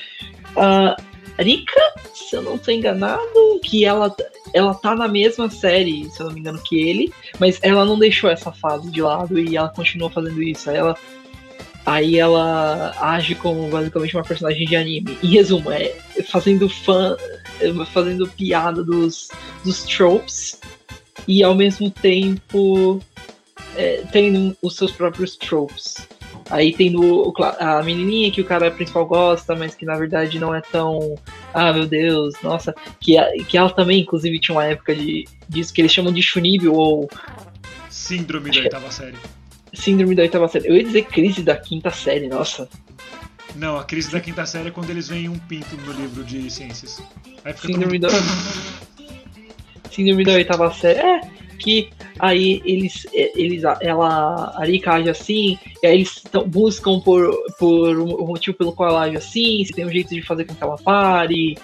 [0.57, 0.97] A
[1.39, 1.81] Rika,
[2.15, 4.15] se eu não tô enganado, que ela,
[4.53, 7.99] ela tá na mesma série, se eu não me engano, que ele, mas ela não
[7.99, 10.71] deixou essa fase de lado e ela continua fazendo isso.
[10.71, 10.97] Aí ela.
[11.87, 15.19] Aí ela age como basicamente uma personagem de anime.
[15.23, 15.95] Em resumo, é
[16.31, 17.15] fazendo fã.
[17.93, 19.29] Fazendo piada dos,
[19.65, 20.61] dos tropes
[21.27, 23.01] e ao mesmo tempo
[23.77, 25.97] é, tendo os seus próprios tropes.
[26.51, 29.97] Aí tem o, o cla- a menininha que o cara principal gosta, mas que na
[29.97, 31.15] verdade não é tão.
[31.55, 32.75] Ah, meu Deus, nossa.
[33.01, 36.75] Que, que ela também, inclusive, tinha uma época de, disso que eles chamam de Shunibyo
[36.75, 37.09] ou
[37.89, 39.17] Síndrome da oitava série.
[39.73, 40.69] Síndrome da oitava série.
[40.69, 42.69] Eu ia dizer crise da quinta série, nossa.
[43.55, 46.51] Não, a crise da quinta série é quando eles veem um pinto no livro de
[46.51, 47.01] ciências.
[47.45, 48.09] Aí fica todo Síndrome mundo...
[48.09, 48.19] da.
[49.93, 50.99] síndrome da oitava série.
[50.99, 51.21] É,
[51.59, 57.01] que aí eles, é, eles ela, a Rika age assim, e aí eles tão, buscam
[57.01, 60.45] por, por o motivo pelo qual ela age assim, se tem um jeito de fazer
[60.45, 61.57] com que ela pare,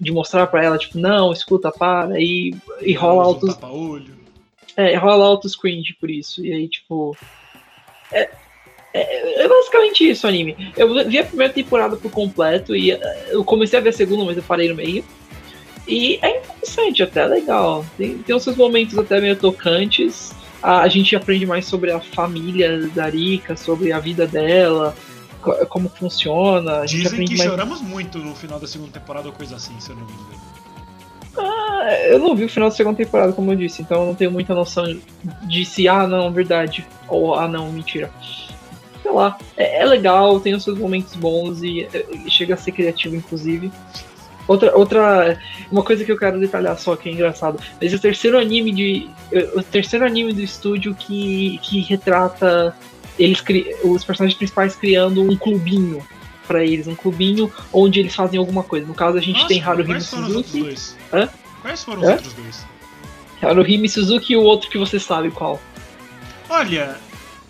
[0.00, 3.56] de mostrar pra ela, tipo, não, escuta, para, e, e rola altos.
[4.76, 6.44] É, rola altos cringe por isso.
[6.44, 7.16] E aí, tipo.
[8.10, 8.30] É,
[8.92, 10.72] é, é, basicamente isso o anime.
[10.76, 14.24] Eu vi a primeira temporada por completo e é, eu comecei a ver a segunda,
[14.24, 15.04] mas eu parei no meio.
[15.86, 17.84] E é interessante, até legal.
[17.96, 20.32] Tem, tem os seus momentos até meio tocantes.
[20.62, 24.94] A, a, gente aprende mais sobre a família da Rika, sobre a vida dela,
[25.40, 26.84] co como funciona.
[26.84, 27.48] Dizem que mais...
[27.48, 30.50] choramos muito no final da segunda temporada ou coisa assim, se eu não me engano.
[31.38, 34.14] Ah, eu não vi o final da segunda temporada, como eu disse, então eu não
[34.14, 34.84] tenho muita noção
[35.44, 38.10] de se, ah, não, verdade, ou ah, não, mentira
[39.02, 41.88] sei lá, é, é, legal, tem os seus momentos bons e,
[42.24, 43.70] e, chega a ser criativo, inclusive.
[44.46, 45.38] Outra, outra,
[45.70, 48.72] uma coisa que eu quero detalhar só que é engraçado, mas é o terceiro anime
[48.72, 49.10] de,
[49.54, 52.74] o terceiro anime do estúdio que, que retrata
[53.18, 53.42] eles
[53.84, 56.04] os personagens principais criando um clubinho
[56.48, 58.86] para eles, um clubinho onde eles fazem alguma coisa.
[58.86, 60.74] No caso a gente Nossa, tem Haruhime Suzuki.
[61.12, 61.28] Hã?
[61.62, 62.12] Quais foram os Hã?
[62.12, 62.66] outros dois?
[63.40, 65.60] Haruhime Suzuki e o outro que você sabe qual.
[66.48, 66.96] Olha,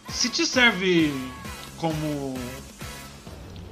[0.08, 1.12] se te serve
[1.80, 2.34] como.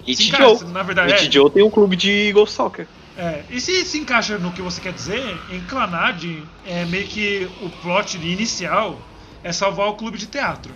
[0.06, 0.66] Ichijo.
[0.68, 1.50] Na verdade, é.
[1.50, 2.86] tem um clube de Ghost Soccer.
[3.16, 6.24] É, e se se encaixa no que você quer dizer, em Clanad
[6.64, 8.96] é meio que o plot inicial
[9.42, 10.72] é salvar o clube de teatro.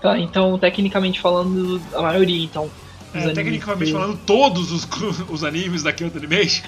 [0.00, 2.70] Tá, então tecnicamente falando, a maioria então.
[3.14, 4.86] É, tecnicamente falando, todos os,
[5.30, 6.64] os animes da Kyoto Animation.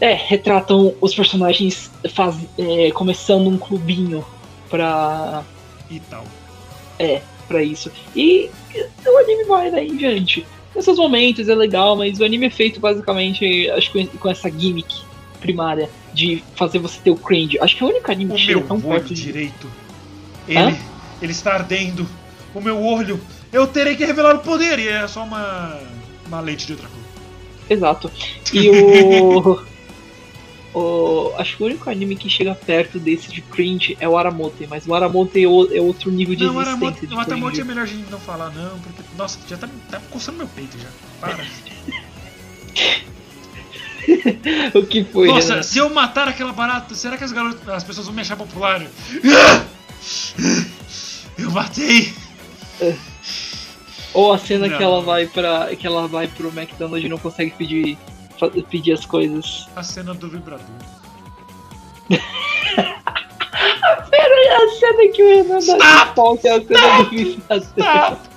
[0.00, 4.24] É, retratam os personagens faz, é, começando um clubinho
[4.70, 5.42] pra.
[5.90, 6.24] E tal.
[6.98, 7.90] É, para isso.
[8.14, 8.50] E
[9.04, 10.46] o anime vai daí em diante.
[10.76, 15.02] Nesses momentos é legal, mas o anime é feito basicamente, acho que com essa gimmick
[15.40, 17.58] primária de fazer você ter o cringe.
[17.60, 19.66] Acho que é o único anime o que chega tão olho perto direito.
[20.46, 20.56] De...
[20.56, 20.76] Ele,
[21.22, 22.06] ele está ardendo.
[22.54, 23.20] O meu olho.
[23.52, 24.78] Eu terei que revelar o poder.
[24.78, 25.80] E é só uma,
[26.26, 26.98] uma lente de outra cor.
[27.70, 28.10] Exato.
[28.52, 29.60] E o.
[30.78, 34.64] O, acho que o único anime que chega perto desse de cringe é o Aramote,
[34.68, 36.72] mas o Aramote é, é outro nível de não, existência.
[36.72, 39.68] Aramote, de o Aramote é melhor a gente não falar, não, porque, nossa, já tá,
[39.90, 40.88] tá coçando meu peito já.
[41.20, 41.44] Para.
[44.78, 45.26] o que foi?
[45.26, 45.62] Nossa, né?
[45.64, 48.80] se eu matar aquela barata, será que as, garotas, as pessoas vão me achar popular?
[51.36, 52.14] Eu matei!
[54.14, 54.76] Ou a cena não.
[54.76, 57.98] que ela vai para que ela vai pro McDonald's e não consegue pedir
[58.68, 59.68] pedir as coisas.
[59.76, 60.66] A cena do vibrador.
[64.10, 67.04] Pera, a cena que o Renan dá que é a cena Stop!
[67.04, 67.68] do vibrador.
[67.76, 68.28] Stop!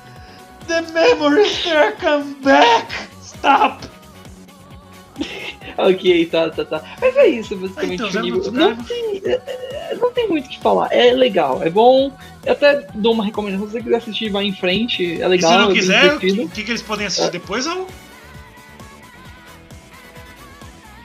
[0.68, 2.88] The memories there come back!
[3.24, 3.92] Stop!
[5.78, 6.82] ok, tá, tá, tá.
[7.00, 8.04] Mas é isso, basicamente.
[8.04, 8.52] Então, nível.
[8.52, 10.90] Não, tem, é, é, não tem muito o que falar.
[10.92, 12.12] É legal, é bom.
[12.46, 13.68] Eu até dou uma recomendação.
[13.68, 15.22] Se você quiser assistir, vai em frente.
[15.22, 15.52] É legal.
[15.52, 17.32] E se não quiser, o que, que, que, eles podem assistir é.
[17.32, 17.66] depois?
[17.68, 17.88] Ou...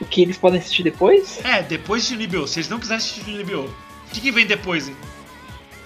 [0.09, 1.43] que eles podem assistir depois?
[1.43, 2.47] É, depois de Libio.
[2.47, 4.95] Se eles não quiserem assistir Libio, o que, que vem depois, hein?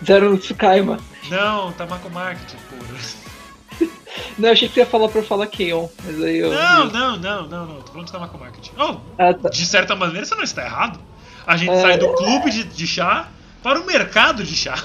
[0.06, 1.00] Zero no Tsukaima.
[1.30, 3.88] Não, Tamako Market, porra.
[4.38, 6.52] não, eu achei que você ia falar pra falar Keon, mas aí eu.
[6.52, 7.82] Não, não, não, não, não.
[7.82, 8.70] Tô falando de Tamako Market.
[8.78, 9.50] Oh, ah, tá.
[9.50, 11.00] De certa maneira você não está errado.
[11.46, 11.82] A gente é...
[11.82, 13.30] sai do clube de, de chá
[13.62, 14.76] para o mercado de chá.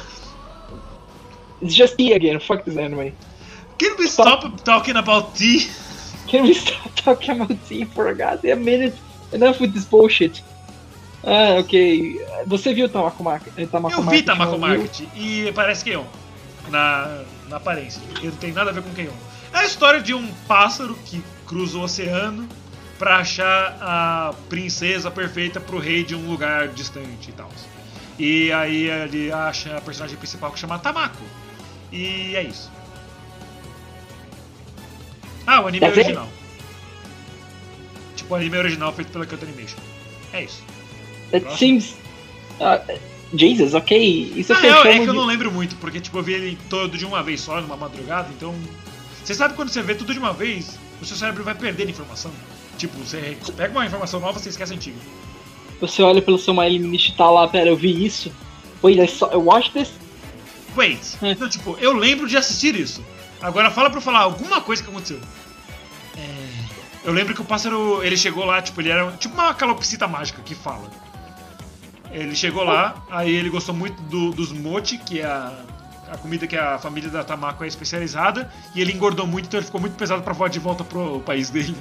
[1.63, 3.15] It's just tea again, fuck this anime.
[3.79, 5.69] Can we stop, stop talking about tea?
[6.29, 8.95] Can we stop talking about tea for a goddamn minute?
[9.32, 10.43] Enough with this bullshit.
[11.24, 12.24] Ah, ok.
[12.47, 13.53] Você viu Tamako Market?
[13.57, 16.05] Eh, Tamako eu vi Tamako Market e parece Keion.
[16.70, 19.12] Na, na aparência, porque não tem nada a ver com Keion.
[19.53, 22.48] É a história de um pássaro que cruza o oceano
[22.98, 27.51] para achar a princesa perfeita pro rei de um lugar distante e tal.
[28.19, 31.23] E aí ele acha a personagem principal que chama Tamako.
[31.93, 32.70] E é isso.
[35.47, 36.28] Ah, o anime é original.
[38.27, 39.78] Tipo, o anime original feito pela Kyoto Animation.
[40.32, 40.62] É isso.
[41.32, 41.59] It Próximo.
[41.59, 41.94] seems.
[42.59, 42.98] Uh,
[43.32, 44.32] Jesus, ok.
[44.36, 46.98] Isso ah, é, é que eu não lembro muito, porque tipo, eu vi ele todo
[46.98, 48.55] de uma vez só, numa madrugada, então.
[49.24, 52.32] Você sabe quando você vê tudo de uma vez, o seu cérebro vai perder informação.
[52.77, 54.97] Tipo, você pega uma informação nova, você esquece a antiga.
[55.81, 58.32] Você olha pelo seu My List e tá lá, pera, eu vi isso.
[58.82, 59.93] Wait, I, saw, I watched this?
[60.77, 61.01] Wait.
[61.23, 61.35] É.
[61.35, 63.05] Não, tipo, eu lembro de assistir isso.
[63.40, 65.20] Agora fala pra eu falar alguma coisa que aconteceu.
[67.07, 70.43] Eu lembro que o pássaro, ele chegou lá, tipo, ele era tipo uma calopsita mágica
[70.43, 70.91] que fala.
[72.11, 75.53] Ele chegou lá, aí ele gostou muito do, dos mochi, que é a,
[76.11, 79.66] a comida que a família da Tamako é especializada, e ele engordou muito, então ele
[79.66, 81.77] ficou muito pesado para voar de volta pro país dele.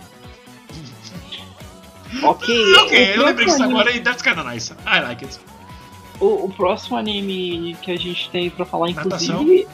[2.22, 4.74] Ok, ok, eu lembrei disso agora e that's kinda nice.
[4.86, 5.40] I like it.
[6.20, 9.42] O, o próximo anime que a gente tem pra falar, Natação.
[9.42, 9.68] inclusive.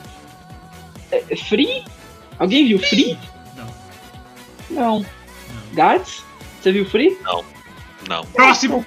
[1.12, 1.84] É é Free?
[2.40, 3.18] Alguém viu Free?
[3.58, 3.68] Não.
[4.70, 5.06] Não.
[5.72, 5.76] Não.
[5.76, 6.24] Gats?
[6.62, 7.18] Você viu Free?
[8.08, 8.26] Não.
[8.26, 8.86] Próximo!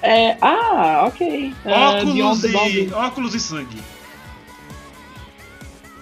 [0.00, 0.36] É.
[0.40, 1.54] Ah, ok.
[1.64, 2.92] É, Óculos e.
[2.92, 3.82] Óculos e sangue.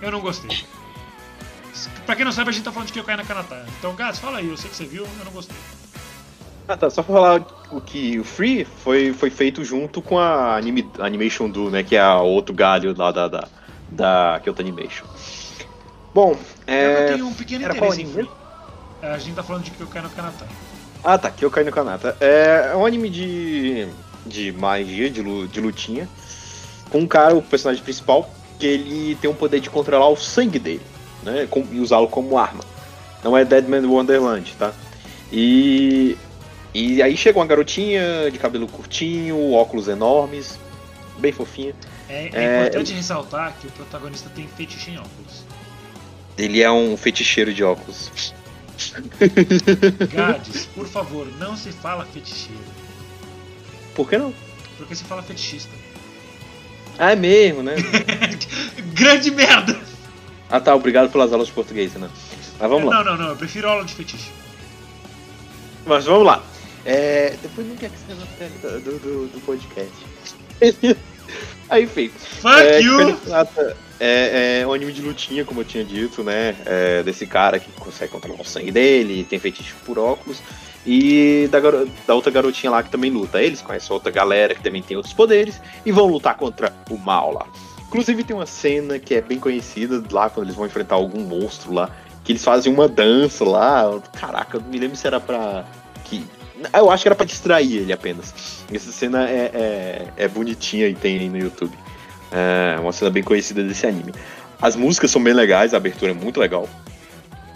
[0.00, 0.64] Eu não gostei.
[2.06, 3.66] Pra quem não sabe, a gente tá falando de Kyokai na Kanata.
[3.78, 5.56] Então, Gats, fala aí, eu sei que você viu, eu não gostei.
[6.66, 6.88] Ah, tá.
[6.88, 11.48] Só pra falar o que o Free foi, foi feito junto com a anime, Animation
[11.48, 11.82] Do, né?
[11.82, 13.48] Que é a outro galho lá da, da,
[13.90, 15.04] da Kyoto Animation.
[16.14, 16.36] Bom,
[16.66, 17.12] Eu é.
[17.12, 18.28] tenho um pequeno era interesse em Free.
[19.02, 20.46] É, A gente tá falando de Kyokai no Kanata.
[21.02, 21.30] Ah, tá.
[21.30, 22.16] Kyokai no Kanata.
[22.20, 23.88] É, é um anime de,
[24.26, 26.08] de magia, de, de lutinha.
[26.90, 28.28] Com um cara, o personagem principal,
[28.58, 30.82] que ele tem o poder de controlar o sangue dele,
[31.22, 31.48] né?
[31.70, 32.64] e usá-lo como arma.
[33.22, 34.72] Não é Deadman Wonderland, tá?
[35.32, 36.16] E.
[36.72, 40.56] E aí chega uma garotinha de cabelo curtinho, óculos enormes,
[41.18, 41.74] bem fofinha.
[42.08, 45.44] É, é É, importante ressaltar que o protagonista tem fetiche em óculos.
[46.38, 48.32] Ele é um feticheiro de óculos.
[50.12, 52.60] Gades, por favor, não se fala feticheiro.
[53.94, 54.32] Por que não?
[54.76, 55.70] Porque se fala fetichista.
[56.98, 57.76] Ah, é mesmo, né?
[58.94, 59.80] Grande merda!
[60.50, 62.10] ah tá, obrigado pelas aulas de português, né?
[62.58, 62.96] Mas vamos lá.
[62.96, 64.30] Não, não, não, eu prefiro aula de fetiche.
[65.86, 66.42] Mas vamos lá.
[66.84, 69.92] É, depois não quer que você não do, do, do podcast.
[71.68, 72.08] Aí, enfim.
[72.08, 73.18] Fuck é, you!
[74.00, 76.56] É, é um anime de lutinha, como eu tinha dito, né?
[76.64, 80.42] É, desse cara que consegue controlar o sangue dele, tem feitiço por óculos.
[80.86, 81.60] E da,
[82.06, 83.42] da outra garotinha lá que também luta.
[83.42, 87.34] Eles conhecem outra galera que também tem outros poderes e vão lutar contra o mal
[87.34, 87.46] lá.
[87.88, 91.74] Inclusive tem uma cena que é bem conhecida lá quando eles vão enfrentar algum monstro
[91.74, 91.90] lá.
[92.24, 94.00] Que eles fazem uma dança lá.
[94.12, 95.64] Caraca, eu não me lembro se era pra.
[96.04, 96.24] Que...
[96.72, 98.64] Eu acho que era pra distrair ele apenas.
[98.72, 101.76] Essa cena é, é, é bonitinha e tem aí no YouTube.
[102.32, 104.12] É uma cena bem conhecida desse anime.
[104.60, 106.68] As músicas são bem legais, a abertura é muito legal.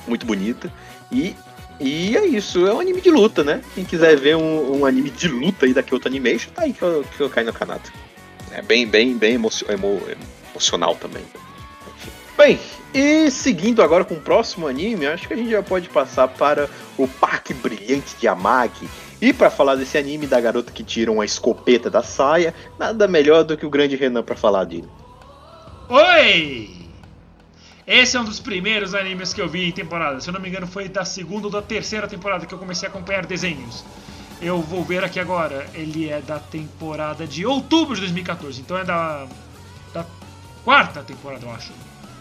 [0.07, 0.73] Muito bonita.
[1.13, 1.37] E,
[1.79, 3.61] e é isso, é um anime de luta, né?
[3.75, 6.83] Quem quiser ver um, um anime de luta aí da Kyoto Animation, tá aí que
[6.83, 7.91] eu, que eu caio no Kanata.
[8.51, 10.01] É bem, bem, bem emocio- emo-
[10.53, 11.23] emocional também.
[12.37, 12.59] Bem,
[12.93, 16.69] e seguindo agora com o próximo anime, acho que a gente já pode passar para
[16.99, 18.89] o Parque Brilhante de Amagi.
[19.25, 23.43] E para falar desse anime da garota que tira uma escopeta da saia, nada melhor
[23.43, 24.87] do que o grande Renan para falar dele.
[25.89, 26.71] Oi!
[27.87, 30.21] Esse é um dos primeiros animes que eu vi em temporada.
[30.21, 32.87] Se eu não me engano, foi da segunda ou da terceira temporada que eu comecei
[32.87, 33.83] a acompanhar desenhos.
[34.43, 35.67] Eu vou ver aqui agora.
[35.73, 38.61] Ele é da temporada de outubro de 2014.
[38.61, 39.27] Então é da.
[39.95, 40.05] da
[40.63, 41.73] quarta temporada, eu acho.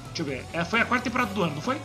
[0.05, 0.45] Deixa eu ver.
[0.53, 1.75] É, foi a quarta temporada do ano, não foi?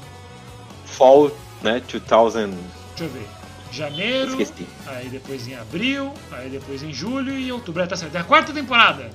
[0.85, 2.57] Fall, né, 2000,
[2.97, 3.38] Deixa eu ver.
[3.79, 4.67] Janeiro, esqueci.
[4.87, 7.83] aí depois em abril, aí depois em julho e outubro.
[7.83, 8.17] É, tá certo.
[8.17, 9.11] É a quarta temporada.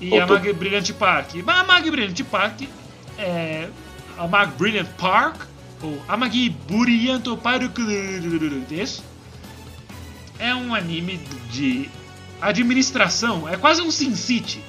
[0.00, 0.34] E a Outubro.
[0.34, 1.30] Mag Brilliant Park.
[1.46, 2.62] A Mag Brilliant Park
[3.18, 3.68] é.
[4.16, 5.42] A Mag Brilliant Park,
[5.82, 7.78] ou a Mag Brilliant Park.
[8.70, 9.04] Isso.
[10.38, 11.18] É um anime
[11.50, 11.88] de
[12.40, 13.48] administração.
[13.48, 14.60] É quase um Sin City.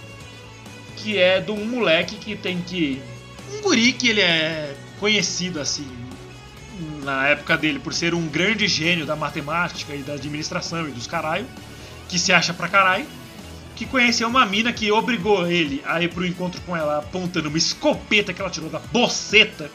[0.96, 3.02] Que é de um moleque que tem que.
[3.54, 5.99] Um guri que ele é conhecido assim
[7.04, 11.08] na época dele por ser um grande gênio da matemática e da administração e dos
[11.08, 11.46] caralho,
[12.08, 13.06] que se acha pra caralho,
[13.76, 17.58] que conheceu uma mina que obrigou ele a ir pro encontro com ela apontando uma
[17.58, 19.72] escopeta que ela tirou da boceta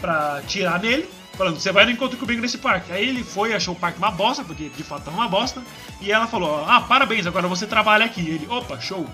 [0.00, 2.92] pra tirar nele, falando, você vai no encontro comigo nesse parque.
[2.92, 5.62] Aí ele foi, achou o parque uma bosta, porque de fato tava uma bosta,
[6.00, 8.20] e ela falou, ah, parabéns, agora você trabalha aqui.
[8.20, 9.08] Ele, opa, show.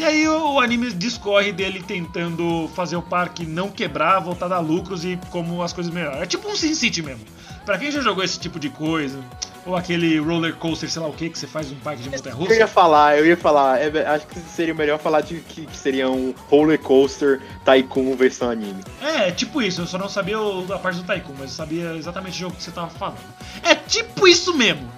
[0.00, 4.48] E aí o, o anime discorre dele tentando fazer o parque não quebrar, voltar a
[4.48, 6.22] dar lucros e como as coisas melhoram.
[6.22, 7.22] É tipo um Sin City mesmo.
[7.66, 9.22] Pra quem já jogou esse tipo de coisa,
[9.66, 12.34] ou aquele roller coaster, sei lá o que, que você faz um parque de montanha
[12.34, 12.66] Eu ia russa.
[12.66, 16.34] falar, eu ia falar, é, acho que seria melhor falar de que, que seria um
[16.48, 18.82] roller coaster Tycoon versão anime.
[19.02, 21.94] É, tipo isso, eu só não sabia o- a parte do Tycoon, mas eu sabia
[21.94, 23.18] exatamente o jogo que você tava falando.
[23.62, 24.90] É tipo isso mesmo.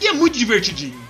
[0.00, 1.04] E é muito divertidinho.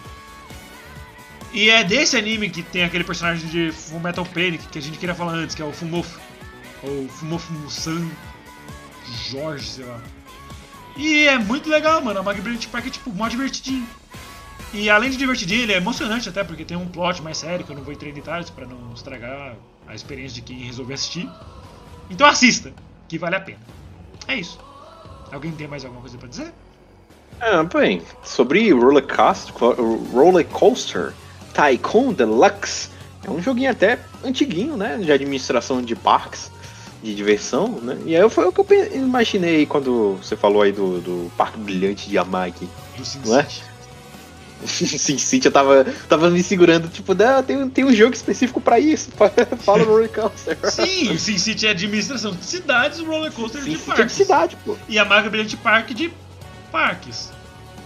[1.52, 4.98] E é desse anime que tem aquele personagem de Full Metal Panic que a gente
[4.98, 6.20] queria falar antes, que é o Fumofo.
[6.82, 8.08] Ou Fumofo Musan
[9.30, 10.00] Jorge, sei lá.
[10.96, 12.20] E é muito legal, mano.
[12.20, 13.86] A Mag Brilliant Park é tipo mó divertidinho.
[14.72, 17.70] E além de divertidinho, ele é emocionante até, porque tem um plot mais sério que
[17.70, 19.54] eu não vou entrar em detalhes pra não estragar
[19.86, 21.30] a experiência de quem resolver assistir.
[22.10, 22.72] Então assista,
[23.08, 23.60] que vale a pena.
[24.26, 24.58] É isso.
[25.32, 26.52] Alguém tem mais alguma coisa pra dizer?
[27.40, 29.54] Ah, bem, sobre Roller Coaster,
[30.12, 31.12] Roller Coaster
[31.56, 32.88] Tycoon Deluxe,
[33.26, 36.50] é um joguinho até antiguinho, né, de administração de parques,
[37.02, 37.96] de diversão, né?
[38.04, 42.08] E aí foi o que eu imaginei quando você falou aí do, do Parque Brilhante
[42.08, 42.68] de Amagi.
[42.96, 43.44] Do Não é?
[43.44, 43.62] City.
[44.98, 48.58] Sim, City, eu tava, tava me segurando, tipo, "Não, tem, um- tem um jogo específico
[48.60, 49.10] pra isso.
[49.60, 50.56] Fala Roller Coaster.
[50.70, 53.92] Sim, o Sin City é administração de cidades, o Roller Coaster Sim, de City é
[53.92, 54.16] de parques.
[54.16, 54.76] cidade, pô.
[54.88, 56.10] E a Maga Brilhante Park de
[56.72, 57.30] parques.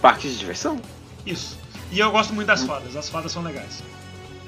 [0.01, 0.79] Parque de diversão.
[1.25, 1.57] Isso.
[1.91, 3.83] E eu gosto muito das fadas, as fadas são legais.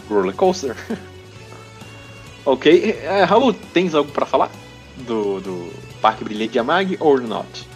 [0.09, 0.75] Roller Coaster.
[2.45, 2.99] ok.
[3.03, 4.49] É, Raul, tens algo pra falar?
[4.97, 7.67] Do, do Parque Brilhante de Amagi or not?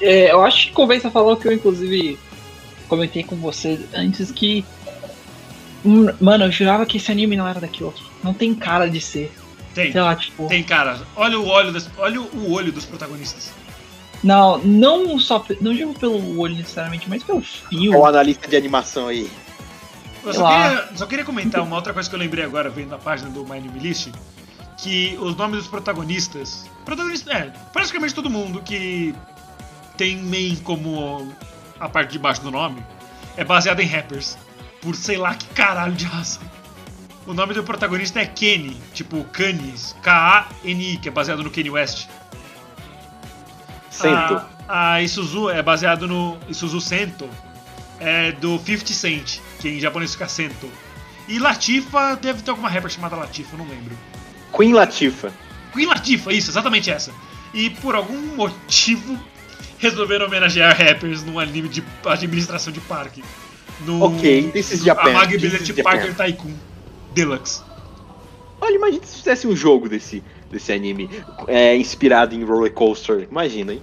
[0.00, 2.18] É, eu acho que convence a falar o que eu, inclusive,
[2.88, 4.64] comentei com você antes que.
[5.84, 7.92] Hum, Mano, eu jurava que esse anime não era daquilo.
[8.22, 9.32] Não tem cara de ser.
[9.74, 10.46] Tem, Sei lá, tipo.
[10.46, 11.00] tem cara.
[11.16, 13.50] Olha o olho, das, olha o olho dos protagonistas.
[14.24, 15.44] Não, não só.
[15.60, 17.92] Não digo pelo olho necessariamente, mas pelo fio.
[17.92, 19.30] Qual analista de animação aí?
[20.24, 22.98] Eu só queria, só queria comentar uma outra coisa que eu lembrei agora, vendo a
[22.98, 24.08] página do My Anime List,
[24.78, 26.64] que os nomes dos protagonistas.
[26.86, 29.14] Protagonistas, é, praticamente todo mundo que
[29.98, 31.30] tem main como
[31.78, 32.82] a parte de baixo do nome
[33.36, 34.38] é baseado em rappers.
[34.80, 36.42] Por sei lá que caralho de razão.
[37.26, 42.06] O nome do protagonista é Kenny, tipo Canis, K-A-N-I, que é baseado no Kanye West.
[43.94, 44.42] Sento.
[44.68, 47.28] A, a Isuzu é baseado no Isuzu Sento,
[48.00, 50.68] é do 50 Cent, que em japonês fica Sento.
[51.28, 53.96] E Latifa deve ter alguma rapper chamada Latifa, não lembro.
[54.54, 55.32] Queen Latifa.
[55.72, 57.12] Queen Latifa, isso, exatamente essa.
[57.52, 59.18] E por algum motivo
[59.78, 63.22] resolveram homenagear rappers num anime de administração de parque.
[63.80, 66.26] No, Ok, this is no Japan, Amagi this Billet Parker Japan.
[66.26, 66.54] Tycoon
[67.14, 67.62] Deluxe.
[68.60, 70.22] Olha, imagina se fizesse um jogo desse,
[70.54, 71.10] desse anime
[71.46, 73.26] é, inspirado em Roller Coaster.
[73.30, 73.82] Imagina, hein?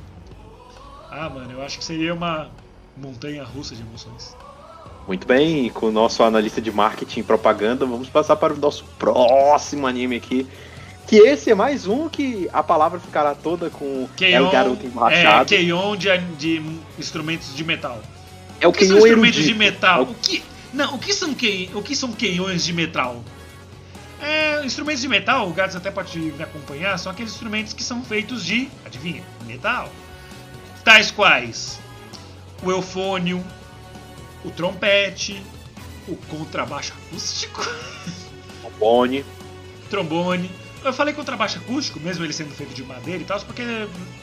[1.11, 2.49] Ah, mano, eu acho que seria uma
[2.97, 4.35] montanha russa de emoções.
[5.07, 8.83] Muito bem, com o nosso analista de marketing e propaganda, vamos passar para o nosso
[8.97, 10.47] próximo anime aqui.
[11.07, 14.85] Que esse é mais um que a palavra ficará toda com é o garoto é,
[14.87, 15.49] emborrachado.
[15.49, 16.61] Keion de, de
[16.97, 17.99] instrumentos de metal.
[18.61, 19.53] É o O que são instrumentos erudito.
[19.53, 19.99] de metal?
[19.99, 23.21] É o- O que, não, o que são Kei, o que são Keions de metal?
[24.21, 28.03] É, instrumentos de metal, o Gats até pode me acompanhar, são aqueles instrumentos que são
[28.03, 29.89] feitos de, adivinha, metal.
[30.83, 31.79] Tais quais
[32.63, 33.43] o eufônio,
[34.45, 35.41] o trompete,
[36.07, 37.67] o contrabaixo acústico,
[38.77, 39.25] Boni.
[39.89, 40.49] trombone.
[40.83, 43.61] Eu falei contrabaixo acústico, mesmo ele sendo feito de madeira e tal, porque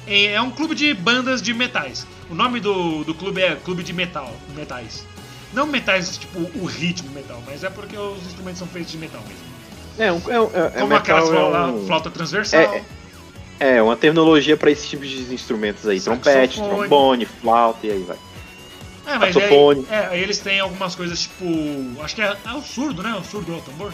[0.06, 2.06] é é um clube de bandas de metais.
[2.28, 5.06] O nome do, do clube é Clube de Metal, metais.
[5.52, 9.22] Não metais tipo o ritmo metal, mas é porque os instrumentos são feitos de metal
[9.22, 9.57] mesmo.
[9.98, 11.32] É, um, é, um- é, é Como aquelas é
[11.72, 12.60] um- flauta transversal.
[12.60, 12.82] É,
[13.60, 16.00] É, uma terminologia para esse tipo de instrumentos aí.
[16.00, 16.78] Trompete, Saxofone.
[16.88, 18.16] trombone, flauta e aí vai.
[19.04, 21.44] É, mas aí, é, eles têm algumas coisas tipo.
[22.00, 23.16] Acho que é, é o surdo, né?
[23.20, 23.92] O surdo é o tambor.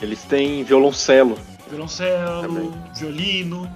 [0.00, 1.36] Eles têm violoncelo.
[1.68, 2.72] Violoncelo, Também.
[2.94, 3.68] violino.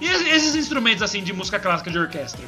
[0.00, 2.44] E es- esses instrumentos assim de música clássica de orquestra.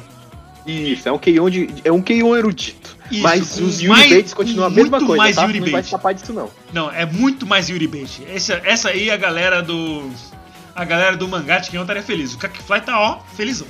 [0.65, 2.95] Isso, é um Keion de, é um Keion erudito.
[3.11, 5.41] Isso, Mas os mais- Yuri Bates continuam a mesma muito coisa, mais tá?
[5.43, 5.87] Yuri Não vai Bates.
[5.87, 6.49] escapar disso não.
[6.71, 8.23] Não, é muito mais Yuri Bait.
[8.27, 10.09] Essa, essa aí é a galera do.
[10.73, 12.33] A galera do mangá de quem eu estaria feliz.
[12.33, 13.67] O Kakifly tá, ó, felizão.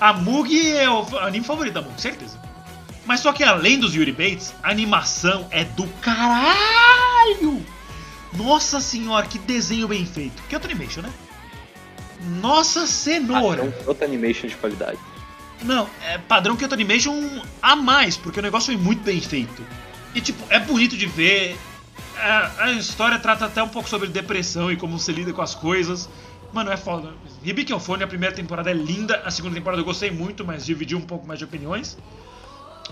[0.00, 2.38] A Mugi é o anime favorito da Mugi, certeza.
[3.04, 7.64] Mas só que além dos Yuri Bates, a animação é do caralho!
[8.34, 10.42] Nossa senhora, que desenho bem feito.
[10.48, 11.10] Que Animation, né?
[12.40, 13.62] Nossa cenoura!
[13.62, 14.98] É um outro animation de qualidade.
[15.62, 19.62] Não, é padrão Kyoto Animation a mais, porque o negócio foi muito bem feito.
[20.14, 21.56] E tipo, é bonito de ver.
[22.18, 25.54] A, a história trata até um pouco sobre depressão e como você lida com as
[25.54, 26.08] coisas.
[26.52, 27.12] Mano, é foda.
[27.44, 30.94] Hibiki Euphone, a primeira temporada é linda, a segunda temporada eu gostei muito, mas dividi
[30.94, 31.98] um pouco mais de opiniões.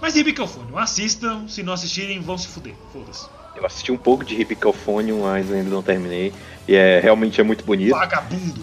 [0.01, 2.75] Mas Hibiki Euphone, assistam, se não assistirem, vão se fuder.
[2.93, 3.27] Foda-se.
[3.57, 6.33] Eu assisti um pouco de Hipicalphonium, mas ainda não terminei.
[6.67, 7.93] E é realmente é muito bonito.
[7.93, 8.63] Vagabundo.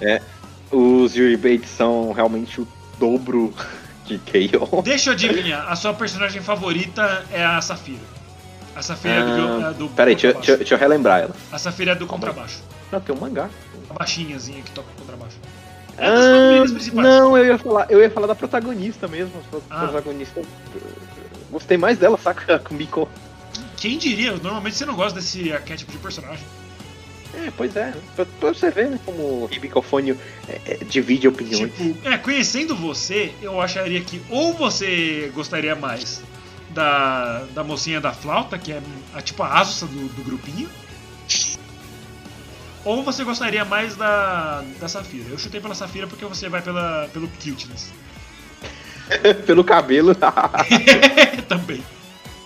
[0.69, 2.67] Os Yuri Bates são realmente o
[2.99, 3.53] dobro
[4.05, 4.81] de Keion.
[4.83, 7.99] Deixa eu adivinhar, a sua personagem favorita é a Safira.
[8.75, 11.35] A Safira é do, viol- é do Ah, Peraí, deixa, deixa, deixa eu relembrar ela.
[11.51, 12.61] A Safira é do contrabaixo.
[12.91, 13.49] Não, tem um mangá.
[13.89, 15.35] A baixinhazinha que toca contrabaixo.
[15.97, 19.33] É Ah, não, eu ia falar, eu ia falar da protagonista mesmo.
[19.69, 19.87] A Ah.
[19.87, 20.41] protagonista.
[21.51, 22.59] Gostei mais dela, saca?
[22.63, 23.09] Com Miko.
[23.75, 24.31] Quem diria?
[24.31, 26.45] Normalmente você não gosta desse arquétipo de personagem.
[27.33, 27.93] É, pois é.
[28.15, 30.17] Pra, pra você ver né, como o Hibicofônio
[30.47, 31.71] é, é, divide opiniões.
[31.73, 36.21] Tipo, é, conhecendo você, eu acharia que ou você gostaria mais
[36.69, 38.81] da, da mocinha da flauta, que é
[39.13, 40.69] a, tipo a Asusa do, do grupinho.
[42.83, 45.29] Ou você gostaria mais da, da Safira.
[45.29, 47.91] Eu chutei pela Safira porque você vai pela, pelo cuteness.
[49.45, 50.15] Pelo cabelo.
[51.47, 51.83] Também.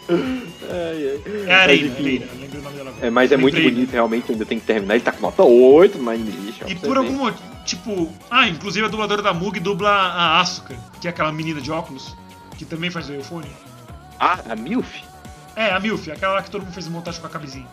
[0.10, 1.64] Ai, ai.
[1.64, 2.30] É lembrei
[2.60, 3.74] o nome dela É, mas é muito Lembrei.
[3.74, 4.96] bonito, realmente, ainda tem que terminar.
[4.96, 6.66] Ele tá com nota 8 no Animation.
[6.68, 8.14] E por algum motivo, tipo.
[8.30, 12.16] Ah, inclusive a dubladora da Mug dubla a Asuka, que é aquela menina de óculos,
[12.58, 13.50] que também faz o Eufone.
[14.20, 14.88] Ah, a Milf?
[15.56, 17.68] É, a Milf, aquela lá que todo mundo fez montagem com a camisinha.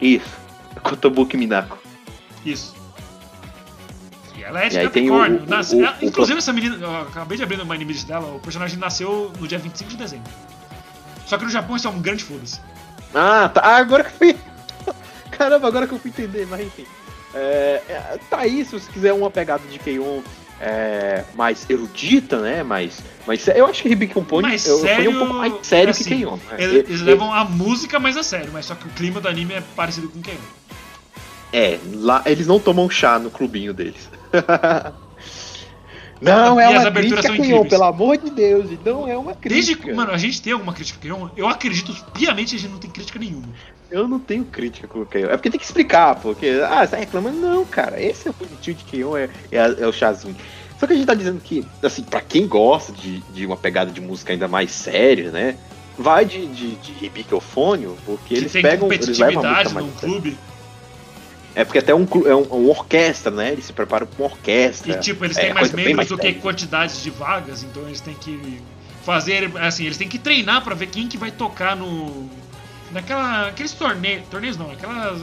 [0.00, 0.30] Isso.
[0.82, 1.78] Kotobuki Minako.
[2.44, 2.74] Isso.
[4.36, 5.46] E ela é de E aí tem o- Capricórnio.
[5.46, 6.76] o- Nasce- o- ela- o- inclusive, essa menina.
[6.80, 10.30] Eu acabei de abrir no anime dela, o personagem nasceu no dia 25 de dezembro.
[11.32, 12.60] Só que no Japão isso é um grande foda-se.
[13.14, 13.62] Ah, tá.
[13.64, 14.36] Ah, agora que eu fui.
[15.32, 16.84] Caramba, agora que eu fui entender, mas enfim.
[17.34, 20.20] É, é, tá aí, se você quiser uma pegada de Keion
[20.60, 22.62] é, mais erudita, né?
[22.62, 25.90] Mais, mais sé- Eu acho que Hibiki Pony Mais eu, sério, um pouco mais sério
[25.90, 26.36] assim, que Keion.
[26.36, 26.42] Né?
[26.58, 29.54] Eles, eles levam a música mais a sério, mas só que o clima do anime
[29.54, 30.36] é parecido com o Keion.
[31.50, 34.10] É, lá eles não tomam chá no clubinho deles.
[36.22, 37.68] não é uma crítica, incríveis.
[37.68, 38.70] pelo amor de Deus.
[38.84, 39.82] Não é uma Desde crítica.
[39.88, 42.70] que, mano, a gente tem alguma crítica a Keion, eu acredito piamente que a gente
[42.70, 43.48] não tem crítica nenhuma.
[43.90, 45.28] Eu não tenho crítica com o Keion.
[45.28, 46.62] É porque tem que explicar, porque.
[46.66, 47.38] Ah, você tá reclamando?
[47.38, 48.00] Não, cara.
[48.02, 50.36] Esse é o bonitinho de Keion, é, é, é o chazinho.
[50.78, 53.90] Só que a gente tá dizendo que, assim, pra quem gosta de, de uma pegada
[53.90, 55.56] de música ainda mais séria, né?
[55.96, 57.10] Vai de, de, de
[58.04, 58.90] porque Que eles tem pegam.
[58.90, 60.14] Eles levam a música competitividade mais num séria.
[60.14, 60.38] clube.
[61.54, 63.52] É porque até um, é um, um orquestra, né?
[63.52, 64.92] Eles se preparam pra uma orquestra.
[64.92, 67.62] E tipo, eles É, têm mais coisa bem membros mais do que quantidades de vagas,
[67.62, 68.60] então eles têm que
[69.04, 72.30] fazer, assim, eles têm que treinar pra ver quem que vai tocar no
[72.90, 75.20] naquela aqueles torneios, torneios não, aquelas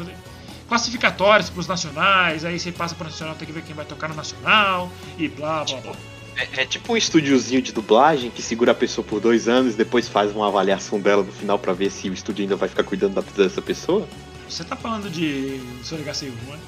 [0.67, 4.15] classificatórias pros nacionais, aí você passa pro nacional, tem que ver quem vai tocar no
[4.15, 5.93] nacional e blá blá blá.
[6.35, 10.07] É, é tipo um estúdiozinho de dublagem que segura a pessoa por dois anos, depois
[10.07, 13.15] faz uma avaliação dela no final pra ver se o estúdio ainda vai ficar cuidando
[13.15, 14.07] da vida dessa pessoa.
[14.49, 16.59] Você tá falando de Soregaseyu, não é?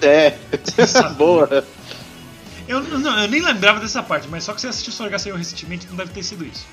[0.00, 1.14] É, sabe.
[1.16, 1.64] boa.
[2.66, 5.96] Eu, não, eu nem lembrava dessa parte, mas só que você assistiu Soregaseyu recentemente, não
[5.96, 6.66] deve ter sido isso.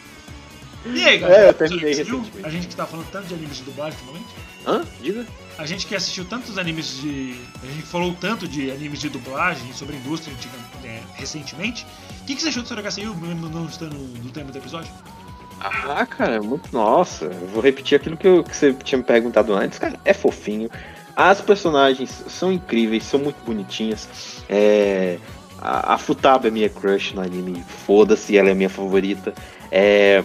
[0.85, 1.45] E aí, galera?
[1.45, 2.47] É, eu terminei Soregaseyu, recentemente.
[2.47, 4.35] A gente que tá falando tanto de animes de dublagem ultimamente.
[4.67, 4.83] Hã?
[5.01, 5.25] Diga.
[5.57, 7.39] A gente que assistiu tantos animes de.
[7.63, 11.85] A gente falou tanto de animes de dublagem sobre a indústria antiga, é, recentemente.
[12.21, 14.91] O que, que você achou do Soregaseyu, mesmo não estando no tema do episódio?
[15.59, 16.69] Ah, cara, muito.
[16.71, 19.97] Nossa, eu vou repetir aquilo que, eu- que você tinha me perguntado antes, cara.
[20.05, 20.69] É fofinho.
[21.15, 24.43] As personagens são incríveis, são muito bonitinhas.
[24.49, 25.17] É,
[25.61, 29.33] a, a Futaba é minha crush no anime, foda-se, ela é minha favorita.
[29.71, 30.23] É,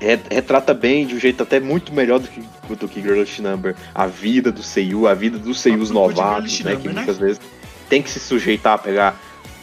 [0.00, 2.42] re- retrata bem, de um jeito até muito melhor do que,
[2.74, 6.76] do que Girlish Number, a vida do Seiyu, a vida dos Seiyus novatos, né?
[6.76, 6.94] Que né?
[6.94, 7.40] muitas vezes
[7.90, 9.20] tem que se sujeitar a pegar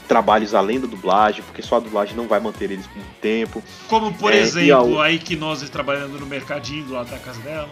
[0.10, 3.64] trabalhos além da dublagem, porque só a dublagem não vai manter eles por muito tempo.
[3.88, 7.69] Como, por É, exemplo, a- a Equinose trabalhando no mercadinho do lado da casa dela.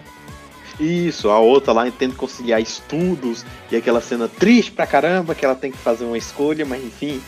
[0.80, 5.43] Isso, a outra lá tendo que conciliar estudos e aquela cena triste pra caramba que
[5.43, 7.19] ela tem que fazer uma escolha, mas enfim.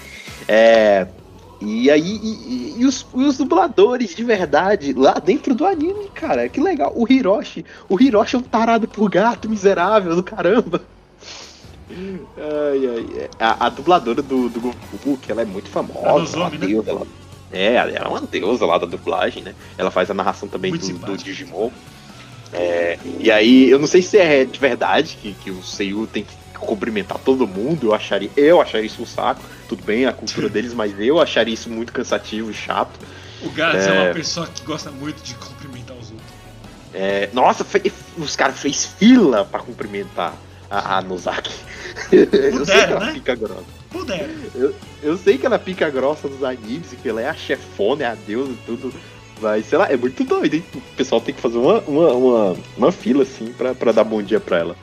[0.47, 1.07] É.
[1.61, 6.47] E aí, e, e- e os, os dubladores de verdade lá dentro do anime, cara,
[6.47, 6.93] que legal.
[6.95, 10.81] O Hiroshi, o Hiroshi é um tarado por gato miserável do caramba.
[11.91, 13.29] Ai, ai, é.
[13.39, 16.57] a, a dubladora do, do Goku, que ela é muito famosa, ela é né?
[16.67, 17.07] deusa, ela,
[17.51, 19.55] é, ela é uma deusa lá da dublagem, né?
[19.77, 21.17] Ela faz a narração também do, do.
[21.17, 21.71] Digimon.
[22.53, 26.23] É, e aí, eu não sei se é de verdade que, que o Seiyu tem
[26.23, 27.87] que cumprimentar todo mundo.
[27.87, 29.41] Eu acharia, eu acharia isso um saco.
[29.67, 32.99] Tudo bem, a cultura deles, mas eu acharia isso muito cansativo e chato.
[33.41, 33.95] O Gats é...
[33.95, 34.01] É.
[34.05, 36.27] uma pessoa que gosta muito de cumprimentar os outros.
[36.93, 40.33] É, nossa, fe- os caras fez fila pra cumprimentar
[40.69, 41.53] a, a Nozaki.
[42.11, 43.13] eu sei que ela né?
[43.13, 43.63] fica grossa.
[43.89, 44.29] Puder.
[45.01, 48.07] Eu sei que ela fica grossa nos animes e que ela é a chefona, é
[48.07, 48.93] a deusa e tudo.
[49.41, 50.63] Mas, sei lá, é muito doido, hein?
[50.75, 54.21] O pessoal tem que fazer uma, uma, uma, uma fila, assim, pra, pra dar bom
[54.21, 54.75] dia pra ela.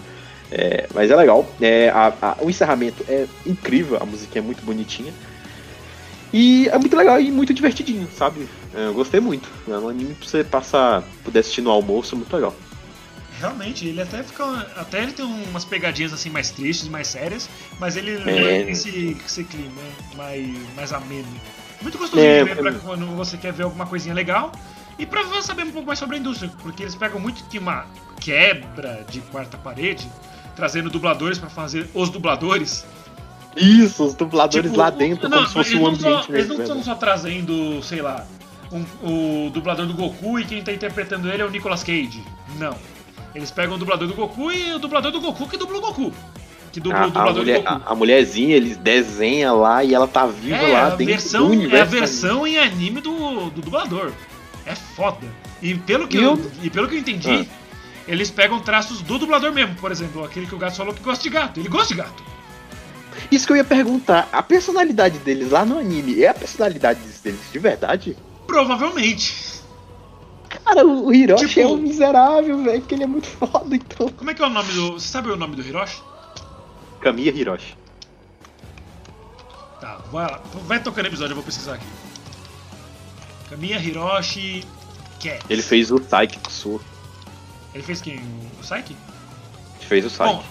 [0.51, 1.47] É, mas é legal.
[1.61, 5.13] É, a- a- o encerramento é incrível, a musiquinha é muito bonitinha.
[6.33, 8.49] E é muito legal e muito divertidinho, sabe?
[8.75, 9.49] É, eu gostei muito.
[9.69, 12.55] É um anime pra você passar, poder assistir no almoço, muito legal.
[13.39, 14.45] Realmente, ele até fica.
[14.77, 17.49] Até ele tem umas pegadinhas assim mais tristes, mais sérias,
[17.79, 18.25] mas ele É.
[18.25, 19.81] leva esse, esse clima
[20.17, 21.29] mais, mais ameno.
[21.83, 22.63] Muito gostosinho É, de ver é.
[22.71, 24.51] pra quando você quer ver alguma coisinha legal.
[24.99, 27.85] E pra saber um pouco mais sobre a indústria, porque eles pegam muito que uma
[28.19, 30.09] quebra de quarta parede,
[30.55, 32.87] trazendo dubladores pra fazer os dubladores.
[33.55, 36.49] Isso, os dubladores Tipo, lá dentro, não, como se fosse um não só- ambiente Eles
[36.49, 36.83] não estão né?
[36.83, 38.27] só trazendo, sei lá,
[38.73, 42.23] um- o dublador do Goku e quem tá interpretando ele é o Nicolas Cage.
[42.59, 42.75] Não.
[43.37, 46.13] Eles pegam o dublador do Goku e o dublador do Goku que dubla o Goku.
[46.73, 47.83] Que dubla o A, a, dublador mulher, do Goku.
[47.87, 51.47] a, a mulherzinha, eles desenham lá e ela tá viva é, lá a dentro versão,
[51.47, 51.91] do é a universo.
[51.93, 54.11] versão em anime do, do dublador.
[54.65, 55.27] É foda.
[55.63, 57.55] E pelo que, E eu, eu- e pelo que eu entendi, Ah.
[58.09, 59.75] eles pegam traços do dublador mesmo.
[59.77, 61.61] Por exemplo, aquele que o gato falou que gosta de gato.
[61.61, 62.25] Ele gosta de gato.
[63.31, 67.41] Isso que eu ia perguntar, a personalidade deles lá no anime é a personalidade deles
[67.53, 68.17] de verdade?
[68.47, 69.56] Provavelmente.
[70.67, 74.09] Cara, o Hiroshi Tipo- é um miserável, velho, porque ele é muito foda, então.
[74.09, 74.95] Como é que é o nome do.
[74.95, 76.03] Você sabe o nome do Hiroshi?
[77.01, 77.77] Kamiya Hiroshi.
[79.81, 80.41] Tá, vai lá.
[80.67, 81.87] Vai tocando episódio, eu vou pesquisar aqui.
[83.49, 84.65] Kamiya Hiroshi
[85.23, 85.41] Cat.
[85.49, 86.81] Ele fez o Psyche Tsu.
[87.73, 88.17] Ele fez quem?
[88.19, 88.97] O Psyche?
[89.79, 90.25] Ele fez o Psyche.
[90.25, 90.43] Bom,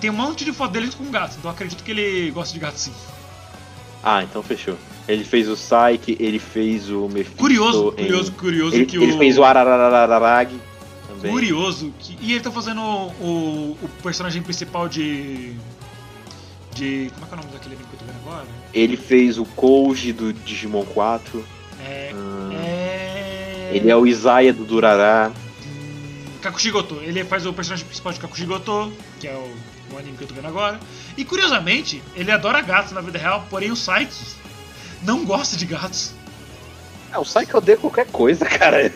[0.00, 2.76] tem um monte de foto deles com gatos, então acredito que ele gosta de gato
[2.78, 2.92] sim.
[4.04, 4.76] Ah, então fechou.
[5.08, 7.36] Ele fez o Psyche, ele fez o Mephisto.
[7.38, 9.18] Curioso, em- curioso, curioso Ele, que ele o.
[9.18, 10.50] fez o Arararararag
[11.08, 11.30] também.
[11.30, 12.18] Curioso que.
[12.20, 15.52] E ele tá fazendo o, o personagem principal de.
[16.74, 17.10] De.
[17.14, 18.46] Como é que é o nome daquele anime que eu tô vendo agora?
[18.74, 21.44] Ele fez o Koji do Digimon 4.
[21.86, 22.10] É.
[22.14, 23.70] Hum, É.
[23.72, 25.30] Ele é o Isaiah do Durará.
[25.64, 26.96] Hum, Kakushigoto.
[27.02, 30.34] Ele faz o personagem principal de Kakushigoto, que é o, o anime que eu tô
[30.34, 30.78] vendo agora.
[31.16, 34.34] E curiosamente, ele adora gatos na vida real, porém o Psyche
[35.02, 36.12] não gosta de gatos.
[37.12, 38.90] É, o Psyche odeia qualquer coisa, cara.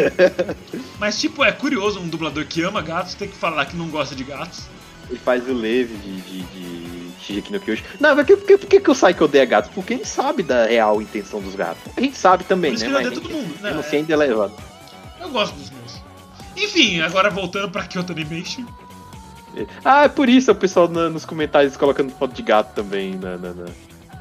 [0.99, 4.15] Mas, tipo, é curioso um dublador que ama gatos ter que falar que não gosta
[4.15, 4.63] de gatos.
[5.09, 7.83] Ele faz o Leve de, de, de Shigeki no Kyojin.
[7.99, 9.71] Não, mas por que, por que, que o Psyche odeia gatos?
[9.75, 11.81] Porque ele sabe da real intenção dos gatos.
[11.97, 12.89] A gente sabe também, né?
[12.89, 13.71] Mas gente- todo mundo, né?
[13.71, 14.53] Eu não sei ainda é elevado.
[15.21, 16.01] Eu gosto dos meus.
[16.57, 18.65] Enfim, agora voltando pra Kyoto Animation.
[19.85, 23.37] Ah, é por isso o pessoal na- nos comentários colocando foto de gato também na,
[23.37, 23.65] na, na,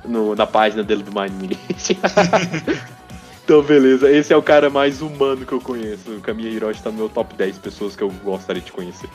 [0.06, 1.52] no- na página dele do Mind
[3.44, 4.12] então, beleza.
[4.12, 6.12] Esse é o cara mais humano que eu conheço.
[6.12, 9.10] O Kamiya Hiroshi tá no meu top 10 pessoas que eu gostaria de conhecer.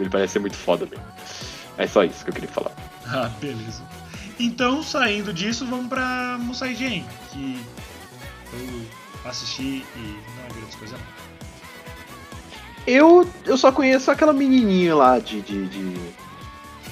[0.00, 1.04] Ele parece ser muito foda mesmo.
[1.78, 2.72] É só isso que eu queria falar.
[3.14, 3.82] Ah, beleza.
[4.38, 7.60] Então, saindo disso, vamos pra Musai Gen, que
[8.54, 11.04] eu assisti e não é grande coisa não.
[12.86, 15.94] Eu, eu só conheço aquela menininha lá de, de, de,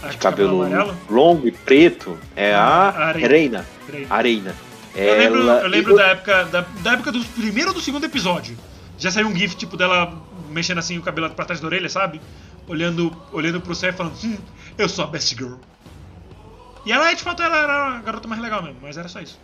[0.09, 0.97] de cabelo amarelo?
[1.09, 2.19] longo e preto.
[2.35, 3.29] É A a Areina.
[3.29, 3.67] Reina.
[3.87, 4.07] Peraí.
[4.09, 4.55] Areina.
[4.95, 8.05] Eu lembro, eu lembro eu- da época da, da época do primeiro ou do segundo
[8.05, 8.57] episódio.
[8.99, 10.13] Já saiu um gif tipo dela
[10.51, 12.21] mexendo assim o cabelo pra trás da orelha, sabe?
[12.69, 14.37] Olhando, olhando pro céu e falando, hum,
[14.77, 15.55] eu sou a best girl.
[16.85, 19.39] E ela, de fato, ela era a garota mais legal mesmo, mas era só isso.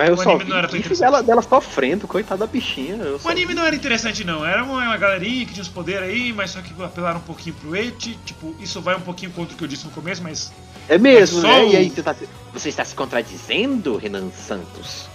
[0.00, 1.04] Mas eu o só anime não era tão interessante.
[1.10, 2.96] dela, dela sofrendo, coitada da bichinha.
[2.96, 6.08] O só anime não era interessante não, era uma, uma galerinha que tinha uns poderes
[6.08, 9.54] aí, mas só que apelaram um pouquinho pro eti, tipo, isso vai um pouquinho contra
[9.54, 10.50] o que eu disse no começo, mas
[10.88, 11.64] É mesmo, É né?
[11.64, 12.16] o- E aí, você, tá,
[12.52, 15.06] você está se contradizendo, Renan Santos?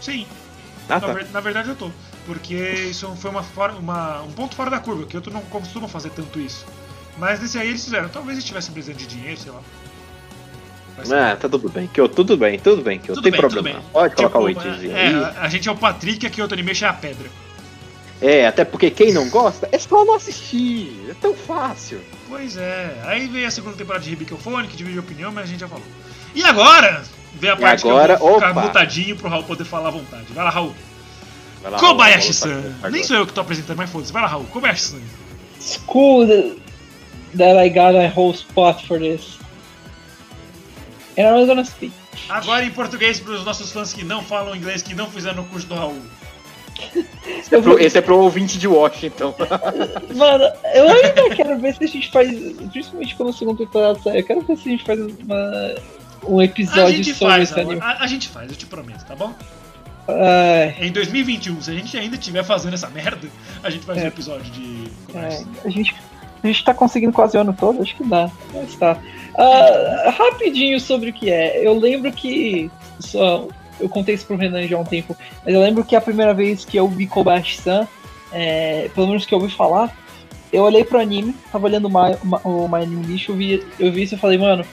[0.00, 0.26] sim,
[0.88, 1.12] Ah, na, tá.
[1.12, 1.90] ver- na verdade eu tô.
[2.26, 2.54] Porque
[2.90, 3.44] isso foi uma,
[3.78, 6.66] uma- um ponto fora da curva, que eu não costumo fazer tanto isso.
[7.16, 9.60] Mas nesse aí eles fizeram, talvez eles tivessem precisando de dinheiro, sei lá.
[11.10, 11.86] Ah, tá tudo bem.
[11.92, 12.98] Que eu, tudo bem, tudo bem.
[12.98, 13.80] Que eu Tudo tem bem, problema.
[13.92, 15.24] Pode colocar o Tipo, etezinho é, aí.
[15.40, 17.28] a- gente é o Patrick, aqui o Animation é a pedra.
[18.22, 21.06] É, até porque quem não gosta é só não assistir.
[21.08, 22.00] É tão fácil.
[22.28, 25.60] Pois é, aí veio a segunda temporada de Ribicophone, que divide opinião, mas a gente
[25.60, 25.84] já falou.
[26.34, 27.02] E agora,
[27.34, 28.60] vem a parte agora, que eu vou ficar opa.
[28.62, 30.26] mutadinho pro Raul poder falar à vontade.
[30.34, 30.74] Vai lá, Raul.
[31.62, 32.62] Vai lá, Kobayashi-san.
[32.92, 34.12] Nem sou eu que tô apresentando, mas foda-se.
[34.12, 34.44] Vai lá, Raul.
[34.44, 35.00] Kobayashi-san.
[35.58, 36.26] School
[37.36, 39.38] that I got a whole spot for this.
[41.16, 41.92] I was gonna speak.
[42.28, 45.66] Agora em português pros nossos fãs que não falam inglês, que não fizeram o curso
[45.66, 46.00] do Raul.
[47.26, 49.34] Esse é, pro, esse é pro ouvinte de Washington.
[50.16, 52.30] Mano, eu ainda quero ver se a gente faz,
[52.72, 55.74] principalmente quando o segundo temporada sair, eu quero ver se a gente faz uma,
[56.26, 57.80] um episódio sobre faz, esse anime.
[57.82, 59.34] A, a gente faz, eu te prometo, tá bom?
[60.08, 63.28] Ai, Em 2021, se a gente ainda estiver fazendo essa merda,
[63.62, 64.06] a gente faz um É.
[64.06, 65.94] episódio de é, a, gente,
[66.42, 68.30] a gente tá conseguindo quase o ano todo, acho que dá.
[68.52, 68.96] Mas tá.
[69.36, 71.66] Ah, rapidinho sobre o que é.
[71.66, 72.70] Eu lembro que.
[72.98, 73.46] Só,
[73.78, 76.34] eu contei isso pro Renan já há um tempo, mas eu lembro que a primeira
[76.34, 77.88] vez que eu vi Kobashi-san,
[78.32, 79.96] é, pelo menos que eu ouvi falar,
[80.52, 83.90] eu olhei pro anime, tava olhando o My, o My Anime List, eu vi, eu
[83.92, 84.64] vi isso e falei, mano,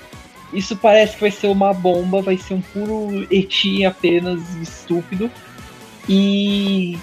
[0.51, 5.29] isso parece que vai ser uma bomba, vai ser um puro eti apenas estúpido.
[6.09, 6.97] E.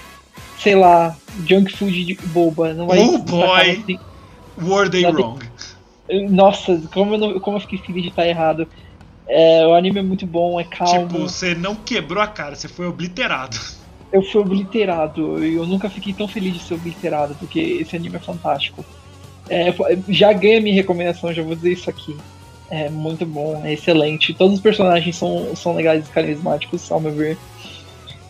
[0.58, 1.16] sei lá,
[1.46, 2.72] junk food de boba.
[2.72, 3.46] Não vai Oh, não boy!
[3.46, 4.00] vai
[4.90, 5.44] Day Nada- Wrong.
[6.30, 8.68] Nossa, como eu, não- como eu fiquei feliz de estar errado.
[9.26, 11.08] É, o anime é muito bom, é calmo.
[11.08, 13.58] Tipo, você não quebrou a cara, você foi obliterado.
[14.12, 15.42] Eu fui obliterado.
[15.44, 18.84] e Eu nunca fiquei tão feliz de ser obliterado, porque esse anime é fantástico.
[19.48, 19.74] É,
[20.08, 22.16] já ganha minha recomendação, já vou dizer isso aqui.
[22.70, 24.34] É muito bom, é excelente.
[24.34, 27.38] Todos os personagens são, são legais e carismáticos, ao meu ver.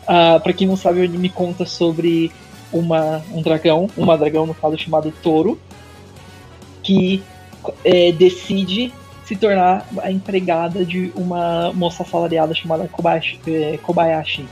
[0.06, 2.30] Ah, pra quem não sabe, o anime conta sobre
[2.72, 5.58] uma, um dragão, uma dragão no caso chamado Toro,
[6.84, 7.22] que
[7.84, 8.92] é, decide
[9.24, 13.40] se tornar a empregada de uma moça assalariada chamada Kobayashi.
[13.46, 14.44] é, Kobayashi.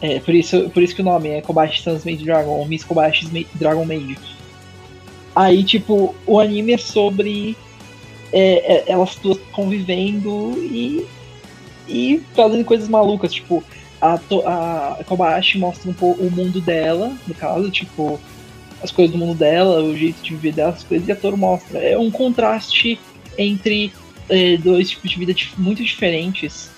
[0.00, 3.30] É, por isso, por isso que o nome é Kobayashi Sans Maid Dragon, Miss Kobayashi's
[3.32, 4.16] Ma- Dragon Maid.
[5.34, 7.56] Aí, tipo, o anime é sobre
[8.32, 11.04] é, é, elas duas convivendo e,
[11.88, 13.32] e fazendo coisas malucas.
[13.32, 13.62] Tipo,
[14.00, 18.20] a, a Kobayashi mostra um pouco o mundo dela, no caso, tipo,
[18.82, 21.36] as coisas do mundo dela, o jeito de viver dela, as coisas, e a Toro
[21.36, 21.78] mostra.
[21.78, 22.98] É um contraste
[23.38, 23.92] entre
[24.28, 26.70] é, dois tipos de vida muito diferentes.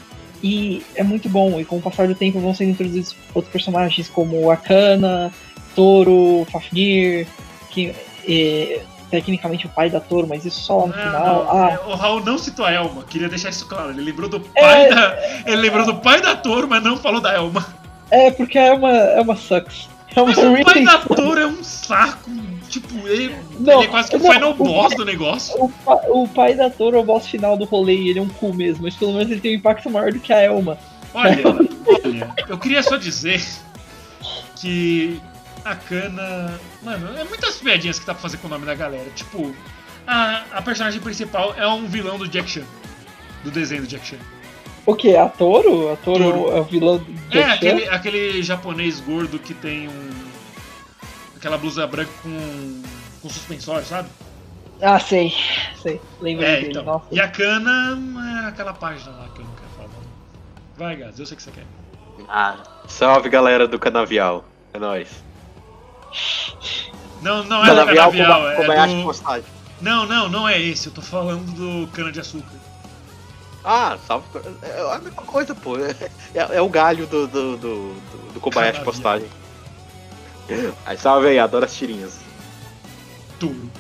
[0.43, 1.59] E é muito bom.
[1.61, 5.33] E com o passar do tempo vão sendo introduzidos outros personagens como Akana,
[5.75, 7.27] Toro, Fafnir,
[7.70, 7.93] que
[8.29, 8.81] é
[9.11, 11.45] tecnicamente o pai da Toro, mas isso só lá no Não, final.
[11.45, 13.91] não, Ah, é, O Raul não citou a Elma, queria deixar isso claro.
[13.91, 14.61] Ele lembrou do É.
[14.61, 15.19] pai da.
[15.47, 17.66] Ele lembrou do pai da Toro, mas não falou da Elma.
[18.11, 19.89] é porque é uma, é uma sucks.
[20.19, 20.99] É uma Mas o pai da.
[20.99, 22.31] Toro é um saco.
[22.69, 25.55] Tipo, ele, Não, ele é quase que o não, final o boss pai- do negócio.
[25.59, 28.28] O, o pai da Toro é o boss final do rolê e ele é um
[28.28, 30.77] cu mesmo, mas pelo menos ele tem um impacto maior do que a Elma.
[31.15, 31.43] Olha,
[32.05, 33.43] olha, eu queria só dizer
[34.57, 35.20] que
[35.65, 36.61] a Kana.
[36.82, 39.09] Mano, é muitas piadinhas que dá pra fazer com o nome da galera.
[39.15, 39.55] Tipo,
[40.07, 42.65] a, a personagem principal é um vilão do Jack Chan.
[43.45, 44.16] Do desenho do Jack Chan.
[44.89, 45.15] O que?
[45.15, 45.93] A Toro?
[45.93, 46.56] A Toro, Toro.
[46.56, 50.10] é o vilão do É, aquele, aquele japonês gordo que tem um.
[51.36, 52.82] aquela blusa branca com.
[53.20, 54.09] com suspensório, sabe?
[54.81, 55.35] Ah, sei.
[55.82, 56.01] Sei.
[56.23, 56.70] Lembro É, dele.
[56.70, 56.85] então.
[56.85, 57.05] Nossa.
[57.12, 57.98] E a Kana
[58.44, 59.89] é aquela página lá que eu não quero falar.
[60.78, 61.66] Vai, Gaz, eu sei que você quer.
[62.27, 62.56] Ah,
[62.86, 64.43] salve galera do Canavial.
[64.73, 65.23] É nóis.
[67.20, 69.44] Não, não é do Canavial, como, como é é a do...
[69.82, 70.86] Não, não, não é esse.
[70.86, 72.56] Eu tô falando do cana de açúcar.
[73.64, 74.26] Ah, salve.
[74.62, 75.76] É a mesma coisa, pô.
[75.78, 75.90] É,
[76.35, 78.85] é- é o galho do, do, do, do, do Kobayashi Canavial.
[78.85, 79.28] postagem.
[80.86, 82.18] Aí salve aí, adoro as tirinhas.
[83.39, 83.70] Tudo.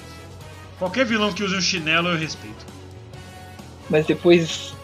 [0.78, 2.66] Qualquer vilão que use um chinelo eu respeito.
[3.88, 4.74] Mas depois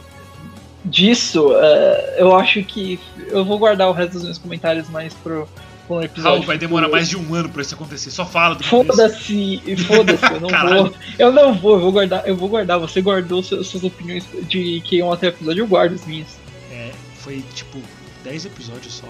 [0.84, 2.98] disso, eh, eu acho que
[3.28, 5.48] eu vou guardar o resto dos meus comentários mais pro,
[5.86, 6.36] pro episódio.
[6.36, 8.10] Raul, vai demorar mais de um ano pra isso acontecer.
[8.10, 8.64] Só fala do.
[8.64, 10.94] Foda-se, foda-se, eu não vou.
[11.18, 12.78] Eu não vou, eu vou guardar, eu vou guardar.
[12.80, 16.28] Você guardou suas, suas opiniões de que iam até o episódio, eu guardo as minhas.
[16.70, 17.78] É, foi tipo
[18.24, 19.06] 10 episódios só.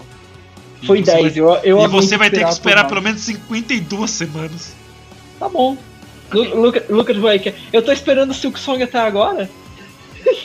[0.81, 3.21] E Foi você 10, vai- eu, eu E você vai ter que esperar pelo menos
[3.21, 4.73] 52 semanas.
[5.39, 5.77] Tá bom.
[6.33, 9.49] Lu- Luca- Lucas Boyka, eu tô esperando o Silk Song até agora.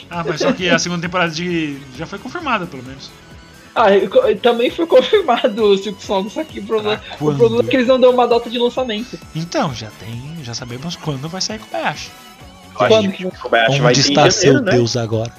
[0.09, 1.77] Ah, mas só que a segunda temporada de.
[1.97, 3.09] já foi confirmada, pelo menos.
[3.75, 3.85] Ah,
[4.41, 7.75] também foi confirmado o Silk Song, só que o problema, Ah, o problema é que
[7.77, 9.17] eles não dão uma data de lançamento.
[9.35, 10.37] Então, já tem.
[10.43, 12.11] Já sabemos quando vai sair Kobayashi.
[12.73, 15.01] Quando que O Kobayashi vai ser em janeiro, né?
[15.01, 15.31] agora?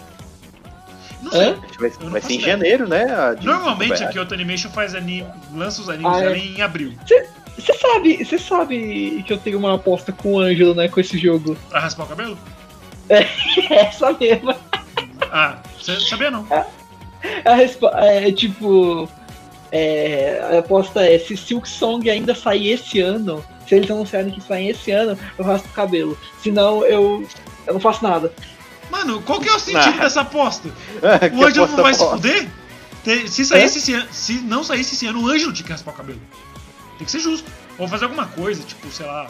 [1.22, 1.30] Não
[1.60, 3.04] que Vai, vai ser em janeiro, né?
[3.42, 4.12] Normalmente a Kobayashi.
[4.12, 6.36] Kyoto Animation faz anime, lança os animes Ah, é.
[6.38, 6.94] em abril.
[7.59, 11.18] Você sabe, você sabe que eu tenho uma aposta com o Ângelo, né, com esse
[11.18, 11.54] jogo.
[11.68, 12.38] Pra raspar o cabelo?
[13.10, 13.26] É
[13.74, 14.56] essa mesma.
[15.30, 16.46] Ah, você sabia não.
[17.44, 19.08] A é tipo.
[19.70, 24.40] é, a aposta é: se Silk Song ainda sair esse ano, se eles anunciarem que
[24.40, 26.18] sair esse ano, eu raspo o cabelo.
[26.42, 27.26] Senão eu,
[27.66, 28.32] eu não faço nada.
[28.90, 30.68] Mano, qual que é o sentido dessa aposta?
[31.30, 32.48] Que O Ângelo não vai se fuder?
[33.26, 35.96] Se, saísse esse ano, se não saísse esse ano, o Ângelo tinha que raspar o
[35.96, 36.20] cabelo.
[36.98, 37.50] Tem que ser justo.
[37.78, 39.26] Ou fazer alguma coisa, tipo, sei lá.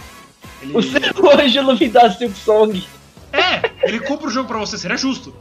[0.60, 0.74] Ele...
[0.74, 2.85] O Ângelo me dá Silk Song.
[3.32, 5.35] É, ele compra o jogo pra você, seria justo.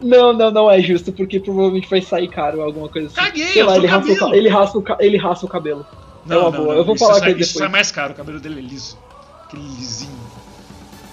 [0.00, 3.16] Não, não, não é justo, porque provavelmente vai sair caro alguma coisa assim.
[3.16, 5.86] Caguei, Sei lá, ele raspa, o, ele, raspa o, ele raspa o cabelo.
[6.28, 7.64] É uma boa, eu vou isso falar sai, com ele Isso depois.
[7.64, 8.98] sai mais caro, o cabelo dele é liso.
[9.44, 10.18] Aquele lisinho.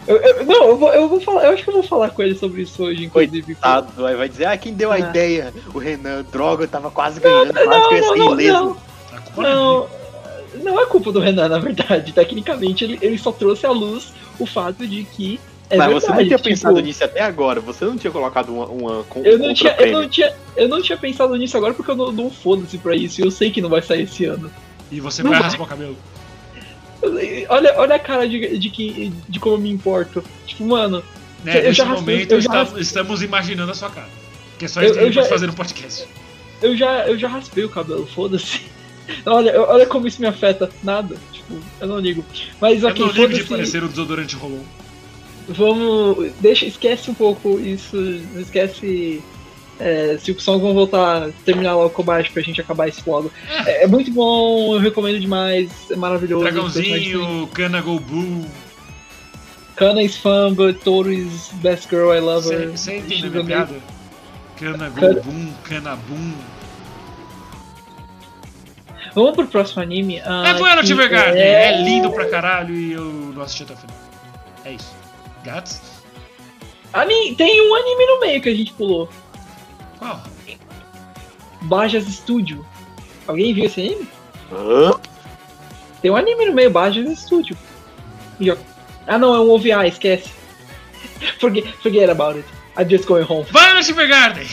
[0.07, 2.23] Eu, eu- não, eu vou, eu vou falar, eu acho que eu vou falar com
[2.23, 3.43] ele sobre isso hoje, inclusive.
[3.56, 4.99] Coitado, aí vai dizer, ah, quem deu a Ah.
[4.99, 5.53] ideia?
[5.73, 8.53] O Renan, droga, eu tava quase ganhando, quase que eu ia não, ser não, ileso.
[8.53, 8.77] não.
[9.35, 9.88] Não é Não,
[10.64, 12.11] não é culpa do Renan, na verdade.
[12.15, 15.39] Tecnicamente, ele, ele só trouxe à luz o fato de que.
[15.72, 18.49] É Mas verdade, você não tinha tipo, pensado nisso até agora, você não tinha colocado
[18.53, 21.56] uma, uma com Eu não, um tinha, eu, não tinha, eu não tinha pensado nisso
[21.57, 23.22] agora porque eu não, não foda-se pra isso.
[23.22, 24.52] e Eu sei que não vai sair esse ano.
[24.91, 25.95] E você Não vai raspar o cabelo.
[27.49, 30.23] Olha, olha a cara de, de, que, de como eu me importo.
[30.45, 31.03] Tipo, mano,
[31.43, 34.07] Né, Eu nesse já raspei- momento eu já está- estamos imaginando a sua cara.
[34.60, 36.07] Que é só Eu- isso que a eu gente já- pode fazer no podcast.
[36.61, 38.61] eu já, eu já raspei o cabelo, foda-se.
[39.26, 40.69] Olha, olha como isso me afeta.
[40.84, 41.15] Nada.
[41.34, 42.23] Tipo, eu não ligo.
[42.61, 44.64] Mas Eu ok, não ligo de parecer o desodorante rolou.
[45.47, 46.31] Vamos.
[46.39, 47.95] Deixa, esquece um pouco isso.
[47.95, 49.22] Não esquece.
[49.80, 53.31] É, se o Song vão voltar, terminar logo o Kobayashi pra gente acabar esse logo.
[53.65, 56.43] É, é muito bom, eu recomendo demais, é maravilhoso.
[56.43, 58.45] Dragãozinho, Kana Go Blue.
[59.76, 60.77] Kana is fun, but
[61.63, 62.69] best girl, I love her.
[62.69, 63.76] Você entendeu minha piada?
[64.59, 64.91] Kana
[65.63, 66.34] Kana- Boom.
[69.15, 70.22] Vamos pro próximo anime.
[70.23, 71.41] ah, É Voyage que Evergarden.
[71.41, 71.81] É...
[71.84, 73.97] lindo pra caralho e eu não assisti até o final.
[74.63, 75.01] É isso.
[75.43, 75.81] Gats?
[76.93, 79.09] Ani- Tem um anime no meio que a gente pulou.
[79.99, 80.22] Qual?
[81.63, 82.65] Bajas Studio.
[83.27, 84.07] Alguém viu esse anime?
[84.51, 84.91] Hã?
[86.01, 87.55] Tem um anime no meio, Bajas Studio.
[88.39, 88.57] Já-
[89.07, 90.30] Ah não, é um OVA, esquece.
[91.39, 92.47] Forget, forget about it.
[92.77, 93.45] I'm just going home.
[93.51, 94.47] Violet Evergarden!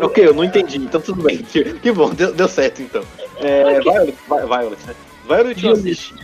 [0.00, 1.38] Ok, eu não entendi, então tudo bem.
[1.82, 3.02] Que bom, deu, deu certo então.
[3.38, 3.82] É, Ok.
[3.92, 4.94] Violet, Vi- Violet, né?
[5.26, 6.14] Violet eu assisti.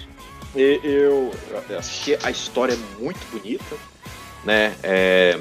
[0.57, 1.31] E- Eu,
[1.69, 1.81] eu
[2.23, 3.77] a história é muito bonita,
[4.45, 4.75] né?
[4.83, 5.39] É,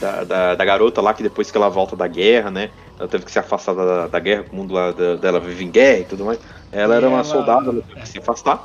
[0.00, 2.70] da, da, da garota lá que depois que ela volta da guerra, né?
[2.98, 5.70] Ela teve que se afastar da, da guerra, o mundo lá da- dela vive em
[5.70, 6.38] guerra e tudo mais.
[6.70, 8.02] Ela E era uma ela- soldada, ela teve é.
[8.02, 8.62] que se afastar.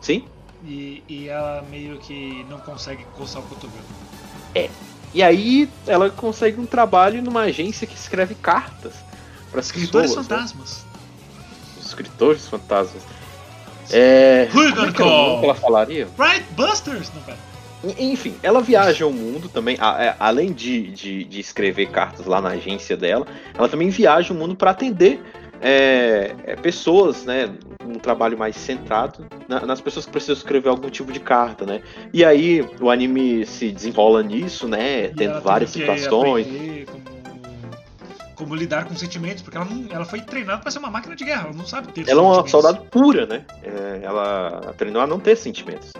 [0.00, 0.24] Sim?
[0.64, 3.84] E, e ela meio que não consegue coçar o cotovelo.
[5.14, 8.94] E aí ela consegue um trabalho numa agência que escreve cartas
[9.50, 10.26] para as Escritores pessoas.
[10.28, 10.36] né?
[10.36, 10.86] fantasmas.
[11.78, 13.02] Os escritores fantasmas.
[13.92, 14.44] É.
[14.44, 15.38] You como é gonna que era o nome call?
[15.40, 16.08] que ela falaria?
[16.18, 17.10] Right Busters!
[17.14, 17.38] Não, pera.
[17.84, 22.26] En- Enfim, ela viaja o mundo também, a- é, além de, de, de escrever cartas
[22.26, 25.20] lá na agência dela, ela também viaja o mundo para atender
[25.64, 27.48] é, é, pessoas, né?
[27.86, 31.80] Um trabalho mais centrado na- nas pessoas que precisam escrever algum tipo de carta, né?
[32.12, 35.04] E aí o anime se desenrola nisso, né?
[35.04, 36.46] E Tendo várias que situações.
[36.46, 37.11] aprender Como,
[38.42, 41.24] como lidar com sentimentos, porque ela, não, ela foi treinada pra ser uma máquina de
[41.24, 43.44] guerra, ela não sabe ter Ela é uma soldado pura, né?
[43.62, 45.92] É, ela treinou a não ter sentimentos.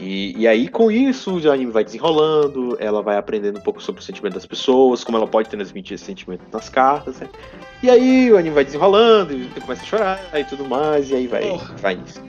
[0.00, 4.00] E, e aí, com isso, o anime vai desenrolando, ela vai aprendendo um pouco sobre
[4.00, 7.28] o sentimento das pessoas, como ela pode transmitir esse sentimento nas cartas, né?
[7.82, 11.26] E aí o anime vai desenrolando, e começa a chorar e tudo mais, e aí
[11.26, 11.74] vai, Porra.
[11.78, 12.22] vai nisso.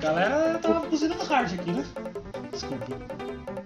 [0.00, 1.84] Galera tava buzinando hard aqui, né?
[2.58, 2.86] Desculpa.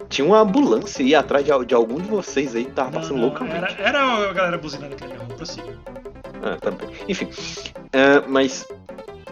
[0.09, 3.16] Tinha uma ambulância aí atrás de, de algum de vocês aí que tava Não, passando
[3.16, 3.56] não, loucamente.
[3.56, 5.78] era, era a galera buzinando na minha rua, prossiga.
[6.43, 6.89] Ah, também.
[7.09, 7.28] Enfim.
[7.93, 8.66] É, mas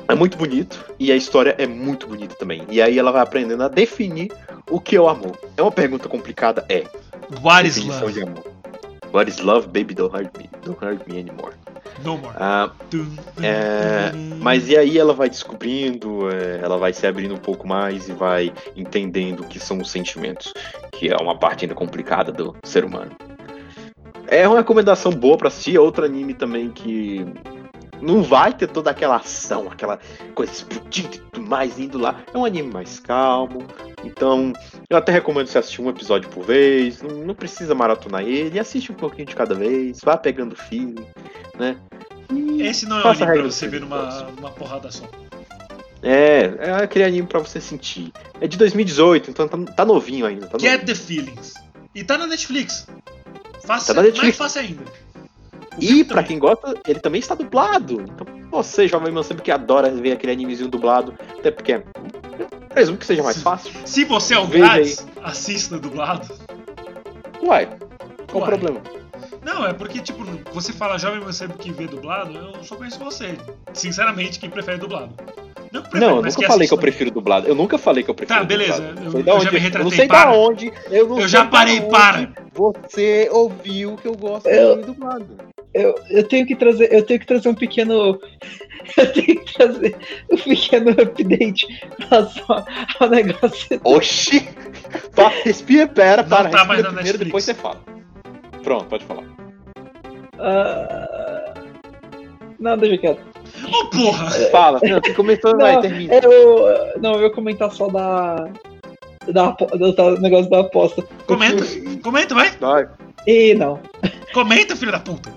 [0.09, 2.65] é muito bonito e a história é muito bonita também.
[2.70, 4.32] E aí ela vai aprendendo a definir
[4.70, 5.39] o que é o amor.
[5.57, 6.85] É uma pergunta complicada, é.
[7.43, 8.12] What is love?
[8.12, 8.45] de amor.
[9.12, 9.95] What is love, baby?
[9.95, 10.49] Don't hurt me.
[10.65, 11.53] Don't hurt me anymore.
[12.05, 12.35] No more.
[12.37, 12.71] Ah,
[13.43, 18.09] é, mas e aí ela vai descobrindo, é, ela vai se abrindo um pouco mais
[18.09, 20.53] e vai entendendo o que são os sentimentos,
[20.93, 23.12] que é uma parte ainda complicada do ser humano.
[24.27, 27.27] É uma recomendação boa pra assistir, é outro anime também que
[28.01, 29.99] não vai ter toda aquela ação, aquela
[30.35, 32.23] coisa explodindo e tudo mais indo lá.
[32.33, 33.65] É um anime mais calmo,
[34.05, 34.53] então
[34.89, 38.91] eu até recomendo você assistir um episódio por vez, não, não precisa maratonar ele, assiste
[38.91, 41.05] um pouquinho de cada vez, vá pegando feeling,
[41.61, 41.77] né?
[42.32, 45.05] E Esse não é um anime pra você ver numa, numa porrada só.
[46.03, 48.12] É, é aquele anime pra você sentir.
[48.41, 50.47] É de 2018, então tá, tá novinho ainda.
[50.47, 50.87] Tá Get novinho.
[50.87, 51.55] the Feelings.
[51.95, 52.87] E tá na Netflix.
[53.65, 54.39] Fácil, Tá na Netflix.
[54.39, 54.82] mais fácil ainda.
[55.77, 56.28] O E pra também.
[56.28, 58.01] quem gosta, ele também está dublado.
[58.03, 61.85] Então, você, jovem mancebo que adora ver aquele animezinho dublado, até porque é-
[62.70, 63.70] presumo que seja mais fácil.
[63.85, 66.28] Se você é o Veja Gladys, assista dublado.
[67.43, 67.66] Uai,
[68.31, 68.49] qual o Uai.
[68.49, 68.81] problema?
[69.43, 70.23] Não, é porque, tipo,
[70.53, 73.35] você fala jovem mancebo que vê dublado, eu só conheço você.
[73.73, 75.15] Sinceramente, quem prefere dublado.
[75.73, 77.47] Não, que prefere, Não, eu nunca falei que eu prefiro dublado.
[77.49, 78.81] Eu nunca falei que eu prefiro Tá, beleza.
[78.83, 79.19] dublado.
[79.19, 80.25] Eu- eu onde- já me Eu não retratei, sei para.
[80.31, 80.73] da onde.
[80.91, 82.33] Eu, não Eu já parei, para.
[82.53, 85.27] Você ouviu que eu gosto Eu- de dublado.
[85.73, 88.19] Eu, eu tenho que trazer, eu tenho que trazer um pequeno,
[88.99, 89.97] eu tenho que trazer
[90.29, 91.65] um pequeno update
[92.11, 92.65] relação
[92.99, 93.81] ao negócio.
[93.85, 94.49] Oxi!
[95.15, 96.51] Tá, respira, pera, Não para.
[96.51, 97.25] tá mais respira na primeiro, Netflix.
[97.25, 97.81] depois você fala.
[98.62, 99.24] Pronto, pode falar.
[100.39, 101.55] Ah,
[102.59, 103.23] não, deixa quieto.
[103.66, 104.31] Ô, porra!
[104.51, 106.15] Fala, não, você começou, Não, vai, termina.
[106.15, 108.49] Eu, não, eu ia comentar só da,
[109.32, 111.03] da do, do negócio da aposta.
[111.27, 111.65] Comenta,
[112.03, 112.51] comenta, vai.
[112.51, 112.89] Vai.
[113.27, 113.81] E não.
[114.32, 115.32] Comenta, filho da puta.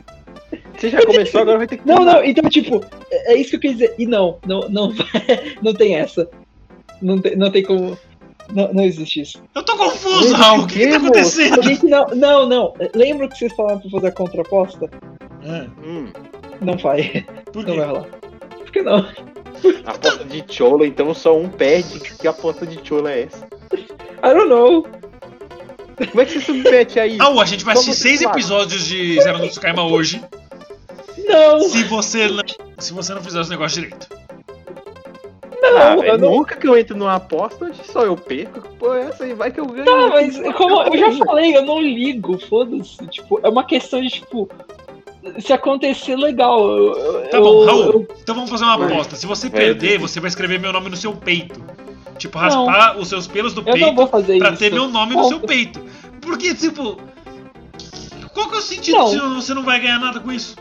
[0.77, 1.87] Você já começou, agora vai ter que.
[1.87, 3.95] Não, não, então, tipo, é é isso que eu quis dizer.
[3.97, 4.93] E não, não, não,
[5.61, 6.29] não tem essa.
[7.01, 7.97] Não tem, não tem como.
[8.53, 9.43] Não, não existe isso.
[9.55, 10.63] Eu tô confuso, Raul.
[10.63, 11.59] O que, que tá acontecendo?
[11.59, 12.73] A gente não, não, não.
[12.93, 14.89] Lembra que vocês falaram pra fazer a contraposta?
[15.45, 16.07] Ah, Hum,
[16.59, 17.25] por Não vai.
[17.55, 18.03] Não vai rolar.
[18.03, 19.05] Por que não?
[19.85, 21.99] aposta de Chola, então só um perde.
[21.99, 23.47] Que aposta de Chola é essa?
[23.73, 24.83] I don't know.
[26.09, 27.17] Como é que você submete aí?
[27.17, 28.31] Raul, a gente vai assistir seis lá.
[28.31, 30.21] episódios de Zero no Tsukaima hoje.
[31.27, 32.43] Não, Se você não,
[32.79, 34.07] se você não fizer os negócios direito.
[35.71, 36.31] Não, Ah, eu não.
[36.31, 38.61] Nunca que eu entro numa aposta, só eu perco.
[38.77, 39.85] Pô, essa aí vai que eu ganho.
[39.85, 42.97] Tá, mas como eu já falei, eu não ligo, foda-se.
[43.07, 44.49] Tipo, é uma questão de, tipo,
[45.39, 46.67] se acontecer, legal.
[46.69, 47.81] Eu, Tá bom, eu- Raul.
[47.83, 49.15] eu- Então vamos fazer uma aposta.
[49.15, 51.61] Se você perder, você vai escrever meu nome no seu peito.
[52.17, 52.65] Tipo, Não.
[52.65, 54.59] raspar os seus pelos do eu não peito vou fazer pra isso.
[54.59, 55.47] ter meu nome no seu Ponto.
[55.47, 55.81] peito.
[56.21, 56.97] Porque, tipo.
[58.33, 59.07] Qual que é o sentido Não.
[59.07, 60.55] se você não vai ganhar nada com isso?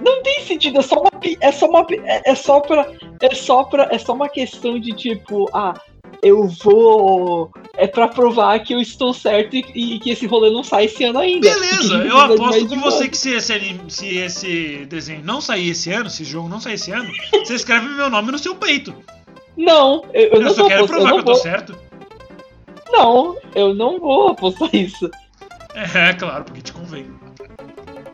[0.00, 1.10] Não tem sentido, é só uma.
[1.40, 1.86] É só uma.
[2.04, 2.86] É, é só pra.
[3.20, 3.88] É só pra.
[3.90, 5.74] É só uma questão de tipo, ah,
[6.22, 7.50] eu vou.
[7.76, 11.04] É pra provar que eu estou certo e, e que esse rolê não sai esse
[11.04, 11.48] ano ainda.
[11.48, 16.08] Beleza, eu aposto que você que se esse, se esse desenho não sair esse ano,
[16.08, 17.10] se esse jogo não sair esse ano,
[17.44, 18.94] você escreve meu nome no seu peito.
[19.56, 21.40] Não, eu, eu Eu, não só vou quero provar Eu que eu tô vou.
[21.42, 21.78] certo.
[22.90, 25.10] Não, eu não vou apostar isso.
[25.94, 27.06] É, claro, porque te convém.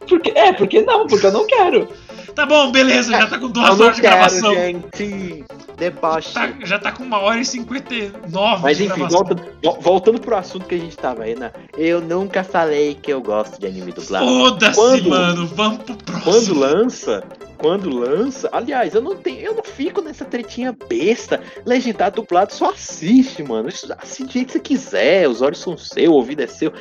[0.08, 1.88] Porque, é, porque não, porque eu não quero.
[2.34, 4.54] Tá bom, beleza, já tá com duas Eu não horas de quero, gravação.
[4.54, 5.44] gente.
[5.76, 6.32] Deboche.
[6.32, 9.24] Tá- já tá com uma hora e 59 Mas de enfim, gravação.
[9.24, 11.52] volta- vo- voltando pro assunto que a gente tava aí, né?
[11.76, 14.24] Eu nunca falei que eu gosto de anime dublado.
[14.26, 15.46] Foda-se, Quando- mano.
[15.48, 16.60] Vamos pro Quando próximo.
[16.60, 17.24] lança,
[17.58, 22.70] quando lança, aliás, eu não tenho, eu não fico nessa tretinha besta, legendado dublado, só
[22.70, 23.68] assiste, mano.
[23.68, 26.72] Assiste do jeito que você quiser, os olhos são seus, o ouvido é seu.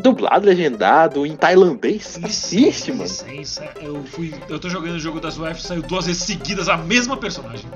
[0.00, 3.02] Dublado, legendado, em tailandês, assiste, mano.
[3.02, 4.32] Licença, eu fui.
[4.48, 7.66] Eu tô jogando o jogo das UF, saiu duas vezes seguidas a mesma personagem.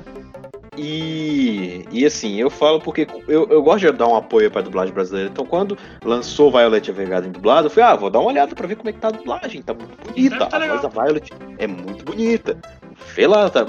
[0.77, 4.95] E, e assim, eu falo porque eu, eu gosto de dar um apoio pra dublagem
[4.95, 5.29] brasileira.
[5.31, 8.77] Então, quando lançou Violet Evergarden dublado, eu falei, ah, vou dar uma olhada pra ver
[8.77, 9.61] como é que tá a dublagem.
[9.61, 10.47] Tá muito bonita.
[10.47, 12.59] Tá a voz da Violet é muito bonita.
[13.15, 13.67] Vê lá, tá.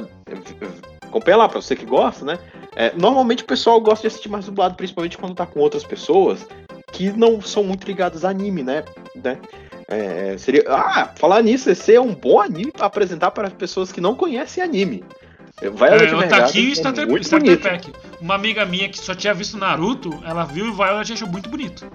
[1.01, 2.39] Acompanha lá, pra você que gosta, né?
[2.75, 6.47] É, normalmente o pessoal gosta de assistir mais dublado, principalmente quando tá com outras pessoas
[6.93, 8.83] que não são muito ligadas a anime, né?
[9.15, 9.37] né?
[9.87, 10.63] É, seria.
[10.69, 14.15] Ah, falar nisso, esse é um bom anime pra apresentar para as pessoas que não
[14.15, 15.03] conhecem anime.
[15.61, 17.59] Violet É, o Evergarden Taquinho é está ter, muito Starter.
[17.59, 17.91] Pack.
[18.21, 21.49] Uma amiga minha que só tinha visto Naruto, ela viu e Violet e achou muito
[21.49, 21.85] bonito.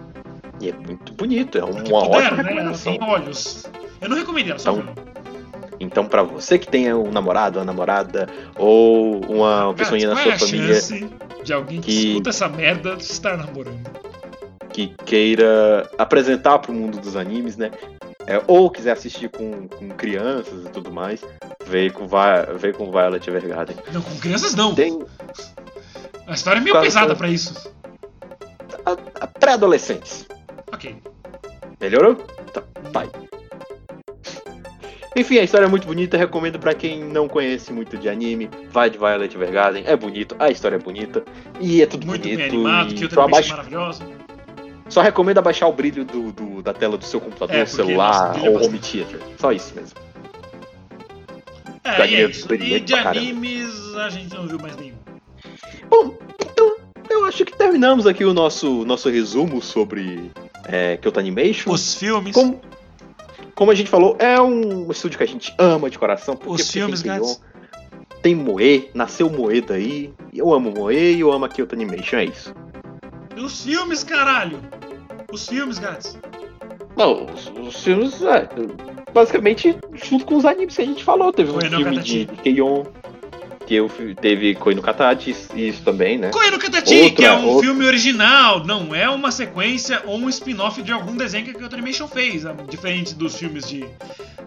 [0.61, 2.51] E é muito bonito, é Porque uma puderam, ótima né?
[2.51, 2.99] Ela recomendação.
[2.99, 3.67] tem olhos.
[4.01, 4.95] Eu não recomendei, ela só Então.
[5.81, 10.35] Então, pra você que tenha um namorado, uma namorada, ou uma pessoinha na sua é
[10.35, 10.81] a família
[11.45, 14.08] de alguém que, que- escuta essa merda estar namorando?
[14.79, 17.73] Que queira apresentar pro mundo dos animes, né?
[18.29, 21.21] É, ou quiser assistir com, com crianças e tudo mais,
[21.67, 22.07] veio com,
[22.59, 23.77] veio com Violet Evergarden.
[23.93, 24.75] Não, com crianças não.
[24.75, 25.01] Tem
[26.29, 27.73] A história é meio Quase pesada pra isso.
[28.87, 28.93] a,
[29.25, 30.29] a pré-adolescentes.
[30.73, 30.95] Ok.
[31.81, 32.15] Melhorou?
[32.53, 33.11] Tá, tá aí.
[35.17, 38.89] Enfim, a história é muito bonita, recomendo pra quem não conhece muito de anime, vai
[38.91, 41.25] de Violet Evergarden, é bonito, a história é bonita,
[41.59, 42.37] e é tudo Muito bonito.
[42.37, 44.05] bem animado, e que eu abaixa- maravilhosa.
[44.89, 48.55] Só recomendo abaixar o brilho do, do- da tela do seu computador, É, celular ou
[48.55, 48.67] bastante.
[48.67, 49.21] home theater.
[49.39, 49.97] Só isso mesmo.
[51.85, 52.53] É, é isso.
[52.55, 54.97] E de animes a gente não viu mais nenhum.
[55.89, 56.77] Bom, então
[57.09, 60.31] eu acho que terminamos aqui o nosso, nosso resumo sobre
[60.67, 61.71] é, Kyoto Animation.
[61.73, 62.35] Os filmes.
[62.35, 62.61] Como,
[63.55, 66.37] como a gente falou, é um estúdio que a gente ama de coração.
[66.37, 67.03] Porque, Os porque filmes,
[68.23, 70.13] tem Moe, nasceu Moe daí.
[70.35, 72.55] Eu amo Moe e eu amo a Kyoto Animation, é isso.
[73.45, 74.61] Os filmes, caralho!
[75.33, 76.19] Os filmes, Gats.
[76.97, 78.49] Não, os, os filmes, é,
[79.13, 81.33] basicamente, junto com os animes que a gente falou.
[81.33, 82.25] Teve um Koe no filme Katachi.
[82.25, 82.85] de Keion,
[83.67, 83.91] que eu,
[84.21, 86.31] teve Koi no Katachi, isso também, né?
[86.31, 90.29] Koe no Katachi, Outra- que é um filme original, não é uma sequência ou um
[90.29, 93.85] spin-off de algum desenho que a Kyoto Animation fez, ah, diferente dos filmes de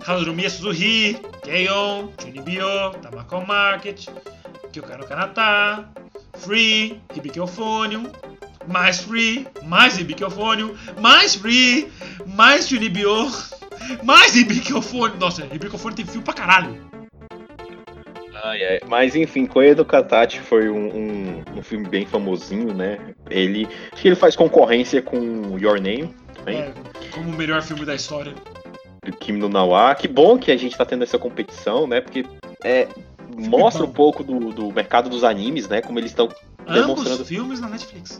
[0.05, 4.07] Harumiya Suzuki, Keion, Chunibyo, Tamako Market,
[4.73, 5.85] Kyoka no Kanata,
[6.37, 8.07] Free, Hibikyophonium,
[8.67, 11.91] mais Free, mais Hibikyophonium, mais Free,
[12.25, 13.29] mais Chunibyo,
[14.03, 15.17] mais Hibikyophonium.
[15.19, 16.75] Nossa, Hibikyophonium tem fio pra caralho.
[18.43, 18.79] Ai, ai.
[18.87, 22.97] Mas enfim, Koe do Katachi foi um, um, um filme bem famosinho, né?
[23.29, 23.67] Ele.
[23.91, 26.73] Acho que ele faz concorrência com Your Name, também, É,
[27.11, 28.33] como o melhor filme da história.
[29.05, 29.93] do Kim no Nawa.
[29.93, 32.01] Que bom que a gente tá tendo essa competição, né?
[32.01, 32.25] Porque
[32.63, 32.87] é,
[33.47, 35.81] mostra um pouco do, do mercado dos animes, né?
[35.81, 36.29] Como eles estão
[36.71, 38.19] Demonstrando- filmes na Netflix.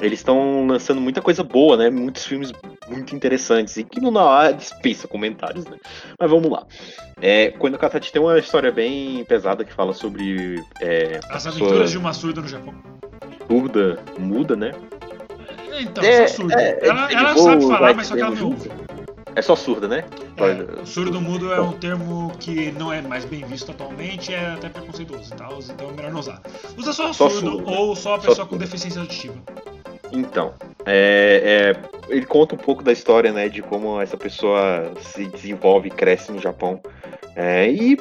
[0.00, 1.90] eles estão lançando muita coisa boa, né?
[1.90, 2.52] Muitos filmes
[2.88, 3.76] muito interessantes.
[3.76, 5.76] E que no Nawa dispensa comentários, né?
[6.18, 6.64] Mas vamos lá.
[7.20, 11.90] É, quando o Katachi tem uma história bem pesada que fala sobre é, As aventuras
[11.90, 12.74] de uma surda no Japão.
[13.48, 14.72] surda, muda, né?
[15.80, 16.54] Então, É, surda.
[16.60, 18.70] é, ela é ela sabe falar, mas só que ela não ouve.
[19.36, 20.04] É só surda, né?
[20.36, 24.68] É, surdo mudo é um termo que não é mais bem visto atualmente, é até
[24.68, 26.40] preconceituoso e tal, então é melhor não usar.
[26.76, 27.70] Usa só, Só surdo, surdo.
[27.70, 28.64] ou só a Só pessoa com surdo.
[28.64, 29.34] deficiência auditiva.
[30.12, 30.54] Então,
[30.86, 35.88] é, é, ele conta um pouco da história, né, de como essa pessoa se desenvolve
[35.88, 36.80] e cresce no Japão.
[37.34, 37.98] É, e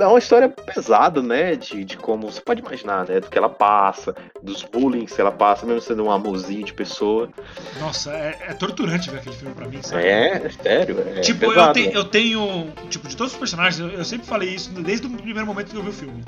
[0.00, 3.48] é uma história pesada, né, de, de como você pode imaginar, né, do que ela
[3.48, 7.28] passa, dos bullying que ela passa, mesmo sendo um amorzinho de pessoa.
[7.78, 10.06] Nossa, é, é torturante ver aquele filme pra mim, sabe?
[10.06, 11.72] É, sério, é tipo, eu, pesado.
[11.74, 11.92] te- né?
[11.94, 12.72] eu tenho.
[12.88, 15.76] Tipo, de todos os personagens, eu, eu sempre falei isso desde o primeiro momento que
[15.76, 16.24] eu vi o filme.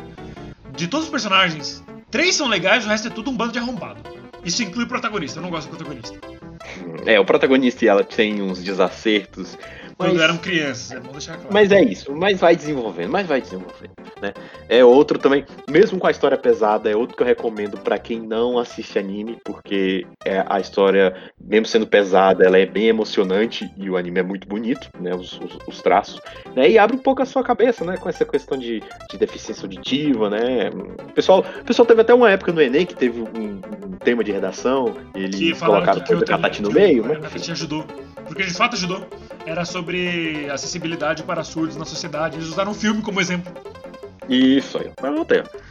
[0.76, 4.00] De todos os personagens, três são legais, o resto é tudo um bando de arrombado.
[4.44, 6.18] Isso inclui o protagonista, eu não gosto do protagonista.
[7.06, 9.56] É, o protagonista e ela tem uns desacertos.
[10.02, 11.48] Quando mas- eram crianças, é bom deixar claro.
[11.52, 14.32] Mas é isso, mas vai desenvolvendo, mas vai desenvolvendo, né?
[14.68, 18.20] É outro também, mesmo com a história pesada, é outro que eu recomendo pra quem
[18.20, 23.88] não assiste anime, porque é a história, mesmo sendo pesada, ela é bem emocionante e
[23.90, 25.14] o anime é muito bonito, né?
[25.14, 26.20] Os, os- os traços,
[26.54, 26.68] né?
[26.70, 27.96] E abre um pouco a sua cabeça, né?
[27.96, 30.70] Com essa questão de, de deficiência auditiva, né?
[31.08, 34.22] O pessoal, o pessoal teve até uma época no Enem que teve um, um tema
[34.24, 37.16] de redação, que eles falaram colocaram que, que Katati no que meio, né?
[37.16, 37.84] Katati ajudou.
[38.26, 39.06] Porque de fato ajudou.
[39.44, 42.36] Era sobre acessibilidade para surdos na sociedade.
[42.36, 43.52] Eles usaram um filme como exemplo.
[44.28, 45.40] Isso aí, pronto aí.
[45.40, 45.62] ó.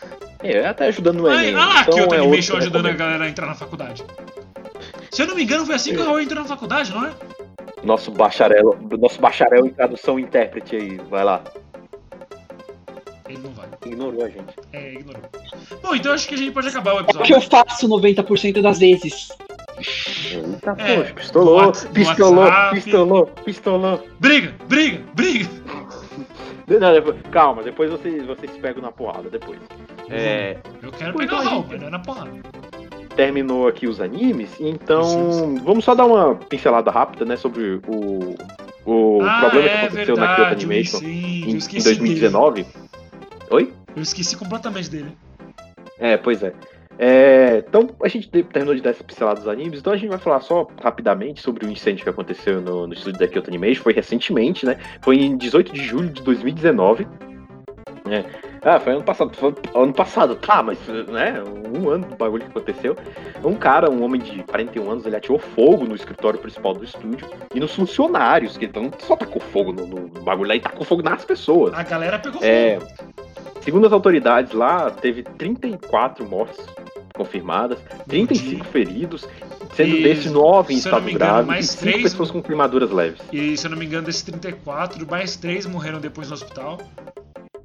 [0.43, 1.56] É, até ajudando Olha Enem.
[1.56, 4.03] olha lá então que o é Animation outro ajudando a galera a entrar na faculdade.
[5.11, 7.11] Se eu não me engano, foi assim que o Raul entrou na faculdade, não é?
[7.84, 11.43] Nosso bacharel, nosso bacharel em tradução e intérprete aí, vai lá.
[13.27, 13.68] Ele não vai.
[13.85, 14.53] Ignorou a gente.
[14.73, 15.22] É, ignorou.
[15.81, 17.35] Bom, então acho que a gente pode acabar o É o que episódio.
[17.35, 19.30] eu faço 90% das vezes.
[19.85, 22.75] Eita, É, poxa, pistolou, pistolou, WhatsApp.
[22.81, 24.07] pistolou, pistolou.
[24.19, 25.49] Briga, briga, briga!
[26.67, 29.59] Não, depois- calma, depois vocês, vocês pegam na porrada depois.
[30.09, 32.31] É, Eu quero pegar o então a Raul, gente- mas não é na porrada.
[33.15, 38.35] terminou aqui os animes, então Sim, vamos só dar uma pincelada rápida, né, sobre o,
[38.85, 41.09] o ah, problema que é aconteceu na Kyoto verdade, Animation incêndio,
[41.49, 42.65] em, em esqueci 2019.
[43.49, 43.63] Oi?
[43.65, 43.75] dele.
[43.95, 45.11] Eu esqueci completamente dele.
[45.99, 46.53] É, pois é.
[46.99, 50.19] É, então a gente terminou de dar essa pincelada dos animes, então a gente vai
[50.19, 53.93] falar só rapidamente sobre o incêndio que aconteceu no, no estúdio da Kyoto Animation, foi
[53.93, 54.77] recentemente, né?
[55.01, 57.07] Foi em 18 de julho de 2019.
[58.05, 58.26] né?
[58.63, 60.77] Ah, foi ano passado, foi ano passado, tá, mas
[61.07, 61.41] né,
[61.75, 62.95] um ano do bagulho que aconteceu.
[63.43, 67.27] Um cara, um homem de 41 anos, ele atirou fogo no escritório principal do estúdio
[67.55, 71.01] e nos funcionários, que então só tacou fogo no, no- bagulho lá e tacou fogo
[71.01, 71.73] nas pessoas.
[71.73, 72.91] A galera pegou É, fogo.
[73.61, 76.63] segundo as autoridades lá, teve 34 mortes
[77.15, 79.27] confirmadas, 35 feridos,
[79.75, 82.91] sendo E, desses 9 em estado engano, grave mais e 5 três- pessoas com queimaduras
[82.91, 83.21] leves.
[83.33, 86.79] E se eu não me engano, desses 34, mais 3 morreram depois no hospital.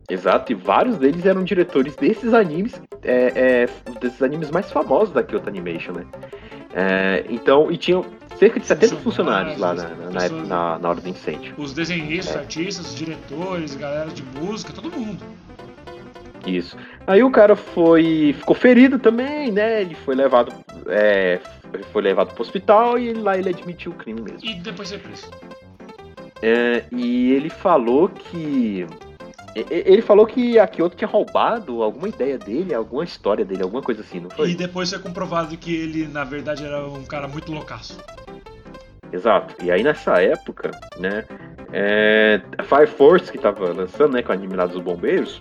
[0.09, 3.33] Exato, e vários deles eram diretores desses animes, é,
[3.65, 3.69] é,
[4.01, 6.07] desses animes mais famosos da Kyoto Animation, né?
[6.75, 8.05] É, então, e tinham
[8.39, 11.55] cerca de 70 funcionários lá na, na, Pessoas- na- na hora do incêndio.
[11.59, 12.39] Os desenhistas, É.
[12.39, 15.25] artistas, os diretores, galera de música, todo mundo.
[16.47, 16.77] Isso.
[17.07, 18.35] Aí o cara foi.
[18.39, 19.81] ficou ferido também, né?
[19.81, 20.53] Ele foi levado.
[20.87, 21.41] É,
[21.93, 24.49] foi levado pro hospital e lá ele admitiu o crime mesmo.
[24.49, 25.29] E depois foi preso.
[26.41, 28.87] É, e ele falou que.
[29.71, 34.03] Ele falou que a Kyoto tinha roubado alguma ideia dele, alguma história dele, alguma coisa
[34.03, 34.51] assim, não foi?
[34.51, 37.99] E depois foi comprovado que ele, na verdade, era um cara muito loucaço.
[39.13, 39.55] Exato.
[39.65, 41.25] E aí nessa época, né,
[41.73, 45.41] é, a Fire Force que tava lançando, né, com anime lá dos bombeiros,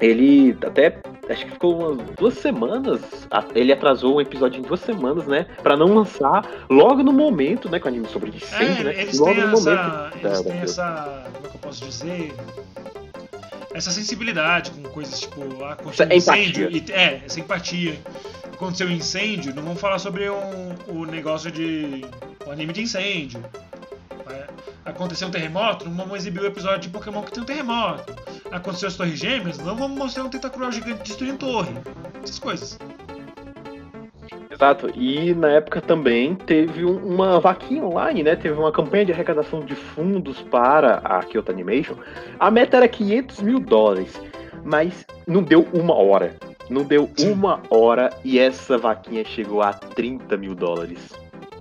[0.00, 0.98] ele até
[1.28, 5.46] acho que ficou umas duas semanas, a- ele atrasou um episódio em duas semanas, né,
[5.62, 9.18] Pra não lançar logo no momento, né, com o anime sobre incêndio, É, né, eles
[9.18, 9.70] logo têm no essa.
[9.74, 10.16] momento.
[10.26, 11.24] Eles têm essa.
[11.34, 12.32] Como é que eu posso dizer?
[13.74, 15.62] Essa sensibilidade com coisas tipo.
[15.64, 16.70] Ah, aconteceu um incêndio.
[16.70, 18.00] E, é, essa empatia.
[18.52, 22.04] Aconteceu um incêndio, não vamos falar sobre um, o negócio de.
[22.46, 23.44] o anime de incêndio.
[24.30, 24.46] É,
[24.86, 28.14] Aconteceu um terremoto, não vamos exibir o episódio de Pokémon que tem um terremoto.
[28.52, 31.74] Aconteceu as Torres Gêmeas, não vamos mostrar um tentacruel gigante destruindo torre.
[32.22, 32.78] Essas coisas.
[34.56, 34.90] Exato.
[34.94, 38.34] E na época também teve um- uma vaquinha online, né?
[38.34, 41.94] Teve uma campanha de arrecadação de fundos para a Kyoto Animation.
[42.40, 44.20] A meta era 500 mil dólares,
[44.64, 46.34] mas não deu uma hora.
[46.68, 47.32] Não deu Sim.
[47.32, 51.12] uma hora e essa vaquinha chegou a 30 mil dólares.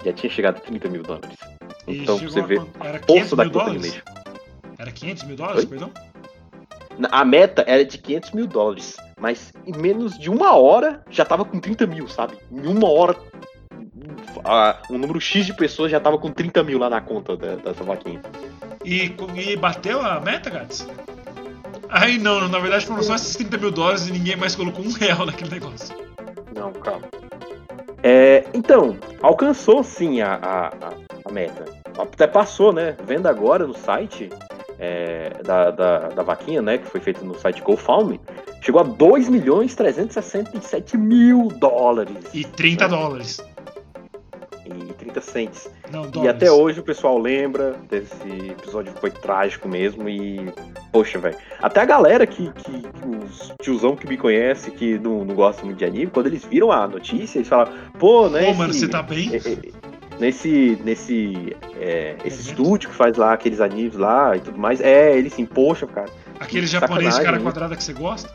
[0.04, 1.38] Já tinha chegado a 30 mil dólares.
[1.88, 3.70] Então você vê a 500 força da Kyoto?
[3.70, 4.02] Animation.
[4.80, 5.68] Era 500 mil dólares, Oi?
[5.68, 5.92] perdão?
[7.12, 11.44] A meta era de 500 mil dólares, mas em menos de uma hora já tava
[11.44, 12.38] com 30 mil, sabe?
[12.52, 13.16] Em uma hora,
[14.44, 17.56] a- um número X de pessoas já tava com 30 mil lá na conta da-
[17.56, 18.22] dessa vaquinha.
[18.84, 20.88] E, e bateu a meta, Gats?
[21.90, 24.92] Aí não, na verdade foram só esses 30 mil dólares e ninguém mais colocou um
[24.92, 25.96] real naquele negócio.
[26.56, 27.04] Não, calma.
[28.04, 30.94] É, então, alcançou sim a, a, a-
[31.26, 31.66] a meta.
[31.98, 32.96] Até passou, né?
[33.06, 34.30] Vendo agora no site
[34.80, 36.78] é, da, da, da vaquinha, né?
[36.78, 38.20] Que foi feito no site GoFundMe,
[38.62, 43.42] chegou a 2 milhões 367 mil dólares E 30 dólares.
[44.66, 45.70] e 30 cents.
[45.92, 50.52] Não, E até hoje o pessoal lembra desse episódio que foi trágico mesmo e.
[50.92, 51.38] Poxa, velho.
[51.62, 55.64] Até a galera que, que, que Os tiozão que me conhece, que não, não gosta
[55.64, 58.44] muito de anime, quando eles viram a notícia, eles falaram, pô, né?
[58.46, 59.30] Pô, esse- mano, você tá bem?
[59.34, 59.58] é, é,
[60.20, 60.80] Nesse.
[60.84, 61.56] Nesse.
[61.80, 62.50] é, esse Evento?
[62.62, 64.80] estúdio que faz lá aqueles animes lá e tudo mais.
[64.82, 66.10] É, ele sim, poxa, cara.
[66.40, 68.30] Aquele que japonês cara quadrada que você gosta?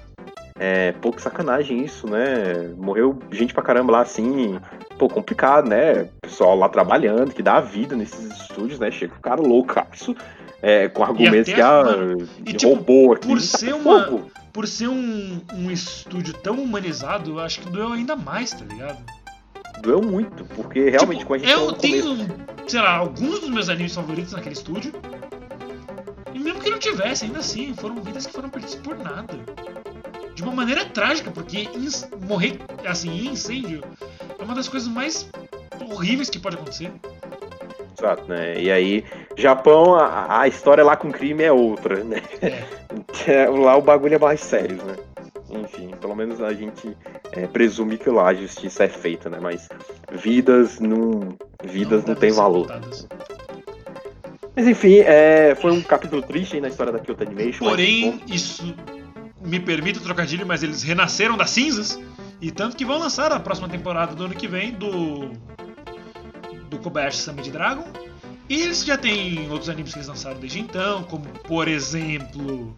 [0.58, 2.70] É, pô, que sacanagem isso, né?
[2.76, 4.58] Morreu gente pra caramba lá, assim.
[4.98, 6.08] Pô, complicado, né?
[6.20, 8.90] Pessoal lá trabalhando, que dá a vida nesses estúdios, né?
[8.90, 10.14] Chega o cara loucaço,
[10.60, 13.26] é, com argumentos que, ah, mano, e, de tipo, robô aqui.
[13.26, 14.30] por tá ser uma- fogo.
[14.52, 18.98] Por ser um, um estúdio tão humanizado, eu acho que doeu ainda mais, tá ligado?
[19.82, 22.26] Doeu muito, porque realmente Tipo, com a gente eu começo- tenho,
[22.68, 24.92] sei lá, alguns dos meus animes favoritos naquele estúdio.
[26.34, 29.34] E mesmo que não tivesse, ainda assim, foram vidas que foram perdidas por nada.
[30.34, 31.68] De uma maneira trágica, porque
[32.26, 33.82] morrer assim em incêndio
[34.38, 35.28] é uma das coisas mais
[35.90, 36.90] horríveis que pode acontecer.
[37.98, 38.58] Exato, né?
[38.60, 39.04] E aí,
[39.36, 42.22] Japão, a, a história lá com crime é outra, né?
[42.40, 42.64] É.
[43.50, 44.96] lá o bagulho é mais sério, né?
[45.52, 46.96] Enfim, pelo menos a gente
[47.32, 49.38] é, presume que lá a justiça é feita, né?
[49.40, 49.68] Mas
[50.12, 51.36] vidas não.
[51.64, 52.66] Vidas não, devem tem valor.
[52.66, 53.06] contadas.
[54.54, 57.64] Mas enfim, é, foi um capítulo triste na história da Kyoto Animation.
[57.64, 58.34] mas Porém, bom.
[58.34, 58.74] isso
[59.40, 61.98] me permite o trocadilho, mas eles renasceram das cinzas.
[62.40, 65.30] E tanto que vão lançar a próxima temporada do ano que vem do.
[66.68, 67.84] Do Kobayashi Summit Dragon.
[68.48, 72.74] E eles já têm outros animes que eles lançaram desde então, como por exemplo.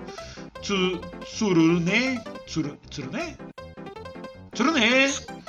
[0.63, 2.21] Tsu, Tsurune.
[2.47, 3.37] Tsuru, Tsurune?
[4.53, 5.43] Tsurune!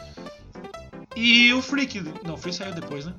[1.16, 2.04] E o Freak.
[2.26, 3.14] Não, o Freak saiu depois, né?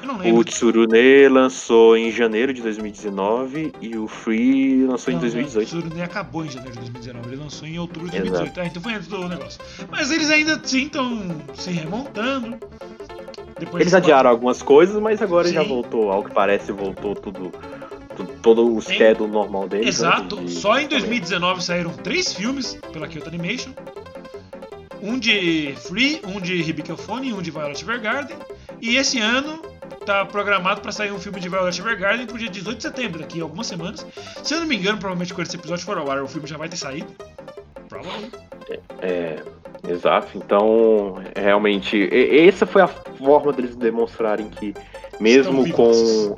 [0.00, 0.40] Eu não lembro.
[0.40, 5.66] O Tsurune lançou em janeiro de 2019 e o Free lançou em Não, 2018.
[5.66, 8.30] O Tsurune acabou em janeiro de 2019, ele lançou em outubro de Exato.
[8.30, 8.60] 2018.
[8.60, 9.60] Ah, então foi antes do negócio.
[9.90, 12.58] Mas eles ainda estão se remontando.
[13.58, 15.54] Depois Eles adiaram algumas coisas, mas agora Sim.
[15.54, 17.52] já voltou, ao que parece, voltou tudo.
[18.42, 19.86] Todo o schedule normal deles.
[19.88, 23.70] Exato, né, de- só em 2019 saíram três filmes pela Kyoto Animation.
[25.00, 28.36] Um de Free, um de Hibikofone e um de Violet Evergarden.
[28.80, 29.62] E esse ano
[30.04, 33.40] tá programado para sair um filme de Violet Evergarden pro dia 18 de setembro, daqui
[33.40, 34.04] a algumas semanas.
[34.42, 36.56] Se eu não me engano, provavelmente quando esse episódio for ao ar, o filme já
[36.56, 37.06] vai ter saído.
[37.88, 38.36] Provavelmente.
[39.00, 39.42] É,
[39.88, 40.36] exato.
[40.36, 44.74] Então, realmente, essa foi a forma deles demonstrarem que,
[45.20, 45.90] mesmo com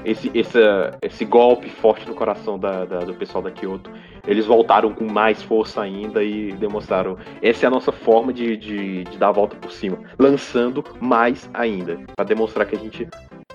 [0.05, 3.91] esse, essa- esse golpe forte no coração da- da- do pessoal da Kyoto,
[4.27, 7.17] eles voltaram com mais força ainda e demonstraram.
[7.43, 11.49] Essa é a nossa forma de, de, de dar a volta por cima, lançando mais
[11.53, 13.07] ainda, Pra demonstrar que a gente.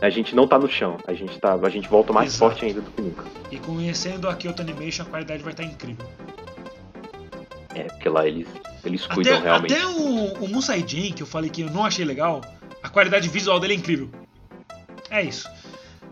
[0.02, 2.52] A gente não tá no chão, a gente, tá, a gente volta mais Exato.
[2.52, 3.23] forte ainda do que nunca.
[3.49, 6.06] E conhecendo a Kyoto Animation, a qualidade vai estar incrível.
[7.73, 8.47] É, porque lá eles,
[8.84, 9.73] eles cuidam Até, realmente.
[9.73, 12.41] até o, o Musai Jin, que eu falei que eu não achei legal,
[12.84, 14.10] a qualidade visual dele é incrível.
[15.10, 15.48] É isso.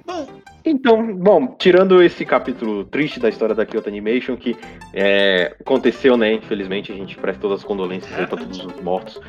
[0.06, 0.28] Bom,
[0.65, 4.56] Então, bom, tirando esse capítulo triste da história da Kyoto Animation, que
[4.94, 6.34] é, aconteceu, né?
[6.34, 9.20] Infelizmente, a gente presta todas as condolências aí pra todos os mortos.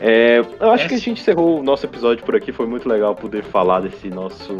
[0.00, 0.88] É, eu acho É.
[0.88, 2.52] que a gente encerrou o nosso episódio por aqui.
[2.52, 4.52] Foi muito legal poder falar desse nosso,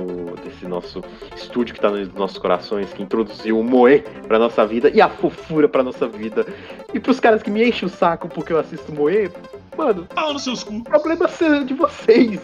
[0.45, 1.03] desse nosso
[1.37, 5.09] estúdio que tá nos nossos corações, que introduziu o Moe pra nossa vida e a
[5.09, 6.47] fofura pra nossa vida.
[6.95, 9.31] E pros caras que me enchem o saco porque eu assisto Moe,
[9.77, 10.77] mano, pau nos seus cu.
[10.77, 12.41] o problema é de vocês.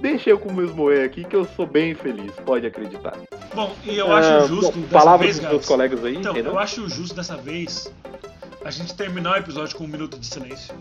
[0.00, 3.16] Deixa eu com meus Moe aqui que eu sou bem feliz, pode acreditar.
[3.54, 6.32] Bom, e eu Ah, acho justo bom, dessa palavras vez, dos meus colegas aí, Então,
[6.32, 6.52] entendeu?
[6.52, 7.92] eu acho justo dessa vez
[8.64, 10.74] a gente terminar o episódio com um minuto de silêncio.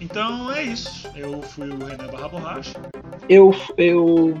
[0.00, 1.08] Então é isso.
[1.16, 2.74] Eu fui o Renan Barra Borracha.
[3.28, 4.38] Eu, eu,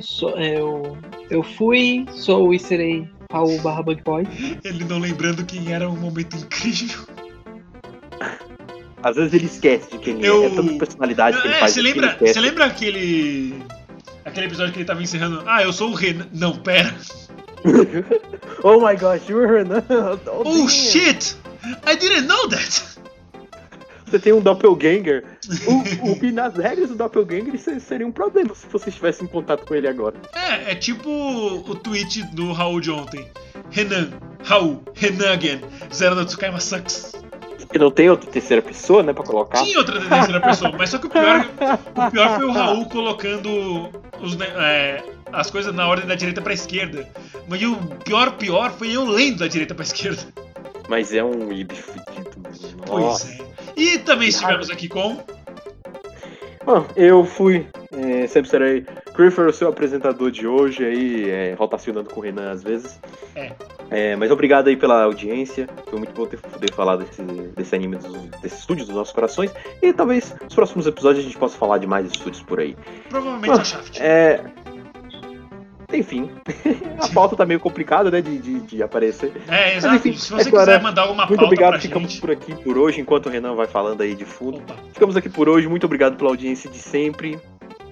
[0.00, 0.96] sou, eu,
[1.28, 4.26] eu fui, sou e serei Raul barra Bug Boy.
[4.64, 7.00] Ele não lembrando quem era um momento incrível.
[9.08, 10.46] Às vezes ele esquece de quem Eu- é.
[10.46, 11.72] É tanta personalidade que ele É, faz.
[11.72, 13.54] você que ele lembra, você lembra aquele.
[14.24, 15.42] Aquele episódio que ele tava encerrando?
[15.46, 16.26] Ah, eu sou o Renan.
[16.32, 16.92] Não, pera.
[18.62, 19.82] Oh my gosh, you're Hernan.
[20.26, 21.36] Oh, Oh shit!
[21.86, 22.82] I didn't know that!
[24.06, 25.24] Você tem um doppelganger.
[25.66, 29.26] o, o que nas regras do doppelganger isso seria um problema se você estivesse em
[29.26, 30.14] contato com ele agora.
[30.32, 33.26] É, é tipo o tweet do Raul de ontem.
[33.70, 34.10] Renan,
[34.44, 35.60] Raul, Renan again.
[35.92, 37.12] Zero no Tsukaima sucks.
[37.72, 39.62] E não tem outra terceira pessoa, né, pra colocar?
[39.62, 41.46] Tinha outra terceira pessoa, mas só que o pior,
[41.94, 43.90] o pior foi o Raul colocando
[44.20, 45.02] os é,
[45.32, 47.08] as coisas na ordem da direita pra esquerda.
[47.48, 50.22] Mas o pior, pior foi eu lendo da direita pra esquerda.
[50.88, 52.30] Mas é um ib fudido.
[52.86, 53.32] Pois Nossa.
[53.32, 53.46] é.
[53.76, 55.18] E também estivemos aqui com.
[56.64, 58.86] Bom, eu fui, é, sempre serei
[59.16, 63.00] Creeper, o seu apresentador de hoje, aí, é, rotacionando com o Renan às vezes.
[63.34, 63.52] É.
[63.88, 65.68] É, mas obrigado aí pela audiência.
[65.88, 68.12] Foi muito bom ter, poder falar desse, desse anime, dos,
[68.42, 69.50] desse estúdio dos nossos corações.
[69.80, 72.76] E talvez nos próximos episódios a gente possa falar de mais estúdios por aí.
[73.08, 74.00] Provavelmente Ah, a Shaft.
[74.00, 74.40] É.
[75.94, 76.28] Enfim,
[77.00, 79.32] a pauta tá meio complicada, né, de, de, de aparecer.
[79.48, 79.94] É, exato.
[79.94, 82.20] enfim, Se você é quiser mandar alguma Muito pauta obrigado, pra ficamos gente.
[82.20, 84.58] por aqui por hoje, enquanto o Renan vai falando aí de fundo.
[84.58, 87.38] Opa, Ficamos aqui por hoje, muito obrigado pela audiência de sempre.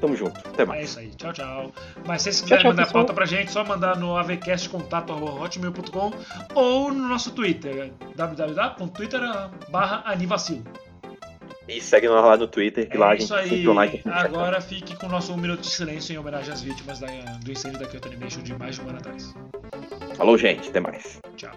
[0.05, 0.81] Tamo junto, até mais.
[0.81, 1.09] é isso aí.
[1.17, 1.73] Tchau, tchau.
[2.07, 3.05] Mas se vocês quiserem tchau, mandar pessoal.
[3.05, 6.13] pauta pra gente, só mandar no avcastcontato.hotmail.com
[6.55, 10.63] ou no nosso Twitter, www.twitter.anivacilo.
[11.67, 13.67] E segue nós lá no Twitter, que lá a É gente isso aí.
[13.67, 14.03] online.
[14.05, 17.51] Agora fique com o nosso um minuto de silêncio em homenagem às vítimas da- do
[17.51, 19.35] incêndio da Kyoto Animation de mais de um ano atrás.
[20.17, 21.19] Falou, gente, até mais.
[21.37, 21.53] Tchau.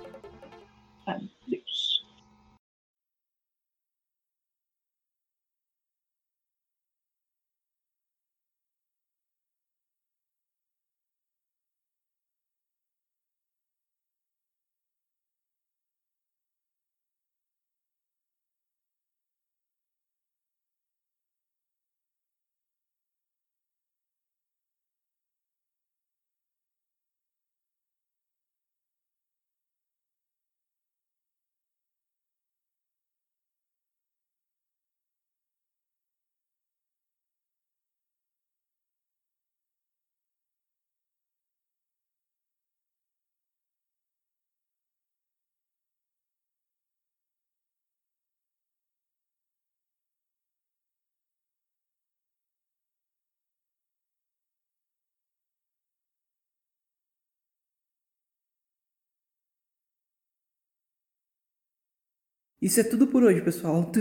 [62.62, 63.92] Isso é tudo por hoje, pessoal.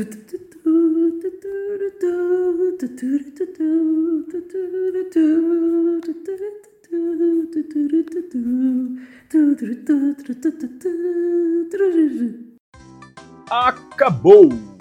[13.50, 14.75] Acabou!